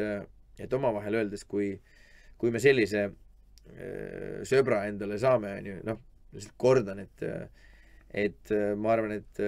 et 0.58 0.72
omavahel 0.72 1.20
öeldes, 1.20 1.44
kui, 1.44 1.74
kui 2.40 2.50
me 2.50 2.60
sellise 2.60 3.04
äh, 3.04 4.40
sõbra 4.48 4.86
endale 4.88 5.20
saame, 5.20 5.58
onju, 5.60 5.82
noh, 5.84 6.00
lihtsalt 6.32 6.56
kordan, 6.56 7.04
et, 7.04 7.20
et 8.12 8.52
äh, 8.52 8.72
ma 8.76 8.92
arvan, 8.94 9.16
et, 9.16 9.42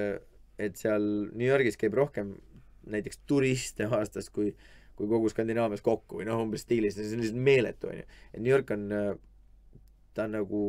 et 0.59 0.81
seal 0.81 1.05
New 1.33 1.46
Yorgis 1.46 1.79
käib 1.81 1.96
rohkem 1.98 2.35
näiteks 2.90 3.22
turiste 3.29 3.88
aastas 3.98 4.31
kui, 4.33 4.55
kui 4.96 5.09
kogu 5.11 5.31
Skandinaavias 5.33 5.85
kokku 5.85 6.20
või 6.20 6.29
noh, 6.29 6.42
umbes 6.44 6.66
stiilis, 6.66 6.96
see 6.98 7.14
on 7.16 7.22
lihtsalt 7.24 7.46
meeletu, 7.46 7.90
onju. 7.92 8.05
et 8.33 8.40
New 8.40 8.53
York 8.53 8.74
on, 8.74 8.85
ta 10.14 10.29
on 10.29 10.37
nagu, 10.38 10.61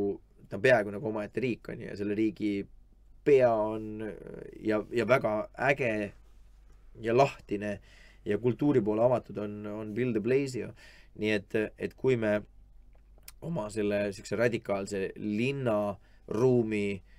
ta 0.50 0.58
on 0.58 0.64
peaaegu 0.64 0.96
nagu 0.96 1.12
omaette 1.12 1.44
riik, 1.44 1.70
onju, 1.74 1.90
ja 1.90 1.98
selle 2.00 2.18
riigi 2.18 2.56
pea 3.26 3.52
on 3.52 4.06
ja, 4.62 4.80
ja 4.94 5.08
väga 5.10 5.36
äge 5.72 5.94
ja 7.02 7.16
lahtine 7.18 7.80
ja 8.26 8.38
kultuuri 8.38 8.82
poole 8.82 9.04
avatud 9.06 9.38
on, 9.38 9.66
on 9.68 9.94
Bill 9.94 10.14
de 10.14 10.22
Blasio. 10.22 10.72
nii 11.16 11.32
et, 11.32 11.56
et 11.80 11.94
kui 11.96 12.18
me 12.20 12.42
oma 13.46 13.70
selle 13.72 14.12
siukse 14.14 14.36
radikaalse 14.36 15.12
linnaruumi 15.16 16.88
äh, 16.92 17.15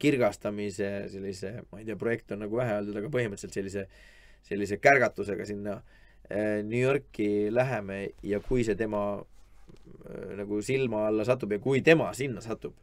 kirgastamise 0.00 0.86
sellise, 1.12 1.50
ma 1.68 1.80
ei 1.80 1.84
tea, 1.84 1.96
projekt 2.00 2.32
on 2.32 2.40
nagu 2.44 2.56
vähe 2.56 2.78
öeldud, 2.78 2.96
aga 2.96 3.10
põhimõtteliselt 3.12 3.58
sellise, 3.58 3.86
sellise 4.48 4.78
kärgatusega 4.80 5.44
sinna 5.48 5.74
äh, 5.76 6.62
New 6.64 6.80
Yorki 6.80 7.50
läheme 7.52 8.02
ja 8.24 8.40
kui 8.40 8.64
see 8.64 8.78
tema 8.80 9.02
äh, 9.20 10.36
nagu 10.40 10.62
silma 10.64 11.06
alla 11.10 11.26
satub 11.28 11.52
ja 11.52 11.60
kui 11.62 11.82
tema 11.84 12.08
sinna 12.16 12.40
satub, 12.44 12.76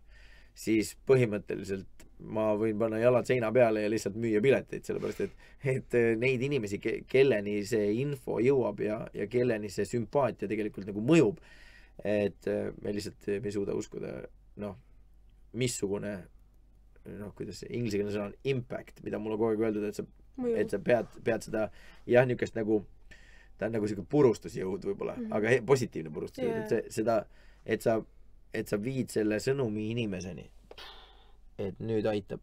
siis 0.57 0.93
põhimõtteliselt 1.09 2.05
ma 2.33 2.51
võin 2.57 2.77
panna 2.81 2.97
jalad 3.01 3.27
seina 3.29 3.51
peale 3.53 3.83
ja 3.83 3.89
lihtsalt 3.93 4.17
müüa 4.17 4.41
pileteid, 4.41 4.85
sellepärast 4.87 5.25
et, 5.27 5.45
et 5.73 5.97
äh, 5.97 6.09
neid 6.19 6.41
inimesi, 6.45 6.79
kelleni 7.09 7.59
see 7.67 7.91
info 8.01 8.39
jõuab 8.43 8.81
ja, 8.85 9.03
ja 9.13 9.29
kelleni 9.31 9.73
see 9.73 9.85
sümpaatia 9.89 10.49
tegelikult 10.49 10.89
nagu 10.89 11.03
mõjub, 11.05 11.41
et 12.05 12.49
äh, 12.49 12.69
me 12.81 12.93
lihtsalt 12.93 13.29
ei 13.37 13.53
suuda 13.53 13.77
uskuda, 13.77 14.19
noh, 14.61 14.77
missugune 15.53 16.17
noh, 17.17 17.31
kuidas 17.35 17.61
see 17.63 17.71
inglisekeelne 17.77 18.11
sõna 18.11 18.29
on 18.31 18.37
impact, 18.51 18.99
mida 19.05 19.19
mulle 19.21 19.37
kogu 19.39 19.53
aeg 19.53 19.63
öeldud, 19.63 19.85
et 19.87 19.95
sa, 19.95 20.03
et 20.59 20.73
sa 20.73 20.79
pead, 20.83 21.07
pead 21.23 21.45
seda 21.47 21.69
jah, 22.09 22.27
niisugust 22.27 22.57
nagu 22.59 22.81
ta 23.57 23.67
on 23.67 23.73
nagu 23.77 23.87
siuke 23.89 24.05
purustusjõud 24.09 24.85
võib-olla 24.85 25.15
mm. 25.15 25.23
-hmm. 25.23 25.37
aga 25.39 25.53
he- 25.55 25.63
positiivne 25.65 26.11
purustusjõud 26.13 26.51
yeah., 26.51 26.63
et 26.63 26.69
see, 26.73 26.83
seda, 26.99 27.17
et 27.65 27.81
sa, 27.81 27.97
et 28.53 28.67
sa 28.67 28.77
viid 28.81 29.09
selle 29.13 29.39
sõnumi 29.43 29.89
inimeseni. 29.95 30.49
et 31.57 31.79
nüüd 31.81 32.05
aitab, 32.05 32.41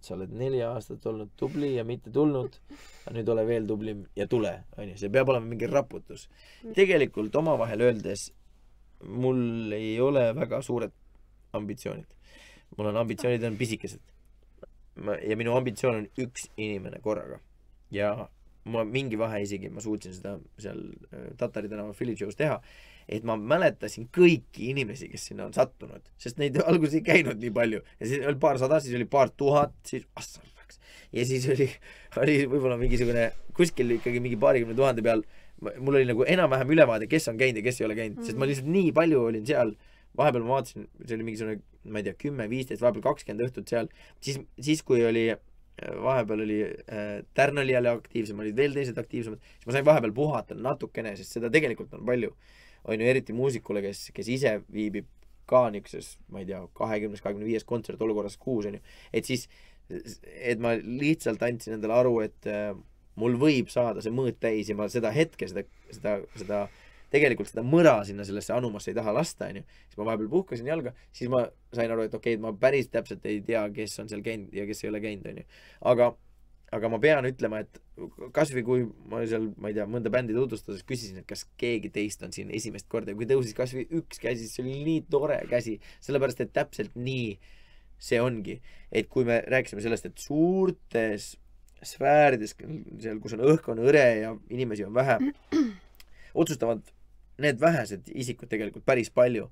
sa 0.00 0.14
oled 0.14 0.30
neli 0.32 0.62
aastat 0.64 1.04
olnud 1.06 1.28
tubli 1.36 1.74
ja 1.74 1.84
mitte 1.84 2.10
tulnud, 2.10 2.54
nüüd 3.12 3.28
ole 3.28 3.42
veel 3.46 3.66
tublim 3.68 4.06
ja 4.16 4.26
tule, 4.26 4.54
onju, 4.78 4.96
see 4.96 5.10
peab 5.12 5.28
olema 5.28 5.46
mingi 5.46 5.66
raputus. 5.66 6.28
tegelikult 6.74 7.36
omavahel 7.36 7.80
öeldes 7.80 8.30
mul 9.04 9.72
ei 9.72 10.00
ole 10.00 10.34
väga 10.36 10.62
suured 10.62 10.92
ambitsioonid. 11.52 12.06
Mul 12.76 12.90
on 12.92 13.00
ambitsioonid 13.04 13.44
on 13.44 13.56
pisikesed. 13.60 14.02
ma 15.00 15.16
ja 15.22 15.36
minu 15.38 15.54
ambitsioon 15.56 16.02
on 16.02 16.06
üks 16.20 16.48
inimene 16.56 17.00
korraga 17.02 17.40
ja 17.94 18.28
ma 18.70 18.84
mingi 18.84 19.18
vahe 19.18 19.40
isegi, 19.44 19.70
ma 19.72 19.80
suutsin 19.80 20.14
seda 20.14 20.36
seal 20.60 20.80
äh, 21.10 21.30
Tatari 21.40 21.70
tänava 21.70 21.94
Philly 21.96 22.16
show's 22.18 22.36
teha, 22.38 22.58
et 23.10 23.24
ma 23.26 23.36
mäletasin 23.36 24.08
kõiki 24.14 24.70
inimesi, 24.70 25.08
kes 25.10 25.30
sinna 25.30 25.46
on 25.48 25.54
sattunud, 25.56 26.04
sest 26.20 26.38
neid 26.42 26.58
alguses 26.62 26.98
ei 27.00 27.06
käinud 27.06 27.40
nii 27.40 27.52
palju 27.56 27.80
ja 27.82 28.06
siis 28.06 28.26
oli 28.26 28.40
paarsada, 28.42 28.80
siis 28.84 28.96
oli 28.98 29.08
paar 29.10 29.32
tuhat, 29.32 29.74
siis 29.88 30.06
assar 30.20 30.46
läks. 30.60 30.80
ja 31.16 31.26
siis 31.26 31.48
oli, 31.54 31.70
oli 32.22 32.36
võib-olla 32.52 32.78
mingisugune 32.80 33.30
kuskil 33.56 33.96
ikkagi 33.96 34.22
mingi 34.22 34.38
paarikümne 34.40 34.76
tuhande 34.78 35.04
peal, 35.06 35.24
mul 35.60 35.96
oli 35.96 36.08
nagu 36.08 36.28
enam-vähem 36.28 36.76
ülevaade, 36.76 37.08
kes 37.10 37.32
on 37.32 37.40
käinud 37.40 37.62
ja 37.62 37.66
kes 37.66 37.80
ei 37.80 37.88
ole 37.88 37.96
käinud 37.96 38.18
mm, 38.18 38.22
-hmm. 38.22 38.28
sest 38.28 38.40
ma 38.40 38.48
lihtsalt 38.48 38.70
nii 38.76 38.92
palju 38.96 39.24
olin 39.32 39.48
seal, 39.48 39.74
vahepeal 40.18 40.46
ma 40.46 40.56
vaatasin, 40.56 40.88
see 41.04 41.16
oli 41.16 41.26
mingisugune, 41.28 41.60
ma 41.90 42.00
ei 42.00 42.08
tea, 42.08 42.16
kümme, 42.20 42.48
viisteist, 42.50 42.82
vahepeal 42.82 43.06
kakskümmend 43.06 43.46
õhtut 43.46 43.70
seal, 43.70 43.88
siis, 44.24 44.40
siis 44.60 44.82
kui 44.86 45.04
oli 45.06 45.28
vahepeal 45.80 46.40
oli 46.40 46.58
äh, 46.64 47.24
Tärn 47.34 47.58
oli 47.58 47.72
jälle 47.72 47.88
aktiivsem, 47.88 48.38
olid 48.38 48.56
veel 48.56 48.74
teised 48.76 48.98
aktiivsemad, 48.98 49.40
siis 49.54 49.68
ma 49.68 49.76
sain 49.76 49.86
vahepeal 49.86 50.12
puhata 50.12 50.56
natukene, 50.58 51.14
sest 51.16 51.38
seda 51.38 51.50
tegelikult 51.52 51.94
on 51.96 52.04
palju. 52.06 52.34
on 52.84 53.00
ju, 53.00 53.06
eriti 53.06 53.32
muusikule, 53.36 53.82
kes, 53.84 54.06
kes 54.16 54.28
ise 54.32 54.54
viibib 54.72 55.08
ka 55.50 55.66
niisuguses, 55.70 56.14
ma 56.32 56.40
ei 56.40 56.46
tea, 56.48 56.60
kahekümnes, 56.78 57.20
kahekümne 57.20 57.44
viies 57.44 57.66
kontsertolukorras 57.68 58.38
kuus, 58.40 58.68
on 58.70 58.78
ju, 58.78 58.80
et 59.12 59.28
siis, 59.28 59.48
et 59.90 60.60
ma 60.62 60.72
lihtsalt 60.78 61.42
andsin 61.44 61.76
endale 61.76 61.98
aru, 61.98 62.14
et 62.24 62.48
äh, 62.48 62.72
mul 63.20 63.36
võib 63.40 63.68
saada 63.72 64.00
see 64.04 64.14
mõõt 64.14 64.38
täis 64.40 64.70
ja 64.70 64.78
ma 64.78 64.88
seda 64.92 65.12
hetke, 65.12 65.48
seda, 65.50 65.66
seda, 65.92 66.16
seda 66.40 66.62
tegelikult 67.10 67.50
seda 67.50 67.64
mõra 67.66 67.98
sinna 68.06 68.24
sellesse 68.26 68.54
anumasse 68.54 68.92
ei 68.92 68.96
taha 68.98 69.14
lasta, 69.14 69.50
onju. 69.50 69.64
siis 69.88 69.98
ma 69.98 70.06
vahepeal 70.08 70.30
puhkasin 70.32 70.70
jalga, 70.70 70.94
siis 71.16 71.30
ma 71.32 71.44
sain 71.74 71.90
aru, 71.90 72.06
et 72.06 72.14
okei 72.14 72.36
okay,, 72.36 72.38
et 72.38 72.44
ma 72.44 72.52
päris 72.56 72.90
täpselt 72.92 73.26
ei 73.28 73.40
tea, 73.46 73.64
kes 73.74 73.98
on 74.02 74.10
seal 74.12 74.24
käinud 74.26 74.54
ja 74.54 74.66
kes 74.68 74.84
ei 74.84 74.90
ole 74.92 75.02
käinud, 75.02 75.26
onju. 75.32 75.46
aga, 75.92 76.10
aga 76.78 76.92
ma 76.92 77.00
pean 77.02 77.26
ütlema, 77.30 77.64
et 77.64 77.80
kasvõi 78.36 78.64
kui 78.66 78.86
ma 79.10 79.24
seal, 79.30 79.50
ma 79.60 79.72
ei 79.72 79.78
tea, 79.78 79.86
mõnda 79.90 80.12
bändi 80.12 80.36
tutvustades 80.36 80.86
küsisin, 80.86 81.22
et 81.22 81.28
kas 81.28 81.44
keegi 81.60 81.90
teist 81.94 82.22
on 82.26 82.34
siin 82.36 82.52
esimest 82.54 82.88
korda 82.90 83.12
ja 83.12 83.18
kui 83.18 83.28
tõusis 83.30 83.56
kasvõi 83.58 83.88
üks 84.00 84.22
käsi, 84.22 84.44
siis 84.44 84.56
see 84.56 84.66
oli 84.66 84.78
nii 84.86 85.06
tore 85.10 85.40
käsi, 85.50 85.78
sellepärast 86.04 86.44
et 86.46 86.54
täpselt 86.54 86.94
nii 86.94 87.34
see 88.00 88.20
ongi. 88.22 88.60
et 88.90 89.10
kui 89.10 89.26
me 89.28 89.42
rääkisime 89.46 89.82
sellest, 89.84 90.06
et 90.08 90.18
suurtes 90.18 91.34
sfäärides, 91.84 92.54
seal, 93.00 93.20
kus 93.20 93.34
on 93.36 93.44
õhk 93.52 93.68
on 93.72 93.82
hõre 93.84 94.06
ja 94.20 94.32
inimesi 94.52 94.84
on 94.84 94.94
vähe, 94.96 95.18
otsustavad 96.42 96.82
need 97.42 97.60
vähesed 97.60 98.10
isikud 98.14 98.50
tegelikult 98.50 98.86
päris 98.86 99.10
palju, 99.14 99.48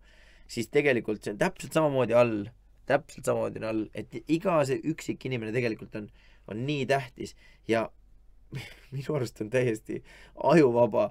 siis 0.48 0.70
tegelikult 0.72 1.24
see 1.24 1.34
on 1.34 1.40
täpselt 1.40 1.76
samamoodi 1.76 2.16
all, 2.16 2.48
täpselt 2.88 3.28
samamoodi 3.28 3.62
on 3.62 3.68
all, 3.70 3.84
et 3.94 4.14
iga 4.28 4.58
see 4.68 4.80
üksik 4.92 5.26
inimene 5.28 5.52
tegelikult 5.54 5.96
on, 6.00 6.08
on 6.48 6.64
nii 6.66 6.86
tähtis 6.88 7.34
ja 7.68 7.88
minu 8.94 9.18
arust 9.18 9.40
on 9.44 9.50
täiesti 9.52 10.02
ajuvaba, 10.52 11.10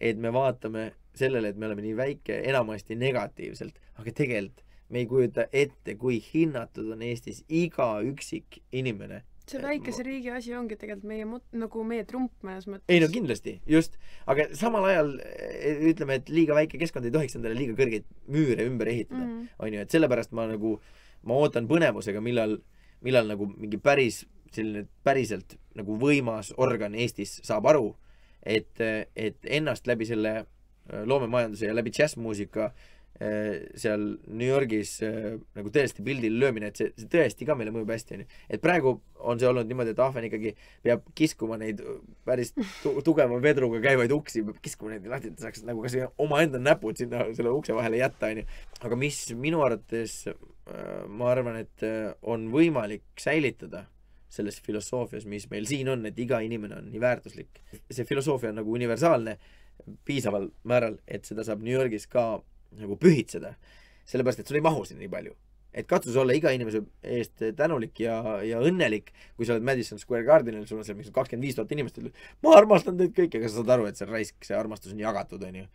et 0.00 0.18
me 0.18 0.32
vaatame 0.32 0.92
sellele, 1.18 1.50
et 1.50 1.58
me 1.58 1.66
oleme 1.66 1.84
nii 1.84 1.96
väike, 1.98 2.40
enamasti 2.48 2.96
negatiivselt, 2.96 3.78
aga 3.98 4.14
tegelikult 4.14 4.64
me 4.88 5.02
ei 5.02 5.06
kujuta 5.06 5.44
ette, 5.52 5.94
kui 6.00 6.16
hinnatud 6.32 6.94
on 6.94 7.02
Eestis 7.04 7.42
iga 7.52 7.90
üksik 8.00 8.62
inimene 8.72 9.20
see 9.52 9.60
väikese 9.62 10.04
riigi 10.06 10.32
asi 10.34 10.54
ongi 10.56 10.76
tegelikult 10.78 11.08
meie 11.10 11.26
mot-, 11.28 11.46
nagu 11.56 11.84
meie 11.86 12.04
trump 12.08 12.32
mõnes 12.46 12.66
mõttes. 12.68 12.86
ei 12.92 13.00
no 13.02 13.08
kindlasti, 13.12 13.58
just. 13.68 13.98
aga 14.26 14.48
samal 14.58 14.86
ajal 14.90 15.14
eh, 15.24 15.84
ütleme, 15.92 16.18
et 16.20 16.32
liiga 16.32 16.56
väike 16.58 16.80
keskkond 16.80 17.08
ei 17.08 17.14
tohiks 17.14 17.38
endale 17.38 17.58
liiga 17.58 17.76
kõrgeid 17.78 18.08
müüre 18.32 18.66
ümber 18.68 18.90
ehitada 18.92 19.22
mm, 19.22 19.30
-hmm. 19.30 19.54
on 19.58 19.76
ju, 19.76 19.86
et 19.86 19.96
sellepärast 19.96 20.34
ma 20.36 20.48
nagu, 20.50 20.76
ma 21.22 21.38
ootan 21.38 21.68
põnevusega, 21.70 22.22
millal, 22.24 22.58
millal 23.04 23.30
nagu 23.30 23.48
mingi 23.54 23.80
päris 23.80 24.24
selline 24.52 24.86
päriselt 25.04 25.58
nagu 25.76 25.96
võimas 26.00 26.54
organ 26.56 26.94
Eestis 26.94 27.40
saab 27.44 27.66
aru, 27.68 27.96
et, 28.42 28.80
et 28.80 29.36
ennast 29.44 29.86
läbi 29.86 30.06
selle 30.08 30.32
äh, 30.38 31.02
loomemajanduse 31.04 31.68
ja 31.68 31.74
läbi 31.76 31.92
džässmuusika 31.92 32.72
Äh, 32.72 32.97
seal 33.18 34.04
New 34.30 34.46
Yorgis 34.46 34.92
äh, 35.02 35.32
nagu 35.58 35.72
tõesti 35.74 36.04
pildile 36.06 36.38
löömine, 36.38 36.70
et 36.70 36.78
see, 36.78 36.92
see 36.94 37.10
tõesti 37.10 37.48
ka 37.48 37.56
meile 37.58 37.72
mõjub 37.74 37.90
hästi, 37.90 38.18
onju. 38.18 38.26
et 38.54 38.62
praegu 38.62 38.92
on 39.18 39.40
see 39.40 39.48
olnud 39.48 39.66
niimoodi, 39.66 39.94
et 39.94 40.02
Ahven 40.04 40.28
ikkagi 40.28 40.52
peab 40.84 41.06
kiskuma 41.18 41.58
neid 41.58 41.82
päris 42.28 42.52
tu 42.54 42.92
tugeva 43.06 43.40
vedruga 43.42 43.80
käivaid 43.82 44.14
uksi, 44.14 44.44
peab 44.46 44.60
kiskuma 44.62 44.94
neid 44.94 45.08
lahti, 45.10 45.32
et 45.32 45.38
ta 45.38 45.48
saaks 45.48 45.64
nagu 45.66 45.82
kas 45.82 45.96
omaenda 46.22 46.62
näpud 46.62 47.00
sinna 47.00 47.26
selle 47.34 47.50
ukse 47.56 47.74
vahele 47.74 47.98
jätta, 47.98 48.30
onju. 48.30 48.46
aga 48.86 48.98
mis 49.00 49.22
minu 49.34 49.64
arvates, 49.66 50.20
äh, 50.30 50.90
ma 51.10 51.32
arvan, 51.32 51.58
et 51.64 51.86
on 52.22 52.46
võimalik 52.54 53.08
säilitada 53.18 53.88
selles 54.30 54.60
filosoofias, 54.62 55.24
mis 55.26 55.48
meil 55.50 55.66
siin 55.66 55.88
on, 55.90 56.04
et 56.06 56.18
iga 56.20 56.38
inimene 56.44 56.78
on 56.78 56.92
nii 56.92 57.00
väärtuslik. 57.02 57.62
see 57.90 58.06
filosoofia 58.06 58.52
on 58.52 58.60
nagu 58.60 58.72
universaalne 58.76 59.38
piisaval 60.06 60.50
määral, 60.68 60.98
et 61.08 61.24
seda 61.24 61.42
saab 61.46 61.64
New 61.64 61.74
Yorgis 61.74 62.06
ka 62.06 62.42
nagu 62.76 62.96
pühitseda. 63.00 63.54
sellepärast, 64.08 64.40
et 64.40 64.48
sul 64.48 64.56
ei 64.56 64.64
mahu 64.64 64.84
siin 64.88 64.98
nii 65.02 65.10
palju. 65.12 65.34
et 65.78 65.86
katsu 65.86 66.14
olla 66.18 66.32
iga 66.34 66.50
inimese 66.50 66.80
eest 67.04 67.42
tänulik 67.56 68.00
ja, 68.00 68.40
ja 68.42 68.58
õnnelik, 68.64 69.12
kui 69.36 69.46
sa 69.46 69.54
oled 69.54 69.66
Madison 69.68 70.00
Square 70.00 70.24
Gardenil, 70.24 70.64
sul 70.66 70.80
on 70.80 70.84
seal 70.84 70.96
mingi 70.96 71.12
kakskümmend 71.12 71.44
viis 71.44 71.58
tuhat 71.58 71.72
inimest, 71.76 72.00
ma 72.42 72.56
armastan 72.56 72.96
teid 72.98 73.12
kõiki, 73.14 73.38
aga 73.38 73.50
sa 73.50 73.60
saad 73.60 73.74
aru, 73.76 73.86
et 73.86 74.00
see 74.00 74.08
raisk, 74.08 74.40
see 74.48 74.56
armastus 74.56 74.96
on 74.96 75.04
jagatud, 75.04 75.44
onju 75.44 75.68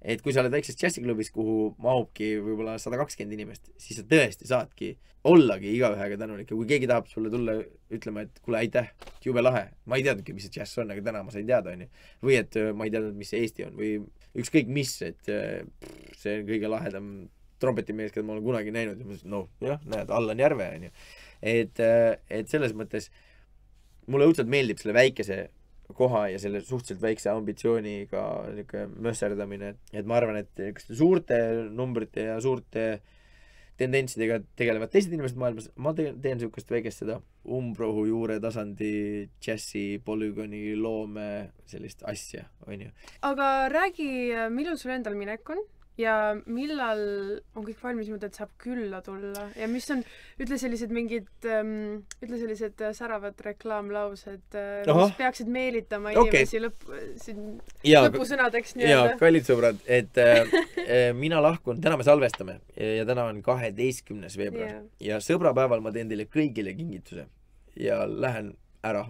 et 0.00 0.22
kui 0.24 0.32
sa 0.32 0.40
oled 0.40 0.54
väikses 0.54 0.78
džässiklubis, 0.80 1.28
kuhu 1.34 1.74
mahubki 1.82 2.32
võib-olla 2.40 2.78
sada 2.80 2.98
kakskümmend 3.00 3.36
inimest, 3.36 3.68
siis 3.80 4.00
sa 4.00 4.04
tõesti 4.08 4.48
saadki 4.48 4.94
ollagi 5.28 5.74
igaühega 5.74 6.16
tänulik 6.20 6.48
ja 6.48 6.56
kui 6.56 6.68
keegi 6.68 6.88
tahab 6.88 7.10
sulle 7.10 7.32
tulla 7.32 7.58
ütlema, 7.92 8.24
et 8.24 8.40
kuule, 8.40 8.62
aitäh, 8.62 8.88
jube 9.24 9.44
lahe, 9.44 9.66
ma 9.84 9.98
ei 10.00 10.06
teadnudki, 10.06 10.32
mis 10.36 10.48
see 10.48 10.56
džäss 10.56 10.80
on, 10.80 10.94
aga 10.94 11.04
täna 11.10 11.20
ma 11.26 11.34
sain 11.34 11.44
teada, 11.48 11.74
onju. 11.76 11.90
või 12.24 12.38
et 12.40 12.56
ma 12.72 12.88
ei 12.88 12.94
teadnud, 12.94 13.18
mis 13.20 13.32
see 13.34 13.44
Eesti 13.44 13.68
on 13.68 13.76
või 13.76 13.92
ükskõik 14.38 14.70
mis, 14.70 14.94
et 15.06 15.20
pff, 15.26 16.16
see 16.20 16.40
on 16.40 16.48
kõige 16.48 16.70
lahedam 16.70 17.12
trompetimees, 17.60 18.12
keda 18.14 18.26
ma 18.26 18.36
olen 18.36 18.46
kunagi 18.46 18.74
näinud 18.74 19.00
ja 19.00 19.04
ma 19.04 19.12
mõtlesin, 19.12 19.32
noh, 19.32 19.48
jah, 19.64 19.80
näed, 19.90 20.12
Allan 20.16 20.40
Järve, 20.40 20.68
onju. 20.78 20.92
et, 21.52 21.82
et 22.32 22.52
selles 22.52 22.74
mõttes 22.76 23.10
mulle 24.10 24.30
õudselt 24.30 24.50
meeldib 24.50 24.80
selle 24.80 24.96
väikese 24.96 25.42
koha 25.96 26.26
ja 26.30 26.38
selle 26.40 26.62
suhteliselt 26.62 27.02
väikse 27.02 27.32
ambitsiooniga 27.32 28.24
niisugune 28.54 29.02
mösserdamine, 29.08 29.74
et 29.92 30.06
ma 30.08 30.20
arvan, 30.20 30.38
et 30.40 30.52
niisuguste 30.56 30.96
suurte 30.98 31.40
numbrite 31.74 32.28
ja 32.30 32.38
suurte 32.42 32.84
tendentsidega 33.80 34.40
tegelevad 34.58 34.92
teised 34.92 35.12
inimesed 35.12 35.40
maailmas, 35.40 35.70
ma 35.80 35.94
teen, 35.96 36.20
teen 36.22 36.38
niisugust 36.38 36.70
väikest 36.72 37.04
seda 37.04 37.18
umbrohu 37.58 38.04
juure 38.10 38.38
tasandi 38.42 38.92
džässi, 39.40 39.84
polügooni, 40.04 40.74
loome, 40.76 41.28
sellist 41.70 42.04
asja, 42.08 42.46
onju. 42.68 42.92
aga 43.26 43.50
räägi, 43.72 44.10
millal 44.52 44.78
sul 44.80 44.96
endal 44.96 45.16
minek 45.18 45.54
on? 45.54 45.62
Ja 45.98 46.14
millal 46.46 47.00
on 47.56 47.64
kõik 47.66 47.80
valmis 47.82 48.08
niimoodi, 48.08 48.28
et 48.30 48.38
saab 48.38 48.52
külla 48.60 49.00
tulla 49.04 49.48
ja 49.58 49.68
mis 49.70 49.88
on, 49.92 50.02
ütle 50.40 50.58
sellised 50.60 50.92
mingid 50.94 51.28
ähm,, 51.50 52.02
ütle 52.22 52.38
sellised 52.40 52.82
äh, 52.84 52.94
säravad 52.96 53.40
reklaamlaused 53.44 54.56
äh,, 54.58 54.86
mis 54.86 55.14
peaksid 55.18 55.50
meelitama 55.52 56.14
okay. 56.14 56.44
inimesi 56.44 56.62
lõpp, 56.62 56.88
siin 57.20 57.44
ja, 57.86 58.04
lõpusõnadeks 58.06 58.76
nii-öelda. 58.78 59.18
kallid 59.20 59.48
sõbrad, 59.48 59.80
et 59.86 60.20
äh, 60.22 60.42
äh, 60.86 61.06
mina 61.16 61.42
lahkun, 61.44 61.82
täna 61.84 61.98
me 62.00 62.06
salvestame 62.06 62.60
ja, 62.76 63.06
täna 63.08 63.28
on 63.32 63.42
kaheteistkümnes 63.44 64.38
veebruar 64.40 64.68
yeah. 64.68 64.84
ja 65.12 65.22
sõbrapäeval 65.24 65.84
ma 65.84 65.94
teen 65.94 66.10
teile 66.12 66.28
kõigile 66.30 66.76
kingituse 66.76 67.26
ja 67.80 68.02
lähen 68.06 68.54
ära 68.86 69.08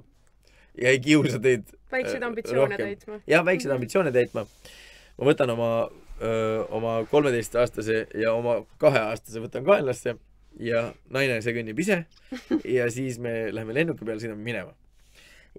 ja 0.80 0.90
ei 0.90 1.00
kiusa 1.02 1.38
teid 1.42 1.68
väikseid 1.90 2.22
ambitsioone 2.22 2.76
rohkem. 2.76 2.86
täitma. 2.86 3.20
jah, 3.26 3.44
väikseid 3.44 3.74
ambitsioone 3.74 4.12
täitma. 4.14 4.46
ma 5.18 5.28
võtan 5.30 5.52
oma 5.54 5.70
öö, 6.20 6.64
oma 6.76 6.98
kolmeteistaastase 7.10 8.06
ja 8.14 8.34
oma 8.34 8.60
kaheaastase 8.78 9.42
võtan 9.42 9.64
kaenlasse 9.66 10.16
ja 10.60 10.84
naine, 11.12 11.40
see 11.44 11.54
kõnnib 11.56 11.80
ise 11.82 12.02
ja 12.76 12.88
siis 12.92 13.18
me 13.22 13.50
läheme 13.54 13.76
lennuki 13.76 14.06
peale, 14.06 14.22
sõidame 14.22 14.44
minema. 14.44 14.74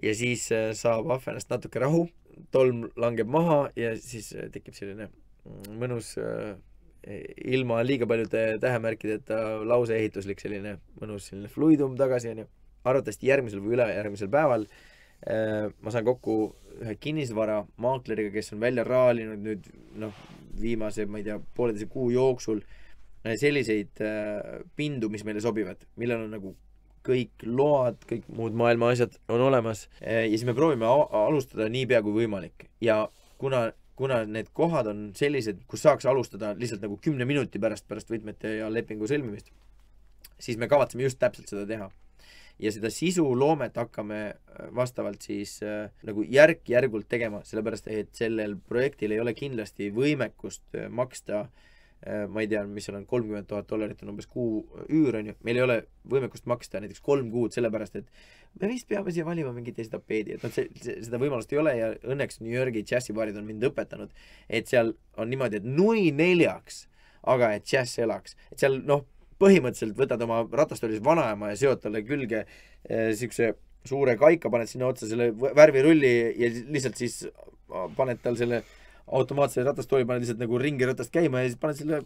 ja 0.02 0.14
siis 0.16 0.48
saab 0.78 1.10
ahv 1.10 1.28
ennast 1.32 1.50
natuke 1.52 1.82
rahu, 1.82 2.06
tolm 2.54 2.86
langeb 2.96 3.30
maha 3.30 3.64
ja 3.76 3.94
siis 4.00 4.32
tekib 4.52 4.76
selline 4.76 5.08
mm, 5.08 5.80
mõnus 5.80 6.14
ilma 7.02 7.80
liiga 7.82 8.06
paljude 8.06 8.58
tähemärkideta 8.62 9.36
lauseehituslik 9.66 10.40
selline 10.40 10.76
mõnus 11.00 11.30
selline 11.30 11.50
fluidum 11.50 11.96
tagasi 11.98 12.30
onju. 12.30 12.46
arvatavasti 12.84 13.26
järgmisel 13.26 13.62
või 13.62 13.74
ülejärgmisel 13.76 14.30
päeval 14.30 14.66
ma 15.26 15.90
saan 15.94 16.04
kokku 16.06 16.36
ühe 16.82 16.94
kinnisvaramakleriga, 16.98 18.32
kes 18.34 18.52
on 18.54 18.62
välja 18.62 18.84
raalinud 18.86 19.42
nüüd 19.42 19.68
noh, 20.02 20.14
viimase, 20.60 21.06
ma 21.06 21.20
ei 21.20 21.26
tea, 21.26 21.38
pooleteise 21.56 21.88
kuu 21.92 22.10
jooksul 22.14 22.60
äh, 22.62 23.36
selliseid 23.40 24.02
äh, 24.04 24.60
pindu, 24.76 25.10
mis 25.12 25.24
meile 25.28 25.42
sobivad, 25.44 25.82
millel 26.00 26.26
on 26.26 26.36
nagu 26.36 26.54
kõik 27.06 27.44
load, 27.48 28.02
kõik 28.08 28.28
muud 28.36 28.54
maailma 28.58 28.92
asjad 28.94 29.16
on 29.32 29.42
olemas 29.48 29.88
äh, 30.00 30.24
ja 30.26 30.34
siis 30.34 30.46
me 30.46 30.54
proovime 30.58 30.86
alustada 30.86 31.68
niipea 31.72 32.02
kui 32.04 32.14
võimalik 32.20 32.68
ja 32.84 33.02
kuna, 33.42 33.70
kuna 33.98 34.22
need 34.28 34.52
kohad 34.54 34.90
on 34.92 35.08
sellised, 35.18 35.64
kus 35.70 35.82
saaks 35.86 36.06
alustada 36.10 36.54
lihtsalt 36.58 36.84
nagu 36.84 36.98
kümne 37.02 37.26
minuti 37.28 37.62
pärast, 37.62 37.88
pärast 37.90 38.12
võtmete 38.12 38.58
ja 38.60 38.70
lepingu 38.70 39.10
sõlmimist, 39.10 39.50
siis 40.38 40.60
me 40.60 40.70
kavatseme 40.70 41.08
just 41.08 41.20
täpselt 41.22 41.50
seda 41.50 41.66
teha. 41.68 41.90
Ja 42.62 42.72
seda 42.74 42.90
sisuloomet 42.92 43.76
hakkame 43.80 44.20
äh, 44.28 44.68
vastavalt 44.76 45.24
siis 45.26 45.58
äh, 45.66 45.90
nagu 46.06 46.24
järk-järgult 46.28 47.08
tegema, 47.10 47.42
sellepärast 47.46 47.90
et 47.90 48.14
sellel 48.16 48.56
projektil 48.68 49.14
ei 49.14 49.20
ole 49.22 49.34
kindlasti 49.38 49.90
võimekust 49.94 50.78
äh, 50.78 50.88
maksta 50.90 51.42
äh, 51.42 52.26
ma 52.28 52.42
ei 52.42 52.50
tea, 52.50 52.62
mis 52.66 52.86
seal 52.86 52.98
on, 53.00 53.06
kolmkümmend 53.10 53.48
tuhat 53.50 53.68
dollarit 53.70 54.02
on 54.02 54.12
umbes 54.14 54.28
kuu 54.30 54.62
üür, 54.88 55.18
on 55.18 55.32
ju, 55.32 55.36
meil 55.46 55.58
ei 55.58 55.66
ole 55.66 55.78
võimekust 56.14 56.46
maksta 56.50 56.82
näiteks 56.82 57.02
kolm 57.04 57.30
kuud, 57.34 57.54
sellepärast 57.54 57.98
et 58.00 58.08
me 58.60 58.70
vist 58.70 58.88
peame 58.90 59.14
siia 59.14 59.26
valima 59.26 59.52
mingi 59.54 59.74
teise 59.76 59.94
tapeedi, 59.94 60.36
et 60.36 60.46
noh, 60.46 60.52
see, 60.54 60.68
see, 60.82 60.98
seda 61.06 61.20
võimalust 61.22 61.52
ei 61.54 61.60
ole 61.62 61.76
ja 61.78 61.92
õnneks 62.02 62.42
New 62.42 62.52
Yorgi 62.52 62.84
džässibaarid 62.86 63.38
on 63.38 63.46
mind 63.48 63.70
õpetanud, 63.70 64.10
et 64.48 64.70
seal 64.70 64.94
on 65.16 65.30
niimoodi, 65.30 65.62
et 65.62 65.68
nui 65.68 66.10
neljaks, 66.16 66.86
aga 67.32 67.52
et 67.56 67.66
džäss 67.70 68.02
elaks, 68.02 68.34
et 68.50 68.62
seal 68.62 68.80
noh, 68.86 69.06
põhimõtteliselt 69.42 69.98
võtad 69.98 70.22
oma 70.26 70.42
ratastoolis 70.62 71.02
vanaema 71.04 71.52
ja 71.52 71.60
seod 71.64 71.82
talle 71.82 72.04
külge 72.06 72.44
eh, 72.44 73.12
siukse 73.18 73.52
suure 73.88 74.14
kaika, 74.18 74.50
paned 74.52 74.70
sinna 74.70 74.88
otsa 74.92 75.08
selle 75.10 75.32
värvirulli 75.34 76.12
ja 76.38 76.50
lihtsalt 76.70 77.00
siis 77.00 77.24
paned 77.96 78.20
tal 78.22 78.38
selle 78.38 78.62
automaatse 79.12 79.64
ratastooli, 79.66 80.06
paned 80.06 80.22
lihtsalt 80.22 80.42
nagu 80.42 80.60
ringi 80.60 80.86
ratast 80.86 81.12
käima 81.14 81.42
ja 81.42 81.50
siis 81.50 81.60
paned 81.60 81.80
selle 81.80 82.02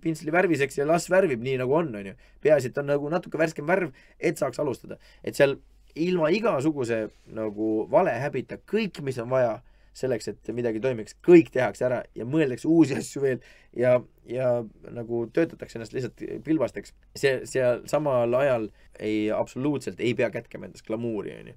pintsli 0.00 0.32
värviseks 0.32 0.78
ja 0.78 0.86
las 0.88 1.10
värvib 1.12 1.42
nii 1.44 1.58
nagu 1.60 1.74
on, 1.76 1.90
onju. 1.98 2.14
peaasi, 2.44 2.70
et 2.70 2.78
on 2.80 2.88
nagu 2.88 3.10
natuke 3.12 3.40
värskem 3.40 3.66
värv, 3.68 3.92
et 4.18 4.40
saaks 4.40 4.60
alustada. 4.62 4.98
et 5.24 5.36
seal 5.36 5.58
ilma 5.94 6.30
igasuguse 6.34 7.08
nagu 7.36 7.86
valehäbita 7.90 8.58
kõik, 8.70 9.02
mis 9.04 9.18
on 9.22 9.30
vaja 9.30 9.58
selleks, 9.94 10.28
et 10.32 10.50
midagi 10.56 10.82
toimiks, 10.82 11.16
kõik 11.24 11.52
tehakse 11.54 11.86
ära 11.86 12.00
ja 12.18 12.26
mõeldakse 12.28 12.68
uusi 12.70 12.96
asju 13.00 13.22
veel 13.24 13.44
ja, 13.78 13.96
ja 14.28 14.48
nagu 14.94 15.24
töötatakse 15.34 15.78
ennast 15.78 15.94
lihtsalt 15.96 16.24
pilbasteks. 16.46 16.94
see, 17.18 17.36
seal 17.50 17.84
samal 17.90 18.34
ajal 18.40 18.68
ei, 18.98 19.30
absoluutselt 19.34 20.00
ei 20.00 20.14
pea 20.18 20.30
kätkema 20.34 20.68
endas 20.68 20.84
glamuuri, 20.86 21.36
onju. 21.40 21.54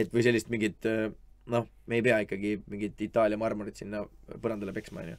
et 0.00 0.12
või 0.14 0.24
sellist 0.26 0.50
mingit 0.52 0.90
noh, 1.50 1.66
me 1.86 1.98
ei 1.98 2.04
pea 2.04 2.20
ikkagi 2.24 2.56
mingit 2.70 3.00
Itaalia 3.04 3.40
marmorit 3.40 3.76
sinna 3.80 4.04
põrandale 4.40 4.74
peksma, 4.76 5.04
onju. 5.04 5.18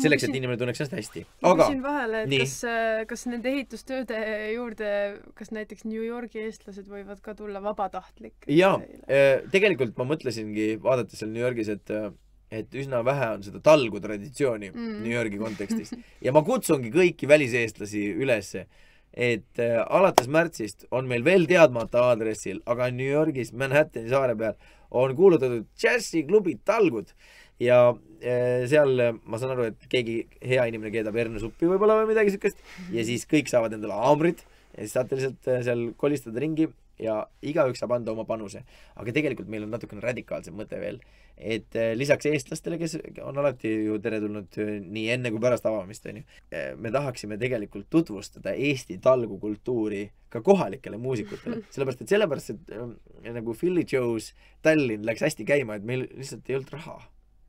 Selleks, 0.00 0.26
et 0.26 0.34
inimene 0.34 0.58
tunneks 0.60 0.82
ennast 0.82 0.96
hästi. 0.98 1.24
ma 1.44 1.52
aga 1.54 1.68
küsin 1.68 1.84
vahele, 1.84 2.24
et 2.24 2.32
nii. 2.32 2.42
kas, 2.42 2.56
kas 3.12 3.24
nende 3.30 3.52
ehitustööde 3.52 4.18
juurde, 4.54 4.90
kas 5.38 5.54
näiteks 5.54 5.86
New 5.88 6.02
Yorgi 6.02 6.44
eestlased 6.48 6.90
võivad 6.90 7.22
ka 7.24 7.36
tulla 7.38 7.62
vabatahtlik? 7.64 8.48
jaa, 8.50 8.76
tegelikult 9.54 9.96
ma 10.00 10.08
mõtlesingi, 10.14 10.74
vaadates 10.82 11.22
seal 11.22 11.32
New 11.34 11.44
Yorgis, 11.44 11.72
et 11.74 11.96
et 12.54 12.76
üsna 12.78 13.00
vähe 13.06 13.30
on 13.34 13.44
seda 13.44 13.60
talgu 13.64 14.00
traditsiooni 14.02 14.70
mm. 14.70 14.96
New 15.02 15.14
Yorgi 15.14 15.40
kontekstis 15.40 15.94
ja 16.24 16.32
ma 16.34 16.44
kutsungi 16.46 16.92
kõiki 16.94 17.28
väliseestlasi 17.30 18.04
ülesse, 18.20 18.66
et 19.10 19.62
äh, 19.62 19.80
alates 19.84 20.28
märtsist 20.30 20.86
on 20.94 21.08
meil 21.10 21.24
veel 21.26 21.48
teadmata 21.50 22.08
aadressil, 22.10 22.60
aga 22.70 22.90
New 22.94 23.10
Yorgis 23.10 23.52
Manhattani 23.56 24.10
saare 24.12 24.36
peal 24.38 24.58
on 24.94 25.14
kuulutatud 25.18 25.66
džässiklubid 25.78 26.62
Talgud 26.66 27.10
ja 27.62 27.78
äh, 27.90 28.64
seal 28.70 29.00
äh, 29.00 29.16
ma 29.24 29.40
saan 29.40 29.54
aru, 29.54 29.68
et 29.72 29.90
keegi 29.90 30.20
hea 30.42 30.68
inimene 30.70 30.92
keedab 30.94 31.18
hernasuppi 31.18 31.68
võib-olla 31.70 32.00
või 32.00 32.12
midagi 32.14 32.34
siukest. 32.34 32.62
Ja 32.94 33.04
siis 33.06 33.28
kõik 33.30 33.50
saavad 33.50 33.76
endale 33.76 33.98
haamrid 33.98 34.42
ja 34.74 34.80
siis 34.80 34.96
saate 34.96 35.18
lihtsalt 35.18 35.52
äh, 35.52 35.60
seal 35.66 35.90
kolistada 36.00 36.42
ringi 36.42 36.70
ja 37.00 37.24
igaüks 37.42 37.80
saab 37.82 37.96
anda 37.96 38.12
oma 38.12 38.22
panuse. 38.26 38.62
aga 38.94 39.12
tegelikult 39.14 39.48
meil 39.50 39.64
on 39.66 39.72
natukene 39.74 40.02
radikaalsem 40.02 40.54
mõte 40.54 40.78
veel, 40.78 41.00
et 41.34 41.74
lisaks 41.98 42.28
eestlastele, 42.30 42.76
kes 42.78 42.94
on 43.26 43.40
alati 43.42 43.72
ju 43.88 43.96
teretulnud 43.98 44.54
nii 44.84 45.08
enne 45.16 45.32
kui 45.34 45.42
pärast 45.42 45.66
avamist, 45.66 46.06
onju, 46.06 46.22
me 46.78 46.92
tahaksime 46.94 47.34
tegelikult 47.40 47.88
tutvustada 47.90 48.52
Eesti 48.54 49.00
talgukultuuri 49.02 50.04
ka 50.30 50.38
kohalikele 50.46 51.00
muusikutele, 51.02 51.64
sellepärast 51.74 52.06
et 52.06 52.14
sellepärast, 52.14 52.54
et 52.54 53.34
nagu 53.40 53.58
Philly 53.58 53.82
Joe's 53.90 54.30
Tallinn 54.62 55.02
läks 55.02 55.26
hästi 55.26 55.50
käima, 55.50 55.74
et 55.74 55.90
meil 55.90 56.06
lihtsalt 56.14 56.46
ei 56.46 56.60
olnud 56.60 56.78
raha 56.78 57.00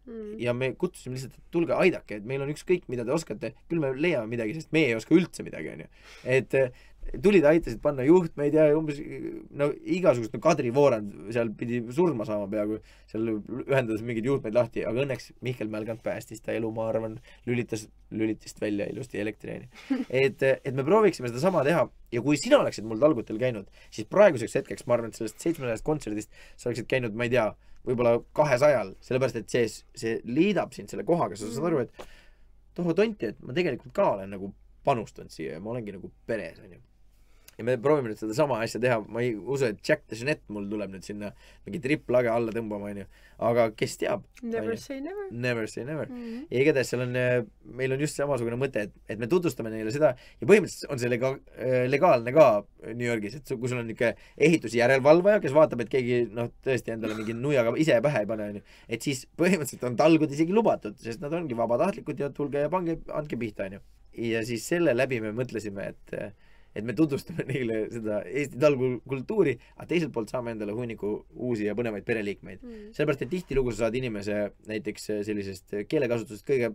mm.. 0.06 0.36
ja 0.42 0.54
me 0.58 0.72
kutsusime 0.80 1.18
lihtsalt, 1.18 1.38
et 1.40 1.54
tulge 1.54 1.76
aidake, 1.78 2.20
et 2.20 2.28
meil 2.28 2.44
on 2.46 2.52
ükskõik, 2.54 2.88
mida 2.92 3.06
te 3.08 3.14
oskate, 3.16 3.54
küll 3.72 3.84
me 3.84 3.94
leiame 3.98 4.32
midagi, 4.36 4.58
sest 4.58 4.74
meie 4.76 4.92
ei 4.92 4.98
oska 4.98 5.16
üldse 5.18 5.46
midagi, 5.46 5.74
onju. 5.76 5.90
et 6.38 6.58
eh, 6.60 6.86
tulid, 7.24 7.46
aitasid 7.48 7.82
panna 7.84 8.06
juhtmeid 8.06 8.56
ja 8.58 8.66
umbes 8.76 8.98
no 9.56 9.68
igasugust, 9.98 10.34
no 10.34 10.42
Kadri 10.44 10.72
Voorand 10.76 11.14
seal 11.34 11.52
pidi 11.58 11.82
surma 11.96 12.26
saama 12.28 12.48
peaaegu, 12.52 12.80
seal 13.12 13.30
ühendades 13.36 14.02
mingeid 14.06 14.28
juhtmeid 14.30 14.56
lahti, 14.58 14.84
aga 14.88 15.04
õnneks 15.06 15.32
Mihkel 15.46 15.70
Mälgand 15.74 16.02
päästis 16.06 16.42
ta 16.46 16.56
elu, 16.56 16.72
ma 16.76 16.90
arvan, 16.90 17.20
lülitas 17.48 17.88
lülitist 18.16 18.60
välja 18.62 18.88
ilusti 18.92 19.20
elektri, 19.22 19.60
onju. 19.60 20.02
et, 20.10 20.44
et 20.56 20.74
me 20.76 20.86
prooviksime 20.88 21.30
sedasama 21.32 21.64
teha 21.68 21.86
ja 22.14 22.26
kui 22.26 22.40
sina 22.40 22.60
oleksid 22.62 22.88
mul 22.88 23.02
talgutel 23.02 23.40
käinud, 23.42 23.70
siis 23.94 24.10
praeguseks 24.12 24.60
hetkeks 24.62 24.88
ma 24.88 24.98
arvan, 24.98 25.14
et 25.14 25.20
sellest 25.20 25.42
seitsmesajast 25.42 25.86
kontserdist 25.86 26.34
sa 26.56 26.70
oleksid 26.70 26.90
käinud, 26.92 27.18
ma 27.18 27.28
ei 27.28 27.34
tea, 27.34 27.48
võib-olla 27.86 28.18
kahesajal, 28.38 28.96
sellepärast 29.06 29.42
et 29.42 29.52
see, 29.52 29.66
see 29.98 30.20
liidab 30.26 30.74
sind 30.74 30.92
selle 30.92 31.06
kohaga, 31.08 31.38
sa 31.38 31.50
saad 31.52 31.70
aru, 31.70 31.86
et 31.86 32.06
tohu 32.78 32.96
tonti, 32.98 33.32
et 33.32 33.42
ma 33.46 33.56
tegelikult 33.58 33.94
ka 33.96 34.12
olen 34.16 34.34
nagu 34.36 34.52
panustanud 34.86 35.34
siia 35.34 35.58
ja 35.58 35.64
ma 35.64 35.74
olengi 35.74 35.96
nagu 35.96 36.12
peres, 36.30 36.60
onju. 36.62 36.82
Ja 37.58 37.66
me 37.68 37.78
proovime 37.82 38.12
nüüd 38.12 38.20
sedasama 38.20 38.60
asja 38.64 38.82
teha, 38.84 38.98
ma 39.08 39.24
ei 39.24 39.36
usu, 39.36 39.70
et 39.70 39.80
Jack 39.86 40.06
the 40.10 40.18
Jeanette 40.20 40.52
mul 40.52 40.68
tuleb 40.72 40.92
nüüd 40.96 41.06
sinna 41.08 41.32
mingi 41.66 41.80
triplage 41.84 42.32
alla 42.32 42.54
tõmbama, 42.56 42.92
onju. 42.92 43.06
aga 43.46 43.66
kes 43.76 43.98
teab, 44.00 44.22
Never 44.44 44.78
say 44.80 45.02
never 45.04 45.26
never 45.32 45.68
say 45.68 45.84
never. 45.84 46.08
mm. 46.08 46.20
-hmm. 46.20 46.44
ja 46.52 46.62
igatahes 46.62 46.90
seal 46.92 47.02
on, 47.04 47.18
meil 47.80 47.92
on 47.92 48.00
just 48.00 48.16
samasugune 48.16 48.56
mõte, 48.60 48.86
et, 48.88 48.94
et 49.10 49.20
me 49.20 49.28
tutvustame 49.28 49.72
neile 49.74 49.92
seda 49.92 50.14
ja 50.16 50.48
põhimõtteliselt 50.48 50.92
on 50.92 51.00
see 51.00 51.12
lega-, 51.12 51.34
legaalne 51.92 52.32
ka 52.36 52.46
New 52.94 53.08
Yorgis, 53.08 53.36
et 53.36 53.52
kui 53.60 53.72
sul 53.72 53.82
on 53.82 53.88
niisugune 53.88 54.16
ehitusjärelevalvaja, 54.38 55.42
kes 55.44 55.56
vaatab, 55.56 55.84
et 55.84 55.92
keegi 55.92 56.22
noh, 56.32 56.52
tõesti 56.64 56.96
endale 56.96 57.20
mingi 57.20 57.36
nuiaga 57.36 57.76
ise 57.78 58.00
pähe 58.02 58.24
ei 58.24 58.32
pane, 58.32 58.50
onju, 58.54 58.64
et 58.88 59.02
siis 59.02 59.26
põhimõtteliselt 59.36 59.84
on 59.92 60.00
talgud 60.00 60.32
isegi 60.32 60.56
lubatud, 60.56 60.96
sest 61.04 61.24
nad 61.24 61.36
ongi 61.36 61.60
vabatahtlikud 61.60 62.20
ja 62.20 62.32
tulge 62.32 62.64
ja 62.64 62.72
pange, 62.72 63.00
andke 63.12 63.40
pihta, 63.40 63.68
onju. 63.68 63.84
ja 64.32 64.48
siis 64.48 64.68
selle 64.68 64.96
läbi 64.96 65.20
me 65.20 65.36
mõtlesime, 65.36 65.92
et 65.92 66.36
et 66.76 66.84
me 66.84 66.96
tutvustame 66.98 67.46
neile 67.52 67.86
seda 67.94 68.20
Eesti 68.28 68.60
talgukultuuri, 68.60 69.56
aga 69.78 69.88
teiselt 69.90 70.12
poolt 70.16 70.34
saame 70.34 70.56
endale 70.56 70.76
hunniku 70.76 71.14
uusi 71.36 71.70
ja 71.70 71.76
põnevaid 71.78 72.06
pereliikmeid 72.08 72.64
Mm. 72.66 72.92
sellepärast, 72.96 73.22
et 73.26 73.30
tihtilugu 73.30 73.72
sa 73.72 73.86
saad 73.86 73.96
inimese 74.00 74.36
näiteks 74.68 75.10
sellisest 75.28 75.76
keelekasutusest 75.92 76.46
kõige 76.48 76.72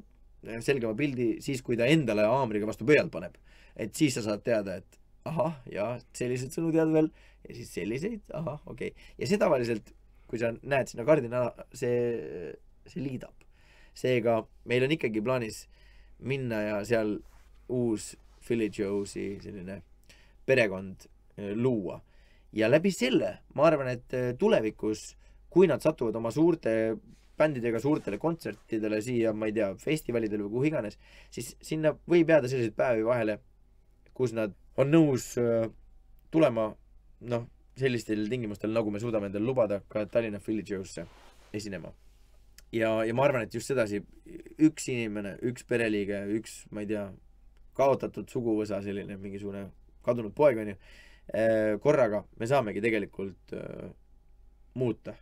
selgema 0.64 0.94
pildi 0.96 1.30
siis, 1.44 1.62
kui 1.62 1.76
ta 1.76 1.88
endale 1.90 2.24
haamriga 2.28 2.68
vastu 2.68 2.86
pead 2.88 3.10
paneb. 3.12 3.36
et 3.76 3.94
siis 3.96 4.14
sa 4.14 4.22
saad 4.22 4.42
teada, 4.44 4.76
et 4.80 4.98
ahah, 5.24 5.56
jaa, 5.72 5.98
selliseid 6.16 6.52
sõnu 6.54 6.72
tead 6.74 6.92
veel 6.92 7.10
ja 7.48 7.56
siis 7.56 7.72
selliseid, 7.74 8.22
ahah, 8.36 8.60
okei 8.66 8.92
okay.. 8.92 9.10
ja 9.18 9.28
see 9.28 9.40
tavaliselt, 9.40 9.92
kui 10.30 10.40
sa 10.40 10.52
näed 10.62 10.90
sinna 10.90 11.04
kardina, 11.08 11.44
see, 11.72 12.54
see 12.86 13.04
liidab. 13.04 13.34
seega 13.94 14.40
meil 14.64 14.86
on 14.86 14.96
ikkagi 14.96 15.22
plaanis 15.24 15.64
minna 16.20 16.62
ja 16.62 16.80
seal 16.84 17.18
uus 17.68 18.14
Philly 18.44 18.70
Joe'si 18.72 19.34
selline 19.42 19.80
perekond 20.50 21.06
eh, 21.06 21.54
luua 21.54 22.00
ja 22.52 22.68
läbi 22.70 22.90
selle 22.94 23.36
ma 23.54 23.68
arvan, 23.70 23.94
et 23.94 24.18
eh, 24.18 24.32
tulevikus, 24.38 25.14
kui 25.50 25.70
nad 25.70 25.82
satuvad 25.82 26.18
oma 26.18 26.34
suurte 26.34 26.74
bändidega 27.40 27.80
suurtele 27.80 28.18
kontsertidele 28.20 29.00
siia, 29.04 29.32
ma 29.32 29.48
ei 29.48 29.54
tea, 29.56 29.70
festivalidele 29.80 30.44
või 30.44 30.56
kuhu 30.56 30.68
iganes, 30.68 30.98
siis 31.32 31.54
sinna 31.64 31.94
võib 32.10 32.28
jääda 32.28 32.50
selliseid 32.50 32.76
päevi 32.76 33.06
vahele, 33.06 33.38
kus 34.16 34.34
nad 34.36 34.52
on 34.80 34.92
nõus 34.92 35.32
äh, 35.40 35.64
tulema 36.32 36.68
noh, 37.32 37.46
sellistel 37.80 38.26
tingimustel, 38.28 38.74
nagu 38.76 38.92
me 38.92 39.00
suudame 39.00 39.30
endale 39.30 39.46
lubada 39.46 39.80
ka 39.88 40.04
Tallinna 40.10 40.40
Philly 40.44 40.66
Joe'sse 40.66 41.06
esinema. 41.56 41.94
ja, 42.72 42.92
ja 43.04 43.14
ma 43.16 43.24
arvan, 43.24 43.46
et 43.46 43.54
just 43.56 43.72
sedasi 43.72 44.02
üks 44.60 44.90
inimene, 44.92 45.36
üks 45.48 45.64
pereliige, 45.66 46.22
üks, 46.36 46.64
ma 46.70 46.84
ei 46.84 46.92
tea, 46.92 47.08
kaotatud 47.78 48.28
suguvõsa, 48.28 48.82
selline 48.84 49.16
mingisugune 49.16 49.70
kadunud 50.06 50.34
poeg 50.36 50.60
onju, 50.62 50.76
korraga 51.82 52.24
me 52.40 52.46
saamegi 52.50 52.82
tegelikult 52.82 53.52
äh, 53.54 53.90
muuta 54.74 55.14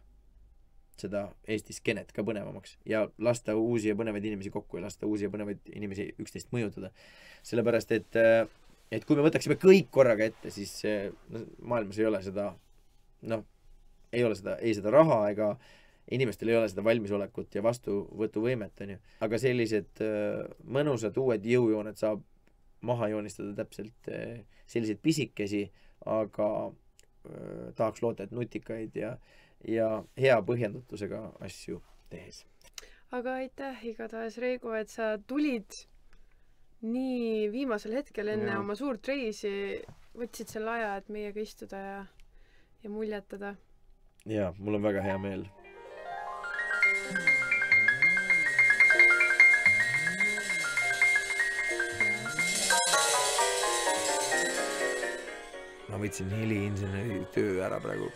seda 0.98 1.28
Eesti 1.46 1.76
skeenet 1.76 2.10
ka 2.14 2.24
põnevamaks 2.26 2.78
ja 2.88 3.04
lasta 3.22 3.54
uusi 3.56 3.92
ja 3.92 3.96
põnevaid 3.98 4.24
inimesi 4.24 4.50
kokku 4.50 4.80
ja 4.80 4.86
lasta 4.88 5.06
uusi 5.06 5.28
ja 5.28 5.30
põnevaid 5.30 5.68
inimesi 5.70 6.08
üksteist 6.18 6.50
mõjutada. 6.54 6.90
sellepärast, 7.46 7.92
et, 7.92 8.18
et 8.90 9.04
kui 9.06 9.16
me 9.16 9.22
võtaksime 9.22 9.54
kõik 9.62 9.92
korraga 9.94 10.26
ette, 10.26 10.50
siis 10.50 10.72
no, 11.30 11.44
maailmas 11.62 12.00
ei 12.00 12.08
ole 12.08 12.22
seda, 12.24 12.48
noh, 13.30 13.44
ei 14.10 14.24
ole 14.26 14.34
seda, 14.34 14.56
ei 14.58 14.74
seda 14.74 14.90
raha 14.90 15.20
ega 15.30 15.52
inimestel 16.10 16.50
ei 16.50 16.58
ole 16.58 16.72
seda 16.72 16.82
valmisolekut 16.84 17.54
ja 17.54 17.62
vastuvõtuvõimet, 17.62 18.82
onju. 18.82 18.98
aga 19.22 19.38
sellised 19.38 20.02
mõnusad 20.66 21.16
uued 21.20 21.46
jõujooned 21.46 22.00
saab 22.00 22.26
maha 22.80 23.08
joonistada 23.08 23.54
täpselt 23.62 24.08
äh, 24.12 24.44
selliseid 24.66 25.00
pisikesi, 25.02 25.64
aga 26.06 26.50
äh, 26.68 27.74
tahaks 27.76 28.02
loota, 28.02 28.24
et 28.24 28.32
nutikaid 28.32 28.96
ja 28.96 29.16
ja 29.66 30.04
hea 30.18 30.38
põhjendatusega 30.46 31.22
asju 31.42 31.80
tehes. 32.10 32.44
aga 33.10 33.38
aitäh 33.42 33.84
igatahes, 33.90 34.38
Reigo, 34.38 34.74
et 34.76 34.90
sa 34.92 35.16
tulid 35.18 35.80
nii 36.82 37.48
viimasel 37.50 37.96
hetkel 37.98 38.28
enne 38.28 38.52
Jaa. 38.52 38.60
oma 38.60 38.76
suurt 38.78 39.08
reisi 39.08 39.50
võtsid 40.18 40.52
selle 40.52 40.70
aja, 40.76 40.92
et 41.00 41.08
meiega 41.10 41.40
istuda 41.42 41.80
ja, 41.82 41.98
ja 42.84 42.90
muljetada. 42.90 43.54
jaa, 44.26 44.52
mul 44.58 44.78
on 44.78 44.86
väga 44.86 45.02
hea 45.02 45.18
meel. 45.18 45.46
Ma 55.98 56.04
võtsin 56.06 56.30
heliinseneri 56.30 57.16
töö 57.34 57.58
ära 57.66 57.80
praegu. 57.82 58.06